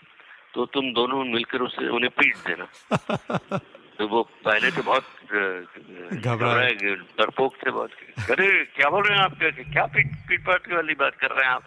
तो 0.54 0.66
तुम 0.66 0.94
दोनों 0.94 1.24
मिलकर 1.24 1.62
उसे 1.62 1.90
उन्हें 1.90 2.10
पीट 2.10 2.36
देना। 2.38 2.68
तो 3.98 4.08
वो 4.08 4.24
पहले 4.24 4.72
तो 4.72 4.82
बहुत 4.82 5.04
घबराए। 6.14 6.74
डरपोक 6.94 7.56
थे 7.56 7.72
बहुत। 7.72 7.92
अरे 8.20 8.66
क्या 8.66 8.90
बोल 8.90 9.04
रहे 9.04 9.18
हैं 9.18 9.26
आप? 9.26 9.38
क्या 9.38 9.50
क्या 9.50 9.86
पीट 9.86 10.08
पीट 10.30 10.46
पाट 10.46 10.74
वाली 10.74 10.94
बात 10.94 11.16
कर 11.16 11.32
रहे 11.32 11.46
हैं 11.46 11.52
आप? 11.52 11.64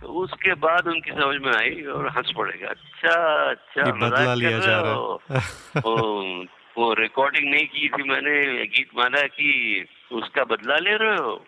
तो 0.00 0.08
उसके 0.08 0.54
बाद 0.54 0.86
उनकी 0.86 1.10
समझ 1.10 1.42
में 1.42 1.52
आई 1.52 1.82
और 1.82 2.08
हंस 2.08 2.32
पड़ेगा। 2.36 2.68
अच्छा 2.68 3.14
अच्छा 3.50 3.92
बदला 3.92 4.34
लिया 4.34 4.58
जा। 4.58 4.80
रहा 4.80 4.90
है। 4.90 4.94
वो 4.94 6.44
वो 6.78 6.94
रिकॉर्डिंग 6.94 7.50
नहीं 7.54 7.66
की 7.66 7.88
थी 7.88 8.02
मैंने 8.02 8.66
गीत 8.66 8.88
माना 8.96 9.22
की 9.22 9.84
उसका 10.12 10.44
बदला 10.44 10.76
ले 10.76 10.96
रहे 10.96 11.16
हो? 11.16 11.46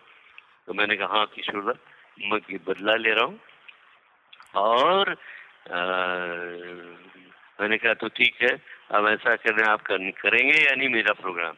तो 0.67 0.73
मैंने 0.73 0.95
कहा 0.95 1.07
हाँ 1.07 1.25
किशोर 1.25 1.79
मैं 2.25 2.39
बदला 2.67 2.95
ले 2.95 3.11
रहा 3.11 3.25
हूँ। 3.25 3.39
और 4.55 5.09
अ, 5.71 5.77
मैंने 7.61 7.77
कहा 7.77 7.93
तो 7.93 8.07
ठीक 8.07 8.35
है 8.41 8.61
अब 8.91 9.07
ऐसा 9.07 9.35
कर 9.35 9.53
रहे 9.53 9.71
आप 9.71 9.81
कर, 9.81 10.11
करेंगे 10.11 10.55
या 10.65 10.75
नहीं 10.75 10.89
मेरा 10.89 11.13
प्रोग्राम 11.13 11.53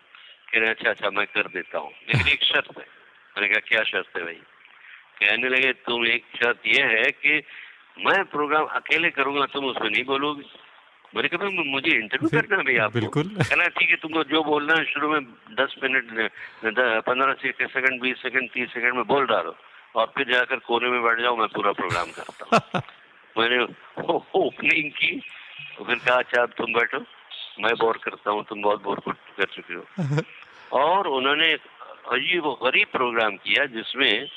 कह 0.51 0.59
रहे 0.59 0.69
अच्छा 0.69 0.89
अच्छा 0.89 1.09
मैं 1.09 1.27
कर 1.27 1.47
देता 1.47 1.77
हूँ। 1.77 1.91
लेकिन 1.91 2.27
एक 2.27 2.43
शर्त 2.43 2.77
है। 2.77 2.85
मैंने 3.37 3.47
कहा 3.47 3.59
क्या 3.59 3.83
शर्त 3.83 4.17
है 4.17 4.23
भाई? 4.23 4.41
कहने 5.19 5.49
लगे 5.49 5.73
तुम 5.73 6.05
एक 6.05 6.25
शर्त 6.43 6.61
यह 6.67 6.85
है 6.85 7.11
कि 7.11 7.43
मैं 8.05 8.25
प्रोग्राम 8.25 8.65
अकेले 8.65 9.09
करूँगा 9.09 9.45
तुम 9.45 9.65
उसमें 9.65 9.89
नहीं 9.89 10.03
बोलोगे। 10.03 10.64
मैंने 11.15 11.27
कहा 11.27 11.37
भाई 11.45 11.69
मुझे 11.71 11.91
इंटरव्यू 11.91 12.29
करना 12.29 12.57
है 12.57 12.63
भाई 12.63 12.77
आपको। 12.77 12.99
बिल्कुल। 12.99 13.23
कहना 13.49 13.67
ठीक 13.67 13.89
है 13.89 13.95
तुमको 13.95 14.23
जो 14.23 14.43
बोलना 14.43 14.73
है 14.73 14.83
शुरू 14.85 15.09
में 15.09 15.21
दस 15.59 15.75
मिनट 15.83 16.11
पंद्रह 17.07 17.33
सेकंड 17.43 18.01
बीस 18.01 18.21
सेकंड 18.21 18.49
तीस 18.49 18.73
सेकंड 18.73 18.93
में 18.93 19.05
बोल 19.07 19.25
डालो। 19.25 19.55
और 19.95 20.05
फिर 20.17 20.31
जाकर 20.31 20.59
कोने 20.59 20.89
में 20.89 21.03
बैठ 21.03 21.19
जाओ 21.21 21.35
मैं 21.35 21.47
पूरा 21.47 21.71
प्रोग्राम 21.71 22.11
करता 22.11 22.45
हूँ। 22.45 22.81
मैंने 23.37 23.63
ओपनिंग 24.39 24.91
की। 24.91 25.11
तो 25.77 25.83
फिर 25.83 25.95
कहा 25.95 26.15
अच्छा 26.15 26.45
तुम 26.59 26.73
बैठो। 26.73 26.99
मैं 27.63 27.73
बोर 27.75 27.97
करता 28.03 28.31
हूँ 28.31 28.43
तुम 28.43 28.61
बहुत 28.61 28.83
बोर 28.83 28.99
कर 29.07 29.45
चुके 29.45 29.73
हो। 29.73 30.21
और 30.81 31.07
उन्होंने 31.07 31.53
अजीब 32.11 32.45
व 32.45 32.53
गरीब 32.63 32.87
प्रोग्राम 32.91 33.35
किया 33.35 33.65
जिसमें 33.65 34.27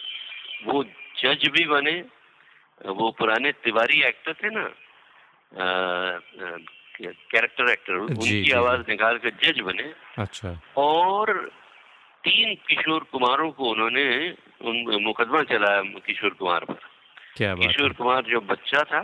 वो 0.67 0.85
जज 1.23 1.49
भी 1.49 1.65
बने 1.65 1.95
वो 2.89 3.11
पुराने 3.19 3.53
तिवारी 3.53 4.03
एक्टर 4.03 4.33
थे 4.33 4.51
ना 4.51 4.63
कैरेक्टर 7.31 7.71
एक्टर 7.71 7.95
उनकी 7.95 8.51
आवाज़ 8.51 8.81
निकाल 8.89 9.19
कर 9.19 9.31
जज 9.43 9.61
बने। 9.61 9.93
अच्छा। 10.19 10.61
और 10.77 11.33
तीन 12.25 12.55
किशोर 12.69 13.05
कुमारों 13.13 13.51
को 13.53 13.71
उन्होंने 13.71 14.05
उन 14.61 15.03
मुकदमा 15.05 15.43
चलाया 15.43 15.83
किशोर 16.07 16.31
कुमार 16.31 16.65
पर। 16.65 16.79
क्या 17.37 17.55
बात 17.55 17.67
किशोर 17.67 17.93
कुमार 17.93 18.23
जो 18.23 18.41
बच्चा 18.41 18.83
था 18.85 19.01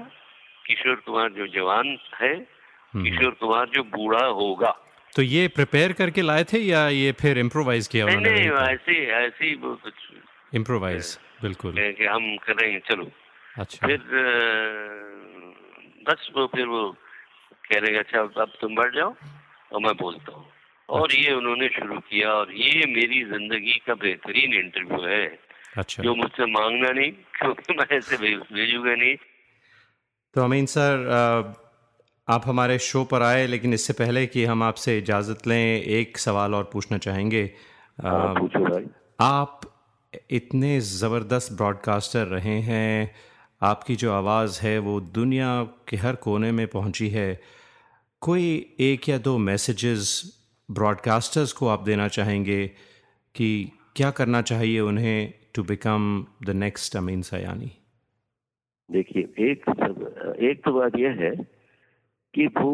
किशोर 0.67 0.97
कुमार 1.07 1.29
जो 1.31 1.47
जवान 1.47 1.97
है 2.21 2.35
हम्म। 2.35 3.05
किशोर 3.05 3.33
कुमार 3.41 3.69
जो 3.69 3.83
बूढ़ा 3.83 4.25
होगा। 4.41 4.71
तो 5.17 5.23
ये 5.23 5.47
प्रिपेयर 5.49 5.93
करके 5.93 6.23
लाए 6.23 6.45
थे 6.45 6.59
या 6.59 6.89
ये 6.89 7.13
फिर 7.21 7.39
इम्प्रोवाइज 7.39 7.87
किया 7.89 8.07
नहीं 8.07 8.17
नहीं 8.17 8.51
ऐसे 8.51 8.95
ऐसे 9.17 9.51
इम्प्रोवाइज 10.57 11.19
बिल्कुल। 11.43 11.75
कि 11.99 12.05
हम 12.05 12.37
करेंगे 12.37 12.79
चलो। 12.91 13.11
अच्छा। 13.59 13.87
फिर 13.87 13.99
बस 16.07 16.29
वो 16.37 16.47
फिर 16.55 16.67
वो 16.67 16.83
कह 17.65 17.79
रहे 17.81 17.99
अच्छा 17.99 18.21
अब 18.43 18.53
तुम 18.61 18.75
बैठ 18.77 18.95
जाओ 18.95 19.15
और 19.73 19.81
मैं 19.81 19.95
बोलता 19.97 20.33
हूँ। 20.33 20.47
और 20.89 21.13
ये 21.15 21.33
उन्होंने 21.33 21.69
शुरू 21.71 21.99
किया 22.01 22.31
और 22.31 22.53
ये 22.55 22.87
मेरी 22.89 23.23
ज़िंदगी 23.25 23.81
का 23.87 23.95
बेहतरीन 23.97 24.55
इंटरव्यू 24.55 25.01
है। 25.05 25.25
अच्छा। 25.77 26.03
जो 26.03 26.15
मुझसे 26.15 26.47
मांगना 26.47 26.91
नहीं 26.91 27.11
क्योंकि 27.35 27.75
मैं 27.75 27.87
ऐसे 27.97 28.17
भेजूँगा 28.17 28.95
नहीं। 28.95 29.15
तो 30.35 30.43
अमीन 30.45 30.67
सर 30.67 31.07
आप 32.29 32.43
हमारे 32.47 32.79
शो 32.81 33.05
पर 33.05 33.23
आए 33.23 33.47
लेकिन 33.47 33.75
इससे 33.75 33.93
पहले 33.95 34.27
कि 34.27 34.45
हम 34.45 34.63
आपसे 34.63 34.97
इजाज़त 34.99 35.47
लें 35.47 35.83
एक 35.91 36.19
सवाल 36.19 36.55
और 36.55 36.71
पूछना 36.73 36.99
चाहेंगे। 36.99 37.43
हाँ, 38.03 38.35
पूछो 38.35 38.61
भाई। 38.61 38.87
आप 39.21 39.61
इतने 40.33 40.79
ज़बरदस्त 40.81 41.53
ब्रॉडकास्टर 41.53 42.27
रहे 42.29 42.59
हैं 42.63 43.15
आपकी 43.65 43.95
जो 43.97 44.13
आवाज़ 44.13 44.61
है 44.63 44.79
वो 44.79 45.01
दुनिया 45.15 45.51
के 45.89 45.97
हर 45.97 46.15
कोने 46.23 46.51
में 46.53 46.67
पहुँची 46.69 47.09
है। 47.09 47.29
कोई 48.23 48.45
एक 48.81 49.09
या 49.09 49.19
दो 49.19 49.37
मैसेजेस 49.39 50.11
ब्रॉडकास्टर्स 50.69 51.53
को 51.53 51.69
आप 51.69 51.83
देना 51.83 52.09
चाहेंगे 52.09 52.67
कि 53.35 53.49
क्या 53.97 54.11
करना 54.11 54.43
चाहिए 54.43 54.81
उन्हें 54.81 55.33
to 55.55 55.63
become 55.63 56.05
the 56.47 56.51
next 56.57 56.97
Amin 56.97 57.23
Sayani 57.23 57.71
देखिए 58.89 59.51
एक 59.51 59.65
सब 59.71 60.37
एक 60.43 60.65
तो 60.65 60.73
बात 60.73 60.97
यह 60.99 61.17
है 61.21 61.31
कि 62.35 62.47
वो 62.57 62.73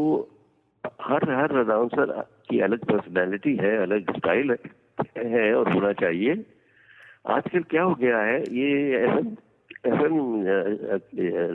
हर 1.02 1.30
हर 1.30 1.56
अनाउंसर 1.58 2.12
की 2.50 2.60
अलग 2.60 2.84
पर्सनालिटी 2.84 3.54
है 3.56 3.76
अलग 3.82 4.16
स्टाइल 4.16 4.50
है, 4.50 5.54
और 5.54 5.72
होना 5.72 5.92
चाहिए। 5.92 6.34
आजकल 7.28 7.62
क्या 7.70 7.82
हो 7.82 7.94
गया 7.94 8.18
है 8.22 8.40
ये 8.56 8.70
एफएम 8.98 9.30
एफएम 9.84 10.16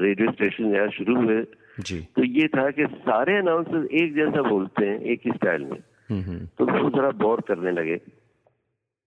रेडियो 0.01 0.31
स्टेशन 0.31 0.73
यहाँ 0.75 0.89
शुरू 0.89 1.15
हुए। 1.15 1.43
जी। 1.79 1.99
तो 2.15 2.23
ये 2.23 2.47
था 2.47 2.69
कि 2.71 2.85
सारे 2.99 3.37
अनाउंसर 3.37 3.87
एक 3.93 4.13
जैसा 4.15 4.41
बोलते 4.41 4.85
हैं 4.85 4.99
एक 4.99 5.21
ही 5.25 5.31
स्टाइल 5.31 5.63
में। 5.63 5.79
हम्म 6.09 6.21
हम्म। 6.21 6.45
तो 6.57 6.65
वो 6.65 6.89
जरा 6.89 7.09
बोर 7.21 7.41
करने 7.47 7.71
लगे। 7.71 7.97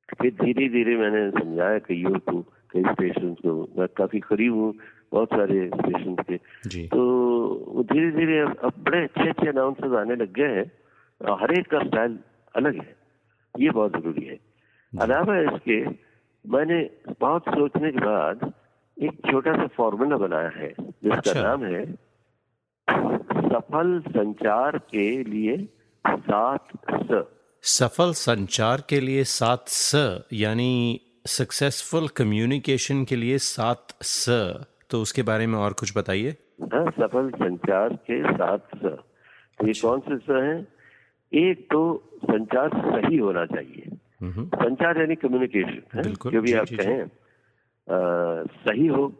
फिर 0.08 0.30
धीरे 0.42 0.68
धीरे 0.68 0.96
मैंने 0.96 1.30
समझाया 1.30 1.78
कईयों 1.78 2.18
को 2.18 2.40
कई 2.72 2.82
स्टेशन 2.82 3.34
को 3.34 3.52
मैं 3.78 3.88
काफ़ी 3.96 4.20
करीब 4.20 4.54
हूँ 4.54 4.74
बहुत 5.12 5.28
सारे 5.28 5.68
स्टेशन 5.68 6.14
के। 6.20 6.36
तो 6.86 7.82
धीरे 7.92 8.10
धीरे 8.10 8.38
अब 8.40 8.72
बड़े 8.78 9.02
अच्छे 9.02 9.28
अच्छे 9.28 9.48
अनाउंसर्स 9.48 9.92
आने 9.98 10.16
लग 10.16 10.32
गए 10.32 10.54
हैं 10.56 11.36
हर 11.40 11.52
एक 11.58 11.66
का 11.66 11.78
स्टाइल 11.84 12.18
अलग 12.54 12.76
है। 12.76 12.94
ये 13.54 13.70
बहुत 13.70 13.92
ज़रूरी 13.92 14.26
है। 14.26 14.38
अलावा 14.92 15.38
इसके 15.40 15.78
मैंने 16.44 16.78
बहुत 17.20 17.42
सोचने 17.48 17.90
के 17.92 17.98
बाद 17.98 18.52
एक 19.02 19.30
छोटा 19.30 19.52
सा 19.52 19.66
फॉर्मूला 19.66 20.16
बनाया 20.16 20.48
है 20.48 20.68
जिसका 20.80 21.16
अच्छा। 21.16 21.42
नाम 21.42 21.64
है 21.64 21.92
सफल 23.48 24.02
संचार 24.08 24.78
के 24.78 25.24
लिए 25.24 25.68
सात 26.08 26.64
स। 26.90 27.24
सफल 27.62 28.12
संचार 28.12 28.82
के 28.88 29.00
लिए 29.00 29.24
सात 29.24 29.64
स 29.68 30.20
यानी 30.32 31.00
सक्सेसफुल 31.26 32.08
कम्युनिकेशन 32.08 33.04
के 33.04 33.16
लिए 33.16 33.38
सात 33.38 33.86
स। 34.02 34.26
तो 34.90 35.02
उसके 35.02 35.22
बारे 35.22 35.46
में 35.46 35.58
और 35.58 35.72
कुछ 35.72 35.98
बताइए। 35.98 36.30
हाँ, 36.62 36.90
सफल 36.90 37.30
संचार 37.30 37.88
के 37.88 38.32
सात 38.32 38.68
स। 38.76 38.80
तो 39.58 39.66
ये 39.66 39.72
कौन 39.72 40.00
से 40.00 40.16
स 40.16 40.26
है? 40.30 40.68
एक 41.34 41.68
तो 41.70 42.10
संचार 42.24 42.68
सही 42.68 43.16
होना 43.16 43.44
चाहिए। 43.46 43.96
हम्म। 44.20 44.46
संचार 44.46 45.00
यानी 45.00 45.14
कम्युनिकेशन 45.14 46.02
बिल्कुल, 46.02 46.32
जो 46.32 46.42
भी 46.42 46.52
आप। 46.52 46.66
कहें। 46.72 47.06
सही 47.88 48.86
हो। 48.86 49.12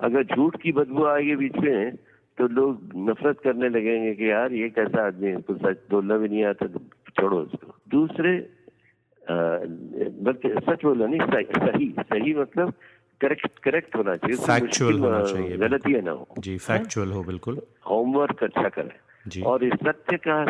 अगर 0.00 0.22
झूठ 0.34 0.56
की 0.62 0.72
बदबू 0.72 1.04
आएगी 1.06 1.36
बीच 1.36 1.56
में 1.56 1.96
तो 2.38 2.46
लोग 2.48 2.92
नफरत 3.08 3.40
करने 3.44 3.68
लगेंगे 3.68 4.14
कि 4.14 4.30
यार 4.30 4.52
ये 4.52 4.68
कैसा 4.70 5.06
आदमी 5.06 5.28
है? 5.28 5.36
कुछ 5.36 5.58
सच 5.58 5.78
बोलना 5.90 6.16
भी 6.16 6.28
नहीं 6.28 6.44
आता 6.44 6.66
तो 6.66 6.80
छोड़ो 7.10 7.36
उसको 7.36 7.74
दूसरे 7.90 8.32
बल्कि 10.24 10.48
सच 10.48 10.84
बोलना 10.84 11.06
नहीं 11.06 11.20
सही 11.20 11.92
सही, 11.98 12.34
मतलब 12.34 12.72
करेक्ट 13.20 13.58
करेक्ट 13.58 13.96
होना 13.96 14.14
चाहिए। 14.16 14.36
Factual 14.36 15.00
होना 15.00 15.22
चाहिए, 15.22 15.56
गलतियाँ 15.56 16.00
ना 16.02 16.10
हो। 16.10 16.26
जी 16.38 16.56
फैक्चुअल 16.58 17.12
हो 17.12 17.22
बिल्कुल। 17.22 17.60
होमवर्क 17.90 18.42
अच्छा 18.44 18.68
करें। 18.68 18.92
जी। 19.28 19.42
और 19.42 19.64
इस 19.64 19.72
सत्य 19.86 20.16
का 20.28 20.44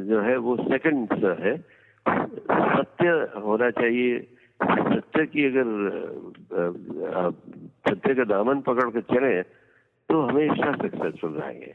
जो 0.00 0.20
है 0.20 0.36
वो 0.36 0.56
सेकंड 0.62 1.12
है। 1.40 1.56
सत्य 2.06 3.08
होना 3.40 3.70
चाहिए 3.70 4.18
सत्य 4.60 5.26
की 5.26 5.44
अगर 5.44 5.66
आप 7.16 7.34
सत्य 7.88 8.14
का 8.14 8.24
दामन 8.24 8.60
पकड़ 8.60 8.90
कर 8.90 9.00
चले 9.14 9.42
तो 10.08 10.20
हमेशा 10.22 10.72
सक्सेसफुल 10.76 11.32
रहेंगे। 11.32 11.74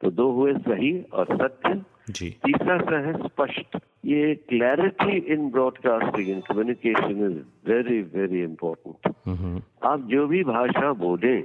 तो 0.00 0.10
दो 0.10 0.30
हुए 0.30 0.52
सही 0.58 0.92
और 1.12 1.26
सत्य। 1.32 1.80
जी। 2.10 2.28
तीसरा 2.44 2.78
सा 2.78 2.98
है 3.06 3.12
स्पष्ट। 3.18 3.76
ये 4.04 4.34
clarity 4.48 5.16
in 5.32 5.50
broadcasting 5.50 6.28
in 6.28 6.40
communication 6.40 7.20
is 7.26 7.38
very 7.70 8.00
very 8.14 8.42
important 8.42 9.62
आप 9.82 10.00
जो 10.10 10.26
भी 10.26 10.42
भाषा 10.44 10.92
बोले 10.92 11.36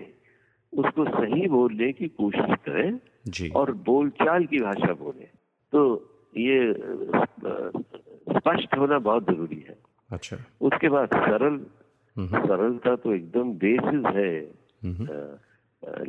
उसको 0.74 1.06
सही 1.06 1.48
बोलने 1.48 1.92
की 1.92 2.08
कोशिश 2.08 2.56
करें 2.66 3.00
जी। 3.28 3.50
और 3.50 3.72
बोलचाल 3.86 4.46
की 4.46 4.60
भाषा 4.60 4.94
बोले। 4.94 5.28
तो 5.74 5.80
ये 6.38 6.74
स्पष्ट 8.38 8.78
होना 8.78 9.00
बहुत 9.00 9.24
ज़रूरी 9.24 9.64
है। 9.70 9.78
अच्छा। 10.12 10.38
उसके 10.62 10.90
बाद 10.90 11.08
सरल 11.14 11.60
हम्म। 12.16 12.46
सरलता 12.48 12.96
तो 12.96 13.14
एकदम 13.14 13.54
बेसिस 13.54 14.06
है 14.16 14.32
हम्म। 14.84 15.08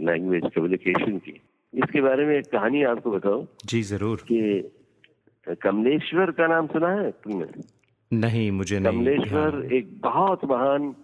लैंग्वेज 0.05 0.43
कम्युनिकेशन 0.55 1.19
की। 1.19 1.41
इसके 1.75 2.01
बारे 2.01 2.27
में 2.27 2.37
एक 2.37 2.47
कहानी 2.53 2.83
आपको 2.83 3.11
बताओ 3.11 3.47
जी 3.67 3.83
ज़रूर। 3.83 4.25
कि 4.33 4.71
कमलेश्वर 5.63 6.31
का 6.31 6.47
नाम 6.47 6.67
सुना 6.67 6.89
है 6.89 7.11
तुमने? 7.11 7.47
नहीं 8.11 8.51
मुझे 8.53 8.79
नहीं। 8.79 8.93
कमलेश्वर 8.93 9.51
ध्यान। 9.51 9.73
एक 9.73 10.01
बहुत 10.01 10.45
महान 10.45 10.95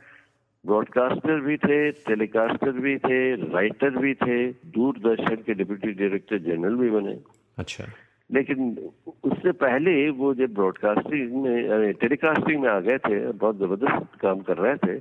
ब्रॉडकास्टर 0.67 1.41
भी 1.41 1.57
थे 1.57 1.91
टेलीकास्टर 1.91 2.71
भी 2.73 2.97
थे 2.99 3.19
राइटर 3.35 3.99
भी 3.99 4.15
थे 4.15 4.39
दूरदर्शन 4.77 5.37
के 5.37 5.55
डिप्टी 5.55 5.93
डायरेक्टर 5.93 6.39
जनरल 6.39 6.75
भी 6.75 6.91
बने। 6.91 7.19
अच्छा। 7.59 7.85
लेकिन 8.33 8.91
उससे 9.25 9.53
पहले 9.53 10.11
वो 10.11 10.35
जब 10.35 10.55
ब्रॉडकास्टिंग 10.55 11.43
में 11.43 11.93
टेलीकास्टिंग 11.93 12.63
में 12.63 12.69
आ 12.69 12.81
गए 12.81 12.99
थे 12.99 13.33
बहुत 13.33 13.59
ज़बरदस्त 13.59 14.21
काम 14.21 14.41
कर 14.41 14.57
रहे 14.57 14.77
थे 14.77 15.01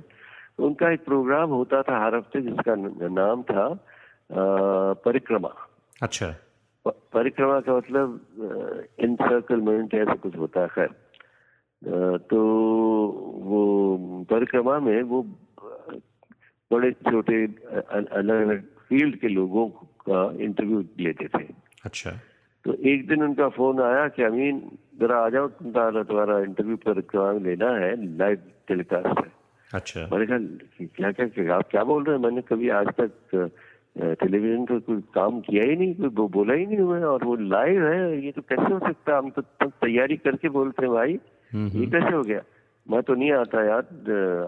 तो 0.56 0.66
उनका 0.66 0.92
एक 0.92 1.04
प्रोग्राम 1.04 1.50
होता 1.50 1.82
था 1.82 2.04
हर 2.04 2.14
हफ़्ते 2.14 2.40
जिसका 2.40 2.74
नाम 3.08 3.42
था 3.42 3.66
अ, 4.30 4.38
परिक्रमा। 4.92 5.52
अच्छा। 6.02 6.36
प- 6.84 7.00
परिक्रमा 7.12 7.60
का 7.60 7.76
मतलब 7.76 8.20
इन 8.40 8.46
सर्कल 8.46 9.04
इनसर्कलमेंट 9.04 9.94
ऐसा 9.94 10.14
कुछ 10.14 10.36
होता 10.36 10.60
है 10.60 10.66
खैर। 10.66 10.88
तो 12.18 12.38
वो 13.42 13.76
परिक्रमा 14.30 14.80
में 14.80 15.02
वो 15.02 15.22
बड़े 16.72 16.92
छोटे 16.92 17.44
अलग 17.90 18.46
अलग 18.48 18.62
फ़ील्ड 18.62 19.16
के 19.16 19.28
लोगों 19.28 19.68
का 20.10 20.44
इंटरव्यू 20.44 20.84
लेते 21.00 21.28
थे। 21.38 21.44
अच्छा। 21.84 22.10
तो 22.66 22.74
एक 22.74 23.08
दिन 23.08 23.22
उनका 23.22 23.48
फ़ोन 23.48 23.80
आया 23.80 24.08
कि 24.08 24.22
अमीन 24.22 24.78
जरा 25.00 25.16
आ 25.16 25.28
जाओ 25.28 25.46
तुम्हारा 25.46 26.02
तुम्हारा 26.02 26.40
इंटरव्यू 26.40 26.76
प्रोग्राम 26.76 27.44
लेना 27.44 27.70
है 27.70 28.16
लाइव 28.18 28.38
टेलीकास्ट 28.68 29.06
है। 29.06 29.32
अच्छा। 29.74 30.08
मैंने 30.12 30.26
कहा 30.26 30.38
क्या 30.96 31.12
क्या 31.12 31.28
क्या 31.28 31.56
आप 31.56 31.68
क्या 31.70 31.84
बोल 31.84 32.04
रहे 32.04 32.16
हैं? 32.16 32.22
मैंने 32.22 32.40
कभी 32.40 32.68
आज 32.68 32.86
तक 33.00 33.10
टेलीविज़न 33.98 34.64
का 34.64 34.78
कोई 34.78 35.00
काम 35.14 35.40
किया 35.40 35.64
ही 35.64 35.76
नहीं 35.76 35.94
कोई 35.94 36.08
बो- 36.08 36.30
बोला 36.30 36.54
ही 36.54 36.66
नहीं 36.66 36.78
हुआ 36.78 37.00
और 37.00 37.24
वो 37.24 37.36
लाइव 37.36 37.86
है 37.86 38.24
ये 38.24 38.32
तो 38.32 38.42
कैसे 38.42 38.74
हो 38.74 38.78
सकता 38.78 39.12
है? 39.12 39.18
हम 39.18 39.30
तो 39.30 39.42
तैयारी 39.62 40.16
करके 40.16 40.48
बोलते 40.48 40.86
हैं 40.86 40.94
भाई। 40.94 41.18
हम्म, 41.52 41.78
ये 41.80 41.86
कैसे 41.86 42.16
हो 42.16 42.22
गया? 42.22 42.40
मैं 42.90 43.02
तो 43.02 43.14
नहीं 43.14 43.32
आता 43.32 43.64
यार 43.64 43.80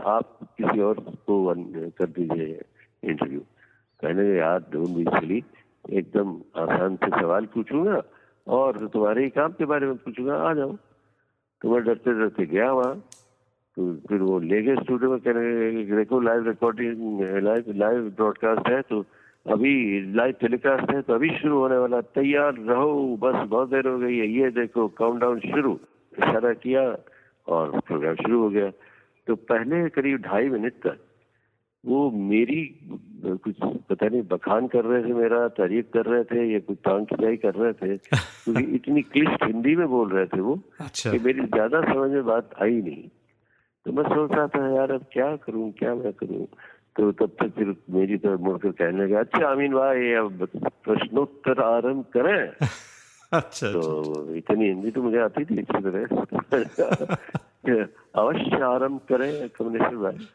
आप 0.06 0.38
किसी 0.42 0.80
और 0.80 0.94
को 0.94 1.54
कर 1.88 2.06
दीजिए 2.06 2.62
इंटरव्यू 3.04 3.40
कहने 4.00 4.38
यार 4.38 4.58
डोंट 4.58 4.88
बी 4.88 5.04
सिली 5.04 5.42
एकदम 5.84 6.36
आसान 6.56 6.96
से 6.96 7.10
सवाल 7.10 7.46
पूछूँगा 7.54 8.02
और 8.46 8.86
तुम्हारे 8.92 9.22
ही 9.24 9.30
काम 9.30 9.52
के 9.52 9.64
बारे 9.64 9.86
में 9.86 9.96
पूछूँगा। 9.98 10.36
आ 10.40 10.52
जाओ। 10.54 10.72
तो 11.62 11.70
मैं 11.70 11.82
डरते 11.84 12.12
डरते 12.18 12.46
गया 12.46 12.72
वहाँ। 12.72 12.94
तो 13.76 13.94
फिर 14.08 14.20
वो 14.22 14.38
ले 14.40 14.60
गए 14.62 14.76
स्टूडियो 14.76 15.10
में 15.10 15.20
कहने 15.20 15.96
देखो 15.96 16.20
live 16.20 16.46
recording 16.48 17.20
live 17.44 17.72
live 17.76 18.08
broadcast 18.16 18.68
है 18.68 18.80
तो 18.82 19.04
अभी 19.46 19.74
लाइव 20.14 20.34
टेलीकास्ट 20.40 20.90
है 20.90 21.00
तो 21.02 21.14
अभी 21.14 21.28
शुरू 21.38 21.58
होने 21.58 21.76
वाला। 21.78 22.00
तैयार 22.00 22.54
रहो, 22.54 23.16
बस 23.16 23.48
बहुत 23.48 23.70
देर 23.70 23.86
हो 23.88 23.98
गई 23.98 24.16
है, 24.18 24.26
ये 24.28 24.50
देखो 24.50 24.86
काउंटडाउन 24.98 25.40
शुरू। 25.40 25.72
इशारा 26.18 26.52
किया 26.54 26.82
और 27.46 27.78
प्रोग्राम 27.80 28.14
शुरू 28.16 28.42
हो 28.42 28.48
गया। 28.50 28.70
तो 29.26 29.34
पहले 29.48 29.88
करीब 29.90 30.20
ढाई 30.22 30.48
मिनट 30.48 30.74
तक 30.82 30.98
वो 31.84 32.10
मेरी 32.10 32.64
कुछ 33.24 33.54
पता 33.90 34.06
नहीं 34.06 34.22
बखान 34.22 34.66
कर 34.66 34.84
रहे 34.84 35.02
थे 35.02 35.12
मेरा 35.14 35.48
तारीफ़ 35.48 35.86
कर 35.86 36.06
रहे 36.06 36.24
थे 36.24 36.52
या 36.52 36.58
कुछ 36.58 36.78
टांग 36.84 37.06
खिंचाई 37.06 37.36
कर 37.36 37.54
रहे 37.54 37.72
थे 37.72 37.96
क्योंकि 38.44 38.62
इतनी 38.74 39.02
क्लिष्ट 39.02 39.44
हिंदी 39.44 39.76
में 39.76 39.86
बोल 39.88 40.10
रहे 40.12 40.26
थे 40.26 40.40
वो 40.40 40.58
अच्छा। 40.80 41.10
कि 41.10 41.18
मेरी 41.18 41.46
ज़्यादा 41.46 41.80
समझ 41.80 42.10
में 42.10 42.24
बात 42.24 42.50
आई 42.62 42.80
नहीं। 42.82 43.08
तो 43.86 43.92
मैं 43.92 44.04
सोच 44.04 44.32
रहा 44.32 44.46
था 44.46 44.74
यार 44.74 44.92
अब 44.92 45.04
क्या 45.12 45.36
करूँ 45.36 45.70
क्या 45.72 45.94
मैं 45.94 46.12
करूँ? 46.12 46.46
तो 46.96 47.12
तब 47.12 47.36
तक 47.40 47.52
फिर 47.56 47.74
मेरी 47.90 48.16
तरफ़ 48.16 48.40
मुड़कर 48.40 48.70
कहने 48.70 49.04
लगा 49.04 49.20
अच्छा 49.20 49.46
अमीन 49.52 49.72
भाई 49.72 50.12
अब 50.12 50.48
प्रश्नोत्तर 50.84 51.62
आरंभ 51.62 52.04
करें। 52.16 52.48
अच्छा 53.32 53.72
तो 53.72 53.80
अच्छा। 53.80 54.36
इतनी 54.36 54.68
हिंदी 54.68 54.90
तो 54.90 55.02
मुझे 55.02 55.18
आती 55.18 55.44
थी 55.44 55.58
अच्छी 55.58 55.80
तरह 55.80 56.06
अवश्य 58.18 58.62
आरंभ 58.64 59.00
करें 59.08 59.48
कमलेश्वर 59.48 59.96
भाई। 59.96 60.28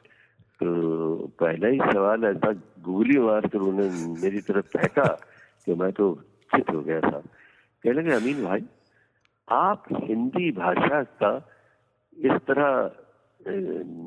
तो 0.60 1.16
पहला 1.39 1.68
ही 1.68 1.78
सवाल 1.78 2.24
ऐसा 2.24 2.51
गोली 2.82 3.20
मार 3.20 3.41
कर 3.47 3.58
उन्होंने 3.58 4.22
मेरी 4.22 4.41
तरफ़ 4.41 4.78
फेंका 4.78 5.20
कि 5.66 5.74
मैं 5.74 5.91
तो 5.91 6.22
चित 6.56 6.70
हो 6.70 6.82
गया 6.82 6.99
था। 7.01 7.20
कहने 7.84 7.91
लगे 7.91 8.12
अमीन 8.12 8.45
भाई 8.45 8.60
आप 9.51 9.84
हिंदी 9.91 10.51
भाषा 10.51 11.04
का 11.04 11.49
इस 12.18 12.32
तरह 12.32 12.91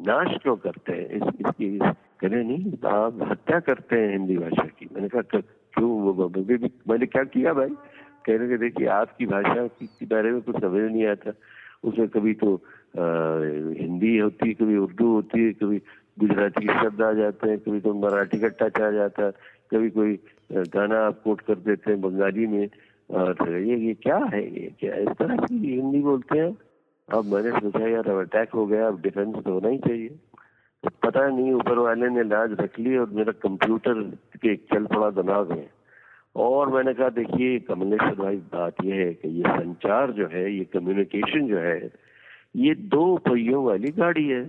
नाश 0.07 0.39
क्यों 0.43 0.57
करते 0.57 0.93
हैं? 0.93 1.11
इस, 1.11 1.23
इसकी 1.23 1.77
इस, 1.77 1.83
कहने 2.21 2.43
नहीं 2.43 2.73
आप 2.87 3.19
हत्या 3.31 3.61
करते 3.61 4.01
हैं 4.01 4.13
हिंदी 4.13 4.37
भाषा 4.37 4.65
की। 4.65 4.89
मैंने 4.93 5.09
कहा 5.09 5.23
"क- 5.23 5.45
क्यों 5.75 5.91
वो- 5.91 6.71
मैंने 6.89 7.07
क्या 7.07 7.25
किया 7.25 7.53
भाई? 7.53 7.69
कहने 8.27 8.49
के 8.49 8.59
देखिए 8.59 8.87
आपकी 8.87 9.27
भाषा 9.27 9.67
के 9.67 10.07
बारे 10.07 10.33
में 10.33 10.41
कुछ 10.43 10.61
समझ 10.61 10.93
नहीं 10.93 11.07
आता। 11.07 11.33
उसमें 11.85 12.09
कभी 12.09 12.35
तो 12.35 12.63
अ, 12.87 13.39
हिंदी 13.83 14.19
होती 14.19 14.49
है 14.49 14.55
कभी 14.55 14.77
उर्दू 14.77 15.13
होती 15.13 15.45
है 15.45 15.53
कभी 15.53 15.83
गुजराती 16.17 16.67
के 16.67 16.75
शब्द 16.81 17.03
आ 17.03 17.13
जाते 17.13 17.49
हैं, 17.51 17.59
कभी 17.59 17.81
तो 17.81 17.95
मराठी 17.95 18.39
का 18.41 18.49
टच 18.61 18.81
आ 18.81 18.91
जाता 18.91 19.25
है, 19.25 19.31
कभी 19.73 19.91
कोई 19.91 20.19
गाना 20.75 20.99
आप 21.07 21.21
कोट 21.25 21.41
कर 21.41 21.55
देते 21.61 21.91
हैं 21.91 22.01
बंगाली 22.01 22.47
में, 22.47 22.69
और 23.11 23.59
ये 23.61 23.77
ये 23.79 23.95
क्या 23.95 24.17
है, 24.33 24.43
ये 24.55 24.71
क्या, 24.81 24.95
इस 24.95 25.09
तरह 25.19 25.37
की 25.37 25.57
हिंदी 25.67 26.01
बोलते 26.03 26.39
हैं। 26.39 26.57
अब 27.09 27.25
मैंने 27.25 27.51
सोचा 27.51 27.87
यार, 27.89 28.09
अब 28.11 28.21
अटैक 28.21 28.55
हो 28.55 28.67
गया, 28.67 28.87
अब 28.89 29.01
डिफेंस 29.03 29.35
तो 29.45 29.53
होना 29.53 29.69
ही 29.69 29.79
चाहिए। 29.79 30.09
तो 30.09 30.91
पता 31.05 31.29
नहीं, 31.29 31.53
ऊपर 31.53 31.79
वाले 31.79 32.09
ने 32.09 32.23
लाज 32.23 32.53
रख 32.61 32.79
ली 32.79 32.97
और 32.97 33.11
मेरा 33.11 33.33
कंप्यूटर 33.43 34.03
के 34.37 34.57
चल 34.73 34.87
पड़ा 34.87 35.11
दिमाग 35.13 35.53
है 35.53 35.69
और 36.37 36.73
मैंने 36.73 36.95
कहा, 36.95 37.09
देखिए 37.11 37.59
कमलेश्वर 37.61 38.15
भाई, 38.15 38.37
बात 38.53 38.85
यह 38.85 38.95
है 38.97 39.13
कि 39.15 39.29
ये 39.29 39.43
संचार 39.43 40.13
जो 40.13 40.27
है, 40.27 40.53
ये 40.53 40.65
कम्युनिकेशन 40.65 41.47
जो 41.49 41.59
है, 41.59 41.91
ये 42.57 42.75
दो 42.75 43.17
पहियों 43.29 43.65
वाली 43.65 43.91
गाड़ी 43.93 44.27
है। 44.29 44.45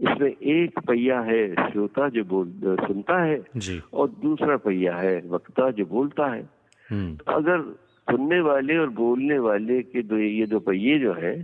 इसमें 0.00 0.30
एक 0.30 0.78
पहिया 0.78 1.20
है 1.20 1.70
श्रोता 1.70 2.08
जो 2.08 2.24
बोल 2.24 2.52
सुनता 2.86 3.22
है 3.22 3.40
जी। 3.56 3.80
और 3.94 4.08
दूसरा 4.22 4.56
पहिया 4.56 4.96
है 4.96 5.22
वक्ता 5.26 5.70
जो 5.70 5.84
बोलता 5.84 6.26
है। 6.34 6.48
हम्म। 6.90 7.18
अगर 7.28 7.60
सुनने 8.08 8.40
वाले 8.40 8.76
और 8.78 8.88
बोलने 8.90 9.38
वाले 9.38 9.82
के 9.82 10.02
दो 10.02 10.16
ये 10.16 10.46
दो 10.46 10.58
पहिए 10.60 10.98
जो 10.98 11.12
है 11.12 11.34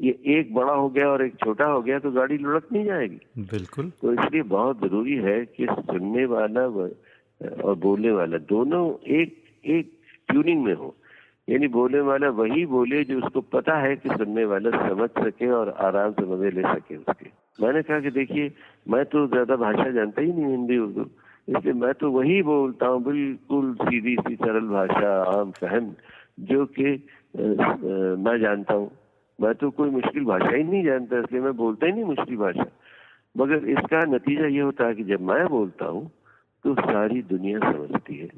ये 0.00 0.18
एक 0.26 0.54
बड़ा 0.54 0.72
हो 0.72 0.88
गया 0.88 1.08
और 1.08 1.24
एक 1.24 1.34
छोटा 1.34 1.64
हो 1.64 1.80
गया 1.82 1.98
तो 1.98 2.10
गाड़ी 2.10 2.38
लुढ़क 2.38 2.66
नहीं 2.72 2.84
जाएगी। 2.84 3.20
बिल्कुल। 3.38 3.90
तो 4.00 4.12
इसलिए 4.12 4.42
बहुत 4.42 4.80
ज़रूरी 4.80 5.16
है 5.16 5.44
कि 5.46 5.66
सुनने 5.70 6.24
वाला 6.24 6.60
और 6.60 7.74
बोलने 7.74 8.10
वाला 8.10 8.38
दोनों 8.38 8.84
एक 9.14 9.36
एक 9.64 9.92
ट्यूनिंग 10.28 10.64
में 10.64 10.74
हो। 10.74 10.94
यानी 11.48 11.68
बोलने 11.68 12.00
वाला 12.00 12.28
वही 12.28 12.64
बोले 12.66 13.04
जो 13.04 13.18
उसको 13.18 13.40
पता 13.40 13.78
है 13.78 13.96
कि 13.96 14.08
सुनने 14.08 14.44
वाला 14.44 14.70
समझ 14.88 15.10
सके 15.18 15.50
और 15.50 15.68
आराम 15.80 16.12
से 16.12 16.26
मज़े 16.26 16.50
ले 16.50 16.62
सके 16.62 16.96
उसके। 16.96 17.47
मैंने 17.58 17.82
कहा 17.82 18.00
कि 18.00 18.10
देखिए, 18.10 18.50
मैं 18.88 19.04
तो 19.04 19.26
ज़्यादा 19.26 19.56
भाषा 19.56 19.90
जानता 19.90 20.22
ही 20.22 20.32
नहीं 20.32 20.50
हिंदी, 20.50 20.78
उर्दू। 20.78 21.06
इसलिए 21.48 21.72
मैं 21.74 21.92
तो 21.94 22.10
वही 22.10 22.42
बोलता 22.42 22.86
हूँ, 22.86 23.02
बिल्कुल 23.04 23.74
सीधी 23.74 24.16
सी 24.16 24.34
सरल 24.36 24.66
भाषा, 24.68 25.12
आम 25.32 25.50
फहम, 25.50 25.94
जो 26.40 26.66
कि 26.66 26.92
मैं 28.18 28.38
जानता 28.40 28.74
हूँ। 28.74 28.90
मैं 29.38 29.54
तो 29.54 29.70
कोई 29.70 29.90
मुश्किल 29.90 30.24
भाषा 30.24 30.54
ही 30.56 30.62
नहीं 30.62 30.84
जानता, 30.84 31.18
इसलिए 31.18 31.40
मैं 31.42 31.56
बोलता 31.56 31.86
ही 31.86 31.92
नहीं 31.92 32.04
मुश्किल 32.04 32.36
भाषा। 32.36 32.64
मगर 33.34 33.68
इसका 33.68 34.04
नतीजा 34.06 34.46
ये 34.46 34.60
होता 34.60 34.86
है 34.86 34.94
कि 34.94 35.04
जब 35.04 35.20
मैं 35.20 35.46
बोलता 35.46 35.86
हूँ 35.86 36.10
तो 36.64 36.74
सारी 36.74 37.22
दुनिया 37.22 37.58
समझती 37.72 38.16
है। 38.16 38.28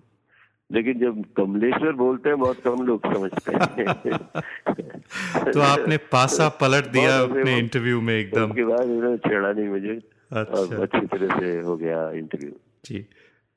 लेकिन 0.72 0.98
जब 0.98 1.24
कमलेश्वर 1.36 1.92
बोलते 1.92 2.28
हैं 2.28 2.38
बहुत 2.38 2.60
कम 2.60 2.86
लोग 2.86 3.14
समझते 3.14 3.52
हैं। 3.52 4.18
तो 5.52 5.60
आपने 5.60 5.96
पासा 5.96 6.48
पलट 6.48 6.86
दिया 6.86 7.20
अपने 7.20 7.58
इंटरव्यू 7.58 8.00
में 8.00 8.14
एकदम। 8.14 8.50
उसके 8.50 8.64
बाद 8.64 8.80
उन्होंने 8.80 9.16
छेड़ा 9.16 9.52
नहीं 9.52 9.68
मुझे। 9.68 10.00
अच्छा। 10.32 10.60
और 10.60 10.82
अच्छी 10.82 11.06
तरह 11.06 11.40
से 11.40 11.60
हो 11.60 11.76
गया 11.76 12.10
इंटरव्यू 12.10 12.52
जी। 12.84 13.06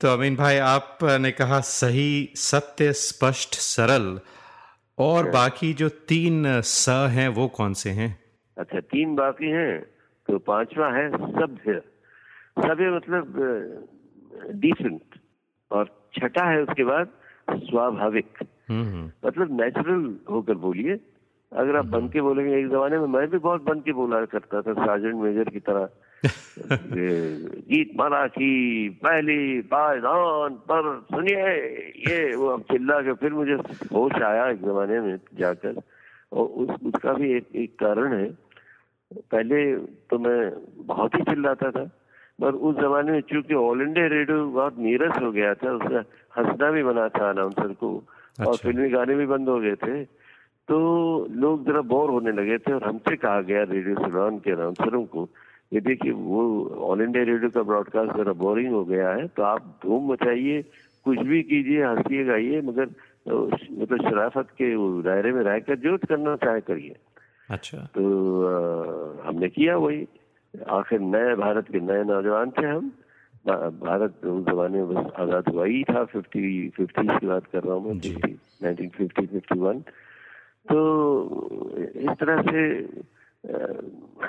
तो 0.02 0.08
अमीन 0.08 0.36
भाई 0.36 0.58
आपने 0.58 1.32
कहा 1.32 1.60
सही 1.60 2.30
सत्य 2.36 2.94
स्पष्ट 2.94 3.56
सरल। 3.56 4.20
और 4.98 5.30
बाकी 5.30 5.74
जो 5.74 5.90
तीन 5.90 6.62
स 6.62 6.90
हैं 6.90 7.30
वो 7.30 7.48
कौन 7.48 7.74
से 7.74 7.90
हैं? 7.90 8.24
अच्छा 8.58 8.80
तीन 8.80 9.16
बाकी 9.16 9.46
हैं 9.46 9.80
तो 10.28 10.40
पांचवा 10.40 10.88
है 10.88 11.10
सभ्य। 11.12 11.82
सभ्य 12.60 12.96
मतलब 12.96 13.24
डिसेंट 14.52 15.02
और 15.72 16.03
छठा 16.16 16.46
है 16.46 16.62
उसके 16.62 16.84
बाद 16.84 17.08
स्वाभाविक। 17.52 18.28
हम्म 18.70 18.84
हम्म, 18.84 19.12
मतलब 19.26 19.62
नेचुरल 19.62 20.16
होकर 20.30 20.54
बोलिए। 20.54 21.00
अगर 21.54 21.76
आप 21.76 21.86
बन 21.86 22.10
के 22.10 22.22
बोलेंगे 22.22 22.60
एक 22.60 22.70
जमाने 22.70 23.00
में 23.00 23.08
मैं 23.08 23.28
भी 23.28 23.38
बहुत 23.38 23.64
बन 23.64 23.80
के 23.80 23.92
बोला 23.92 24.26
करता 24.26 24.62
था 24.62 24.74
सार्जेंट 24.74 25.16
मेजर 25.16 25.44
की 25.44 25.60
तरह। 25.60 25.90
गीत 27.68 27.92
माला 27.98 28.28
की 28.28 28.90
पहली 28.90 29.62
पायदान 29.62 30.54
पर 30.54 31.06
सुनिए 31.14 31.50
ये 32.08 32.36
वो 32.36 32.48
अब 32.48 32.62
चिल्ला 32.62 33.02
के 33.02 33.14
फिर 33.14 33.34
मुझे 33.34 33.54
होश 33.94 34.14
आया 34.14 34.50
एक 34.50 34.62
जमाने 34.62 35.00
में 35.00 35.20
जाकर। 35.34 35.82
और 36.34 36.46
उस 36.48 36.70
उसका 36.70 37.14
भी 37.14 37.34
एक 37.34 37.48
एक 37.56 37.80
कारण 37.80 38.14
है। 38.14 38.38
पहले 39.14 39.76
तो 39.78 40.20
मैं 40.20 40.54
बहुत 40.78 41.16
ही 41.16 41.22
चिल्लाता 41.22 41.72
था। 41.72 41.90
पर 42.40 42.54
उस 42.68 42.76
जमाने 42.76 43.12
में 43.12 43.22
चूँकि 43.30 43.54
ऑल 43.56 43.82
इंडिया 43.82 44.08
रेडियो 44.08 44.46
बहुत 44.52 44.78
नीरस 44.80 45.18
हो 45.22 45.32
गया 45.32 45.54
था 45.54 45.72
उसका 45.76 46.04
हंसना 46.38 46.70
भी 46.72 46.84
बना 46.84 47.08
था 47.18 47.30
अनाउंसर 47.30 47.74
को 47.82 47.96
अच्छा। 47.98 48.46
और। 48.50 48.58
फिल्मी 48.58 48.90
गाने 48.90 49.16
भी 49.16 49.26
बंद 49.26 49.50
हो 49.50 49.60
गए 49.60 49.76
थे 49.86 50.04
तो 50.68 50.78
लोग 51.44 51.66
जरा 51.66 51.82
बोर 51.94 52.10
होने 52.10 52.32
लगे 52.32 52.58
थे 52.58 52.74
और 52.74 52.84
हमसे 52.84 53.16
कहा 53.16 53.42
गया 53.50 53.64
रेडियो 53.72 53.96
सिलोन 53.96 54.38
के 54.46 54.52
अनाउंसरों 54.52 55.04
को 55.16 55.28
ये 55.74 55.80
देखिए 55.82 56.12
वो 56.12 56.42
ऑल 56.90 57.02
इंडिया 57.02 57.24
रेडियो 57.24 57.50
का 57.50 57.62
ब्रॉडकास्ट 57.70 58.18
जरा 58.18 58.34
बोरिंग 58.42 58.72
हो 58.74 58.84
गया 58.86 59.10
है 59.12 59.28
तो 59.38 59.44
आप 59.44 59.66
धूम 59.84 60.12
मचाइए 60.12 60.62
कुछ 61.06 61.20
भी 61.30 61.42
कीजिए 61.44 61.84
हंसिए 61.86 62.24
गाइए 62.26 62.62
मगर 62.62 62.90
मतलब 63.30 63.98
शराफत 64.10 64.48
के 64.62 64.74
दायरे 65.04 65.32
में 65.32 65.42
रहकर 65.44 65.76
जो 65.86 65.98
करना 66.08 66.36
चाहे 66.46 66.62
करिए 66.70 66.96
अच्छा 67.50 67.78
तो 67.96 68.04
अ, 68.44 69.28
हमने 69.28 69.50
किया 69.50 69.78
वही 69.78 70.06
आखिर 70.54 71.00
नए 71.00 71.36
भारत 71.36 71.66
के 71.72 71.80
नए 71.82 72.04
नौजवान 72.04 72.52
थे 72.52 72.66
हम। 72.68 72.92
भारत 73.46 74.26
उस 74.26 74.44
जमाने 74.46 74.78
में 74.78 74.88
बस 74.90 75.12
आज़ाद 75.20 75.48
हुआ 75.50 75.66
ही 75.66 75.84
था 75.84 76.04
फिफ्टी 76.12 76.70
फिफ्टी 76.78 77.08
की 77.08 77.28
बात 77.28 77.46
कर 77.52 77.64
रहा 77.64 77.76
हूँ 77.76 77.84
मैं 77.86 78.00
जी। 78.00 78.14
Nineteen 78.64 78.90
fifty 78.90 79.26
fifty 79.28 79.60
one. 79.60 79.80
तो 80.70 80.78
इस 81.76 82.12
तरह 82.20 82.42
से 82.42 82.62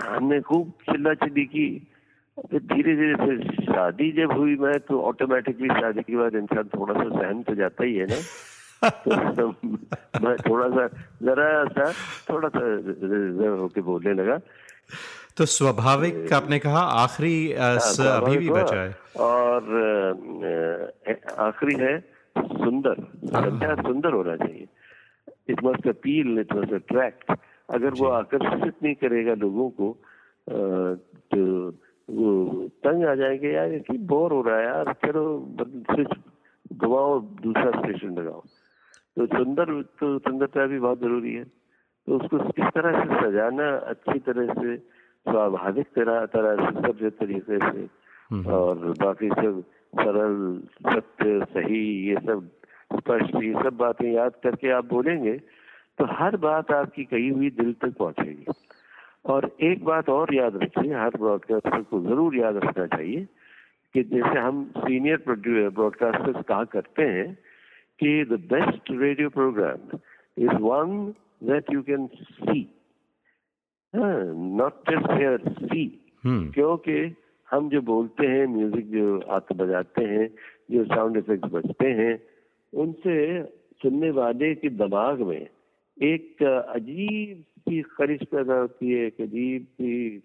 हमने 0.06 0.40
खूब 0.40 0.70
चिल्ला 0.90 1.14
चिल्ली 1.14 1.44
की। 1.46 1.68
फिर 2.50 2.60
धीरे 2.62 2.94
धीरे 2.96 3.14
फिर 3.16 3.36
शादी 3.64 4.10
जब 4.12 4.32
हुई 4.32 4.56
मैं 4.56 4.78
तो 4.80 5.00
ऑटोमेटिकली 5.02 5.68
शादी 5.70 6.02
के 6.02 6.16
बाद 6.16 6.34
इंसान 6.34 6.68
थोड़ा 6.74 6.94
सा 6.94 7.08
सहन 7.10 7.42
तो 7.42 7.54
जाता 7.54 7.84
ही 7.84 7.94
है 7.94 8.06
ना। 8.06 8.18
तो 9.30 9.48
मैं 10.24 10.36
थोड़ा 10.42 10.68
सा 10.68 10.86
जरा 11.22 11.48
सा 11.70 11.92
थोड़ा 12.30 12.48
सा 12.48 12.60
रिज़र्व 12.60 13.58
होके 13.60 13.80
बोलने 13.80 14.14
लगा। 14.14 14.38
तो 15.36 15.44
स्वाभाविक 15.46 16.32
आपने 16.32 16.58
कहा 16.58 16.80
आखिरी 17.02 17.36
हाँ, 17.52 17.76
अभी 18.16 18.36
भी 18.38 18.50
बचा 18.50 18.82
है। 18.82 18.90
और 19.20 19.60
आखिरी 21.46 21.74
है 21.80 21.98
सुंदर। 22.36 23.02
संध्या 23.26 23.74
सुंदर 23.82 24.12
होना 24.12 24.36
चाहिए। 24.36 24.66
It 25.50 25.64
must 25.64 25.88
appeal 25.88 26.38
it 26.40 26.52
must 26.54 26.72
attract 26.74 27.32
अगर 27.68 27.90
वो 27.98 28.06
आकर्षित 28.20 28.74
नहीं 28.82 28.94
करेगा 28.94 29.34
लोगों 29.42 29.68
को 29.70 29.88
तो 30.46 31.40
वो 32.08 32.30
तंग 32.84 33.04
आ 33.06 33.14
जाएँगे 33.14 33.52
यार 33.52 33.78
की 33.90 33.98
बोर 33.98 34.32
हो 34.32 34.40
रहा 34.42 34.58
है 34.58 34.64
यार? 34.64 34.92
चलो 35.04 35.24
स्विच 35.90 36.12
घुमाओ 36.72 37.20
दूसरा 37.42 37.70
स्टेशन 37.80 38.14
लगाओ। 38.18 38.42
तो 39.16 39.26
सुंदर 39.26 39.66
तो 40.00 40.18
सुंदरता 40.18 40.66
भी 40.66 40.78
बहुत 40.78 41.00
ज़रूरी 41.00 41.34
है। 41.34 41.44
तो 41.44 42.16
उसको 42.16 42.38
किस 42.50 42.68
तरह 42.74 42.92
से 43.00 43.06
सजाना 43.20 43.68
अच्छी 43.92 44.18
तरह 44.28 44.52
से 44.54 44.76
स्वाभाविक 45.26 45.86
तरह 45.96 46.24
तरह 46.34 46.64
से 46.64 46.80
सभ्य 46.80 47.10
तरीके 47.20 47.58
से। 47.60 47.86
और 48.50 48.76
बाकी 49.00 49.28
सब 49.30 49.62
सरल 49.94 50.36
सत्य 50.84 51.44
सही 51.52 51.82
ये 52.08 52.16
सब 52.26 52.48
स्पष्ट 52.90 53.34
ये 53.42 53.52
सब 53.62 53.76
बातें 53.76 54.10
याद 54.12 54.32
करके 54.42 54.70
आप 54.72 54.84
बोलेंगे 54.86 55.36
तो 55.98 56.04
हर 56.12 56.36
बात 56.38 56.70
आपकी 56.72 57.04
कही 57.04 57.28
हुई 57.28 57.50
दिल 57.52 57.72
तक 57.82 57.96
पहुंचेगी। 57.98 58.52
और 59.24 59.50
एक 59.62 59.84
बात 59.84 60.08
और 60.10 60.34
याद 60.34 60.56
रखिए 60.62 60.94
हर 60.94 61.16
ब्रॉडकास्टर 61.18 61.82
को 61.82 62.00
ज़रूर 62.02 62.36
याद 62.36 62.56
रखना 62.64 62.86
चाहिए 62.86 63.26
कि 63.94 64.02
जैसे 64.04 64.38
हम 64.38 64.64
सीनियर 64.76 65.22
ब्रॉडकास्टर्स 65.26 66.44
कहा 66.48 66.64
करते 66.72 67.02
हैं 67.08 67.32
कि 68.00 68.24
the 68.30 68.38
best 68.52 68.90
radio 68.92 69.28
program 69.30 69.98
is 70.36 70.60
one 70.62 70.96
that 71.50 71.72
you 71.72 71.82
can 71.82 72.06
see 72.06 72.62
not 73.96 74.72
just 74.90 75.10
hear 75.10 75.38
see 75.48 76.00
क्योंकि 76.26 77.16
हम 77.50 77.68
जो 77.68 77.80
बोलते 77.80 78.26
हैं 78.26 78.46
म्यूज़िक 78.46 78.90
जो 78.90 79.20
आप 79.20 79.52
बजाते 79.52 80.04
हैं 80.04 80.28
जो 80.70 80.84
साउंड 80.84 81.16
इफेक्ट्स 81.16 81.52
बजते 81.52 81.86
हैं 81.86 82.22
उनसे 82.72 83.42
सुनने 83.82 84.10
वाले 84.10 84.54
के 84.54 84.68
दिमाग 84.68 85.20
में 85.20 85.46
एक 86.02 86.42
अजीब 86.68 87.44
सी 87.58 87.82
खरिश 87.82 88.20
पैदा 88.22 88.54
होती 88.54 88.90
है 88.90 89.06
एक 89.06 89.20
अजीब 89.20 89.64
सी 89.64 90.22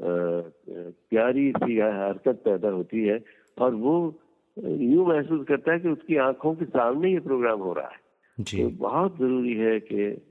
प्यारी 0.00 1.50
सी 1.50 1.78
हरकत 1.78 2.42
पैदा 2.44 2.68
होती 2.68 3.06
है 3.06 3.24
और 3.60 3.74
वो 3.74 4.20
यूँ 4.64 5.06
महसूस 5.06 5.46
करता 5.46 5.72
है 5.72 5.80
कि 5.80 5.88
उसकी 5.88 6.16
आँखों 6.16 6.54
के 6.54 6.64
सामने 6.64 7.12
ये 7.12 7.20
प्रोग्राम 7.20 7.60
हो 7.60 7.72
रहा 7.72 7.88
है। 7.88 7.98
जी। 8.40 8.62
तो 8.62 8.68
बहुत 8.68 9.18
ज़रूरी 9.18 9.54
है 9.54 9.80
कि 9.80 10.26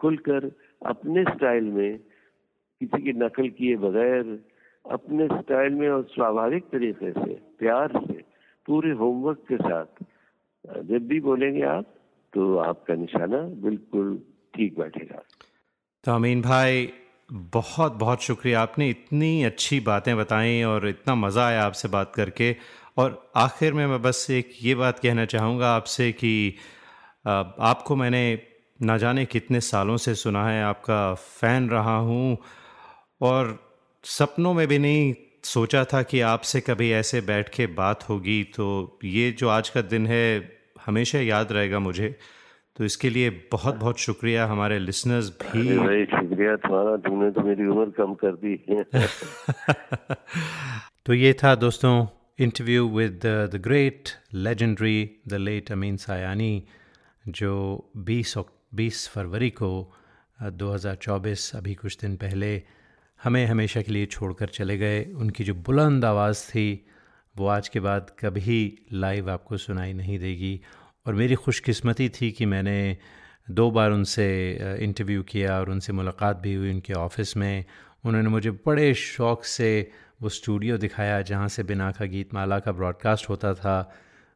खुलकर 0.00 0.52
अपने 0.82 1.22
स्टाइल 1.24 1.64
में 1.72 1.98
किसी 1.98 3.02
की 3.02 3.12
नकल 3.14 3.48
किए 3.50 3.76
बगैर, 3.76 4.38
अपने 4.84 5.26
स्टाइल 5.28 5.74
में 5.74 5.88
और 5.88 6.02
स्वाभाविक 6.12 6.64
तरीके 6.64 7.10
से, 7.12 7.34
प्यार 7.58 7.92
से, 7.96 8.22
पूरे 8.68 8.90
होमवर्क 8.92 9.44
के 9.48 9.56
साथ। 9.56 10.04
जब 10.84 11.06
भी 11.08 11.20
बोलेंगे 11.20 11.62
आप 11.66 11.94
तो 12.32 12.56
आपका 12.58 12.94
निशाना 12.94 13.38
बिल्कुल 13.62 14.16
ठीक 14.54 14.78
बैठेगा। 14.78 15.22
तो 16.04 16.12
अमीन 16.12 16.42
भाई, 16.42 16.88
बहुत 17.30 17.92
बहुत 17.92 18.22
शुक्रिया। 18.22 18.60
आपने 18.60 18.88
इतनी 18.90 19.42
अच्छी 19.44 19.80
बातें 19.80 20.16
बताई 20.16 20.62
और 20.62 20.88
इतना 20.88 21.14
मज़ा 21.14 21.46
आया 21.46 21.62
आपसे 21.62 21.88
बात 21.88 22.12
करके। 22.14 22.54
और 22.98 23.30
आखिर 23.36 23.72
में 23.72 23.86
मैं 23.86 24.00
बस 24.02 24.26
एक 24.30 24.50
ये 24.62 24.74
बात 24.74 24.98
कहना 24.98 25.24
चाहूँगा 25.24 25.70
आपसे 25.74 26.10
कि 26.12 26.54
आपको 27.24 27.96
मैंने 27.96 28.22
ना 28.82 28.98
जाने 28.98 29.24
कितने 29.24 29.60
सालों 29.60 29.96
से 29.96 30.14
सुना 30.14 30.48
है 30.48 30.64
आपका 30.64 31.14
फ़ैन 31.14 31.70
रहा 31.70 31.96
हूँ 31.96 32.38
और 33.22 33.70
सपनों 34.04 34.54
में 34.54 34.68
भी 34.68 34.78
नहीं 34.78 35.14
सोचा 35.42 35.84
था 35.84 36.02
कि 36.02 36.20
आपसे 36.20 36.60
कभी 36.60 36.92
ऐसे 36.92 37.20
बैठ 37.20 37.48
के 37.48 37.66
बात 37.66 38.08
होगी। 38.08 38.44
तो 38.44 38.98
ये 39.04 39.32
जो 39.32 39.48
आज 39.48 39.68
का 39.68 39.80
दिन 39.80 40.06
है 40.06 40.58
हमेशा 40.86 41.18
याद 41.18 41.52
रहेगा 41.52 41.78
मुझे। 41.78 42.18
तो 42.76 42.84
इसके 42.84 43.10
लिए 43.10 43.48
बहुत 43.52 43.74
बहुत 43.74 43.98
शुक्रिया 43.98 44.46
हमारे 44.46 44.78
लिसनर्स 44.78 45.28
भी। 45.28 45.78
भाई 45.78 46.04
शुक्रिया 46.04 46.56
तुम्हारा। 46.56 46.96
तुमने 46.96 47.30
तो 47.30 47.40
मेरी 47.40 47.66
उम्र 47.66 47.90
कम 47.90 48.14
कर 48.14 48.28
दी। 48.28 48.64
तो 51.06 51.14
ये 51.14 51.32
था 51.32 51.54
दोस्तों 51.54 52.06
interview 52.38 52.88
with 52.88 53.20
the 53.26 53.50
great 53.54 54.08
legendary 54.34 55.10
the 55.28 55.34
late 55.34 55.72
Amin 55.72 55.96
Sayani 55.96 56.64
जो 57.28 57.84
20 57.96 58.38
अक- 58.38 58.59
20 58.74 59.08
फरवरी 59.08 59.50
को 59.50 59.94
अ, 60.40 60.50
2024 60.50 61.56
अभी 61.56 61.74
कुछ 61.74 61.98
दिन 62.00 62.16
पहले 62.16 62.62
हमें 63.22 63.46
हमेशा 63.46 63.82
के 63.82 63.92
लिए 63.92 64.06
छोड़कर 64.06 64.48
चले 64.48 64.78
गए। 64.78 65.04
उनकी 65.04 65.44
जो 65.44 65.54
बुलंद 65.54 66.04
आवाज़ 66.04 66.44
थी 66.48 66.86
वो 67.36 67.46
आज 67.46 67.68
के 67.68 67.80
बाद 67.80 68.10
कभी 68.20 68.78
लाइव 68.92 69.30
आपको 69.30 69.56
सुनाई 69.56 69.92
नहीं 69.92 70.18
देगी। 70.18 70.60
और 71.06 71.14
मेरी 71.14 71.34
खुशकिस्मती 71.34 72.08
थी 72.08 72.30
कि 72.32 72.46
मैंने 72.46 72.98
दो 73.50 73.70
बार 73.70 73.90
उनसे 73.90 74.26
इंटरव्यू 74.80 75.22
किया 75.22 75.60
और 75.60 75.70
उनसे 75.70 75.92
मुलाकात 75.92 76.36
भी 76.36 76.54
हुई 76.54 76.70
उनके 76.70 76.92
ऑफ़िस 76.92 77.36
में। 77.36 77.64
उन्होंने 78.04 78.28
मुझे 78.28 78.50
बड़े 78.50 78.94
शौक़ 78.94 79.44
से 79.44 79.90
वो 80.22 80.28
स्टूडियो 80.28 80.78
दिखाया 80.78 81.22
जहाँ 81.22 81.48
से 81.48 81.62
बिना 81.62 81.90
का 81.90 82.04
गीत 82.04 82.34
माला 82.34 82.58
का 82.58 82.72
ब्रॉडकास्ट 82.72 83.28
होता 83.28 83.54
था 83.54 83.94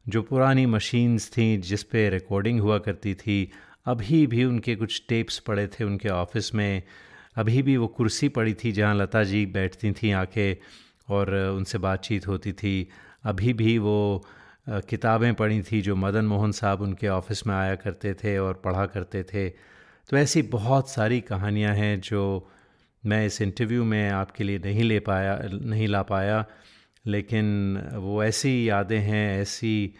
जो 0.08 0.22
पुरानी 0.22 0.66
मशीन्स 0.66 1.30
थी 1.30 1.56
जिस 1.56 1.82
पे 1.82 2.10
रिकॉर्डिंग 2.10 2.60
हुआ 2.60 2.78
करती 2.78 3.14
थी। 3.14 3.50
अभी 3.86 4.26
भी 4.26 4.44
उनके 4.44 4.74
कुछ 4.76 5.02
टेप्स 5.08 5.38
पड़े 5.38 5.66
थे 5.66 5.84
उनके 5.84 6.08
ऑफ़िस 6.08 6.54
में। 6.54 6.82
अभी 7.36 7.62
भी 7.62 7.76
वो 7.76 7.86
कुर्सी 7.86 8.28
पड़ी 8.28 8.54
थी 8.54 8.72
जहाँ 8.72 8.94
लता 8.94 9.22
जी 9.24 9.44
बैठती 9.46 9.92
थी 9.92 10.10
आके 10.12 10.52
और 11.08 11.34
उनसे 11.34 11.78
बातचीत 11.78 12.26
होती 12.28 12.52
थी। 12.52 12.88
अभी 13.24 13.52
भी 13.52 13.76
वो 13.78 14.24
किताबें 14.68 15.34
पढ़ी 15.34 15.62
थी 15.62 15.80
जो 15.80 15.96
मदन 15.96 16.24
मोहन 16.24 16.52
साहब 16.52 16.80
उनके 16.80 17.08
ऑफ़िस 17.08 17.46
में 17.46 17.54
आया 17.54 17.74
करते 17.74 18.14
थे 18.14 18.36
और 18.38 18.54
पढ़ा 18.54 18.86
करते 18.86 19.22
थे। 19.22 19.48
तो 20.10 20.16
ऐसी 20.16 20.42
बहुत 20.42 20.88
सारी 20.90 21.20
कहानियाँ 21.20 21.74
हैं 21.74 22.00
जो 22.00 22.50
मैं 23.02 23.26
इस 23.26 23.40
इंटरव्यू 23.42 23.84
में 23.84 24.10
आपके 24.10 24.44
लिए 24.44 24.58
नहीं 24.58 24.82
ले 24.82 24.98
पाया, 25.00 25.38
नहीं 25.52 25.88
ला 25.88 26.02
पाया। 26.02 26.44
लेकिन 27.06 27.76
वो 27.94 28.22
ऐसी 28.24 28.68
यादें 28.68 28.98
हैं, 28.98 29.40
ऐसी 29.40 29.94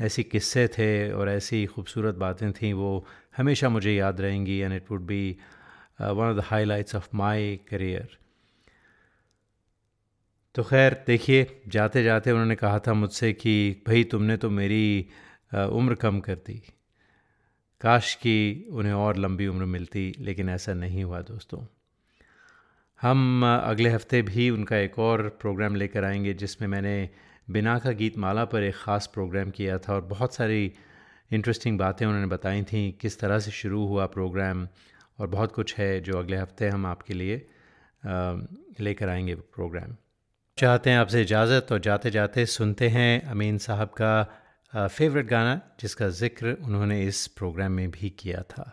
ऐसी 0.00 0.22
किस्से 0.22 0.66
थे 0.68 1.12
और 1.12 1.28
ऐसी 1.30 1.66
खूबसूरत 1.66 2.14
बातें 2.14 2.52
थीं। 2.52 2.72
वो 2.72 3.06
हमेशा 3.36 3.68
मुझे 3.68 3.94
याद 3.94 4.20
रहेंगी 4.20 4.58
and 4.58 4.72
it 4.72 4.90
would 4.90 5.00
be 5.00 5.36
one 6.00 6.30
of 6.30 6.36
the 6.36 6.40
highlights 6.40 6.94
of 6.94 7.08
my 7.14 7.56
career 7.68 8.18
तो 10.54 10.62
खैर, 10.62 11.04
देखिए, 11.06 11.62
जाते 11.68 12.02
जाते 12.02 12.30
उन्होंने 12.30 12.54
कहा 12.56 12.78
था 12.78 12.92
मुझसे 12.94 13.32
कि, 13.32 13.82
भाई, 13.86 14.04
तुमने 14.04 14.36
तो 14.36 14.50
मेरी 14.50 15.06
उम्र 15.54 15.94
कम 15.94 16.20
कर 16.20 16.34
दी। 16.34 16.62
काश 17.80 18.14
कि 18.14 18.66
उन्हें 18.70 18.92
और 18.92 19.16
लंबी 19.16 19.46
उम्र 19.46 19.64
मिलती, 19.64 20.14
लेकिन 20.18 20.48
ऐसा 20.48 20.74
नहीं 20.74 21.04
हुआ 21.04 21.20
दोस्तों। 21.20 21.60
हम 23.00 23.44
अगले 23.64 23.88
हफ़्ते 23.88 24.22
भी 24.22 24.50
उनका 24.50 24.76
एक 24.76 24.98
और 24.98 25.28
प्रोग्राम 25.40 25.74
लेकर 25.74 26.04
आएँगे, 26.04 26.34
जिसमें 26.34 26.68
मैंने 26.68 27.10
बिना 27.50 27.78
का 27.78 27.90
गीत 27.90 28.18
माला 28.18 28.44
पर 28.44 28.62
एक 28.62 28.74
ख़ास 28.74 29.10
प्रोग्राम 29.14 29.50
किया 29.50 29.78
था 29.78 29.94
और 29.94 30.00
बहुत 30.00 30.34
सारी 30.34 30.72
इंटरेस्टिंग 31.30 31.78
बातें 31.78 32.04
उन्होंने 32.06 32.26
बताई 32.26 32.62
थी, 32.62 32.90
किस 33.00 33.18
तरह 33.20 33.38
से 33.38 33.50
शुरू 33.50 33.86
हुआ 33.86 34.06
प्रोग्राम 34.08 34.66
और 35.18 35.26
बहुत 35.26 35.52
कुछ 35.52 35.74
है 35.76 36.00
जो 36.00 36.18
अगले 36.18 36.36
हफ़्ते 36.36 36.68
हम 36.68 36.86
आपके 36.86 37.14
लिए 37.14 37.46
लेकर 38.80 39.08
आएँगे 39.08 39.34
प्रोग्राम 39.34 39.96
चाहते 40.58 40.90
हैं 40.90 40.98
आपसे 40.98 41.22
इजाज़त 41.22 41.72
और 41.72 41.78
जाते 41.80 42.10
जाते 42.10 42.44
सुनते 42.48 42.88
हैं 42.88 43.22
अमीन 43.30 43.58
साहब 43.58 43.88
का 44.00 44.86
फेवरेट 44.88 45.26
गाना, 45.26 45.60
जिसका 45.80 46.08
ज़िक्र 46.08 46.56
उन्होंने 46.64 47.02
इस 47.04 47.26
प्रोग्राम 47.28 47.72
में 47.72 47.90
भी 47.90 48.10
किया 48.10 48.42
था। 48.42 48.64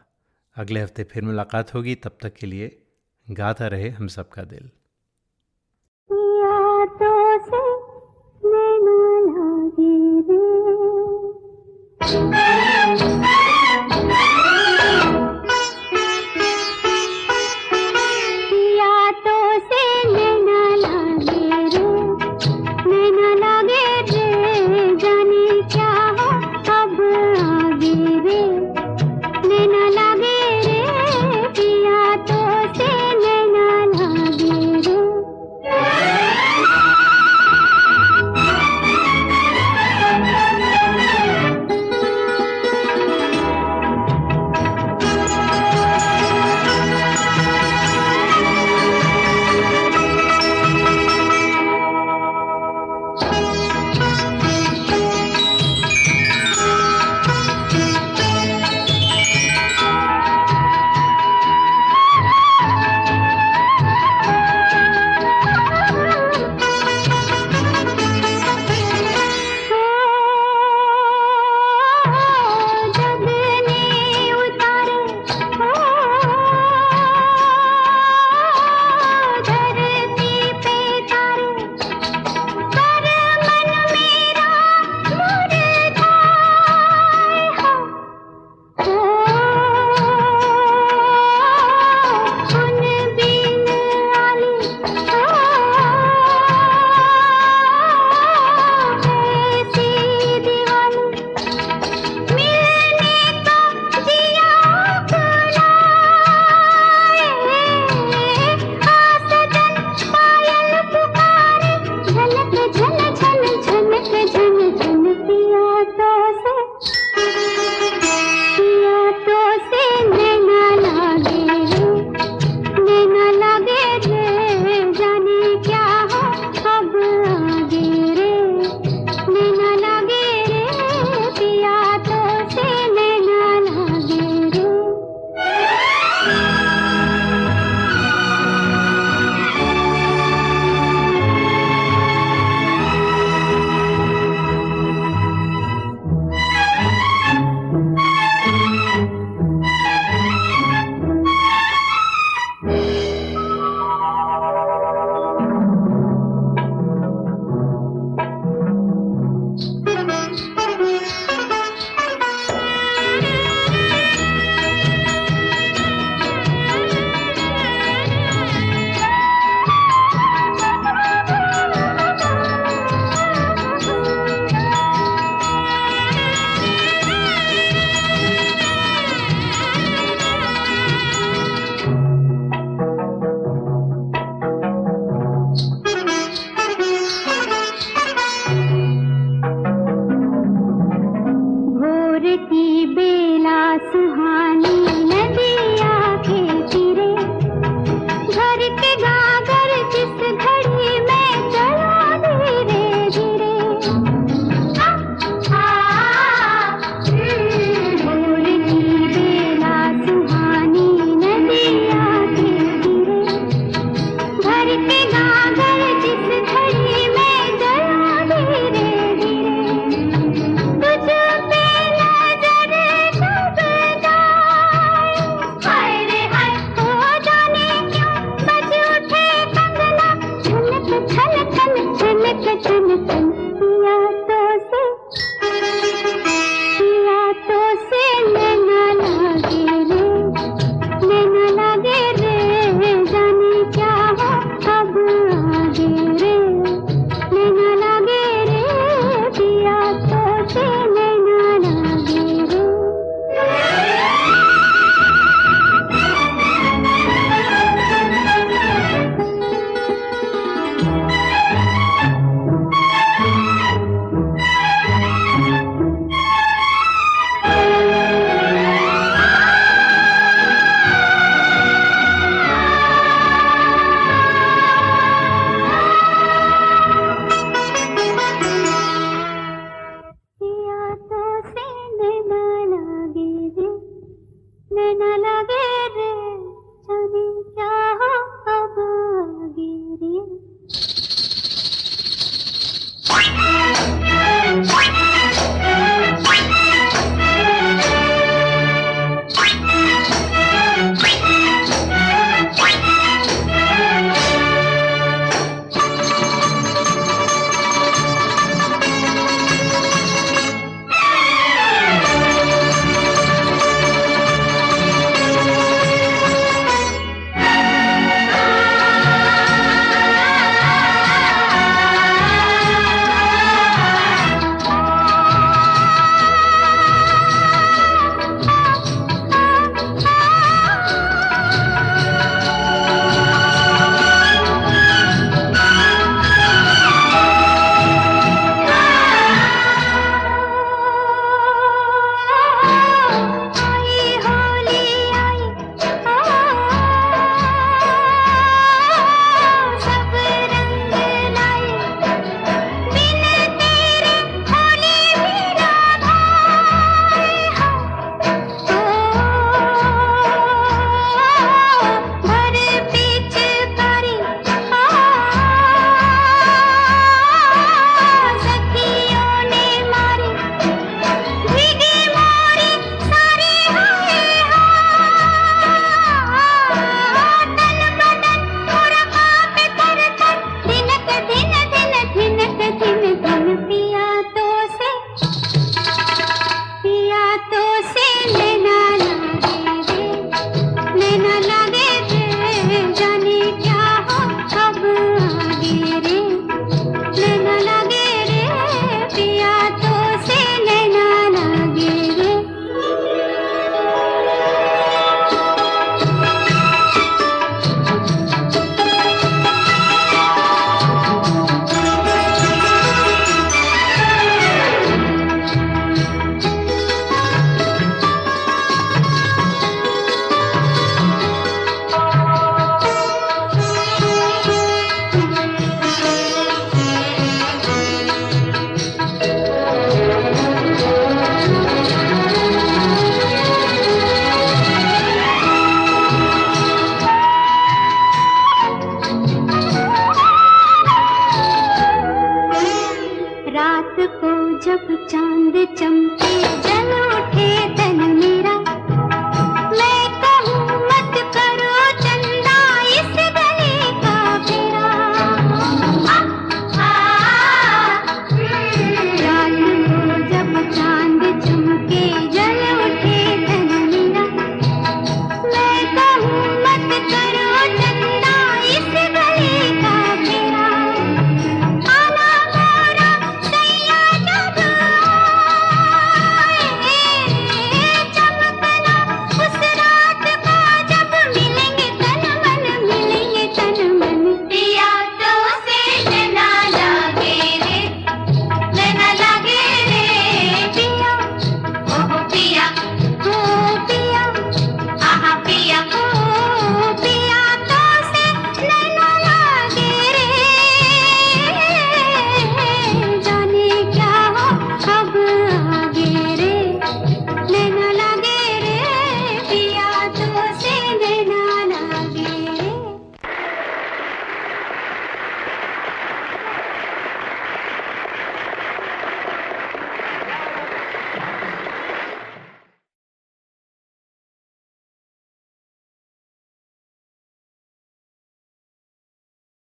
अगले 0.55 0.81
हफ़्ते 0.81 1.03
फिर 1.03 1.23
मुलाकात 1.23 1.73
होगी, 1.73 1.95
तब 1.95 2.17
तक 2.21 2.33
के 2.33 2.47
लिए 2.47 2.77
गाता 3.27 3.67
रहे 3.67 3.89
हम 3.89 4.07
सबका 4.07 4.43
दिल। 4.45 4.69
यादों 12.13 12.66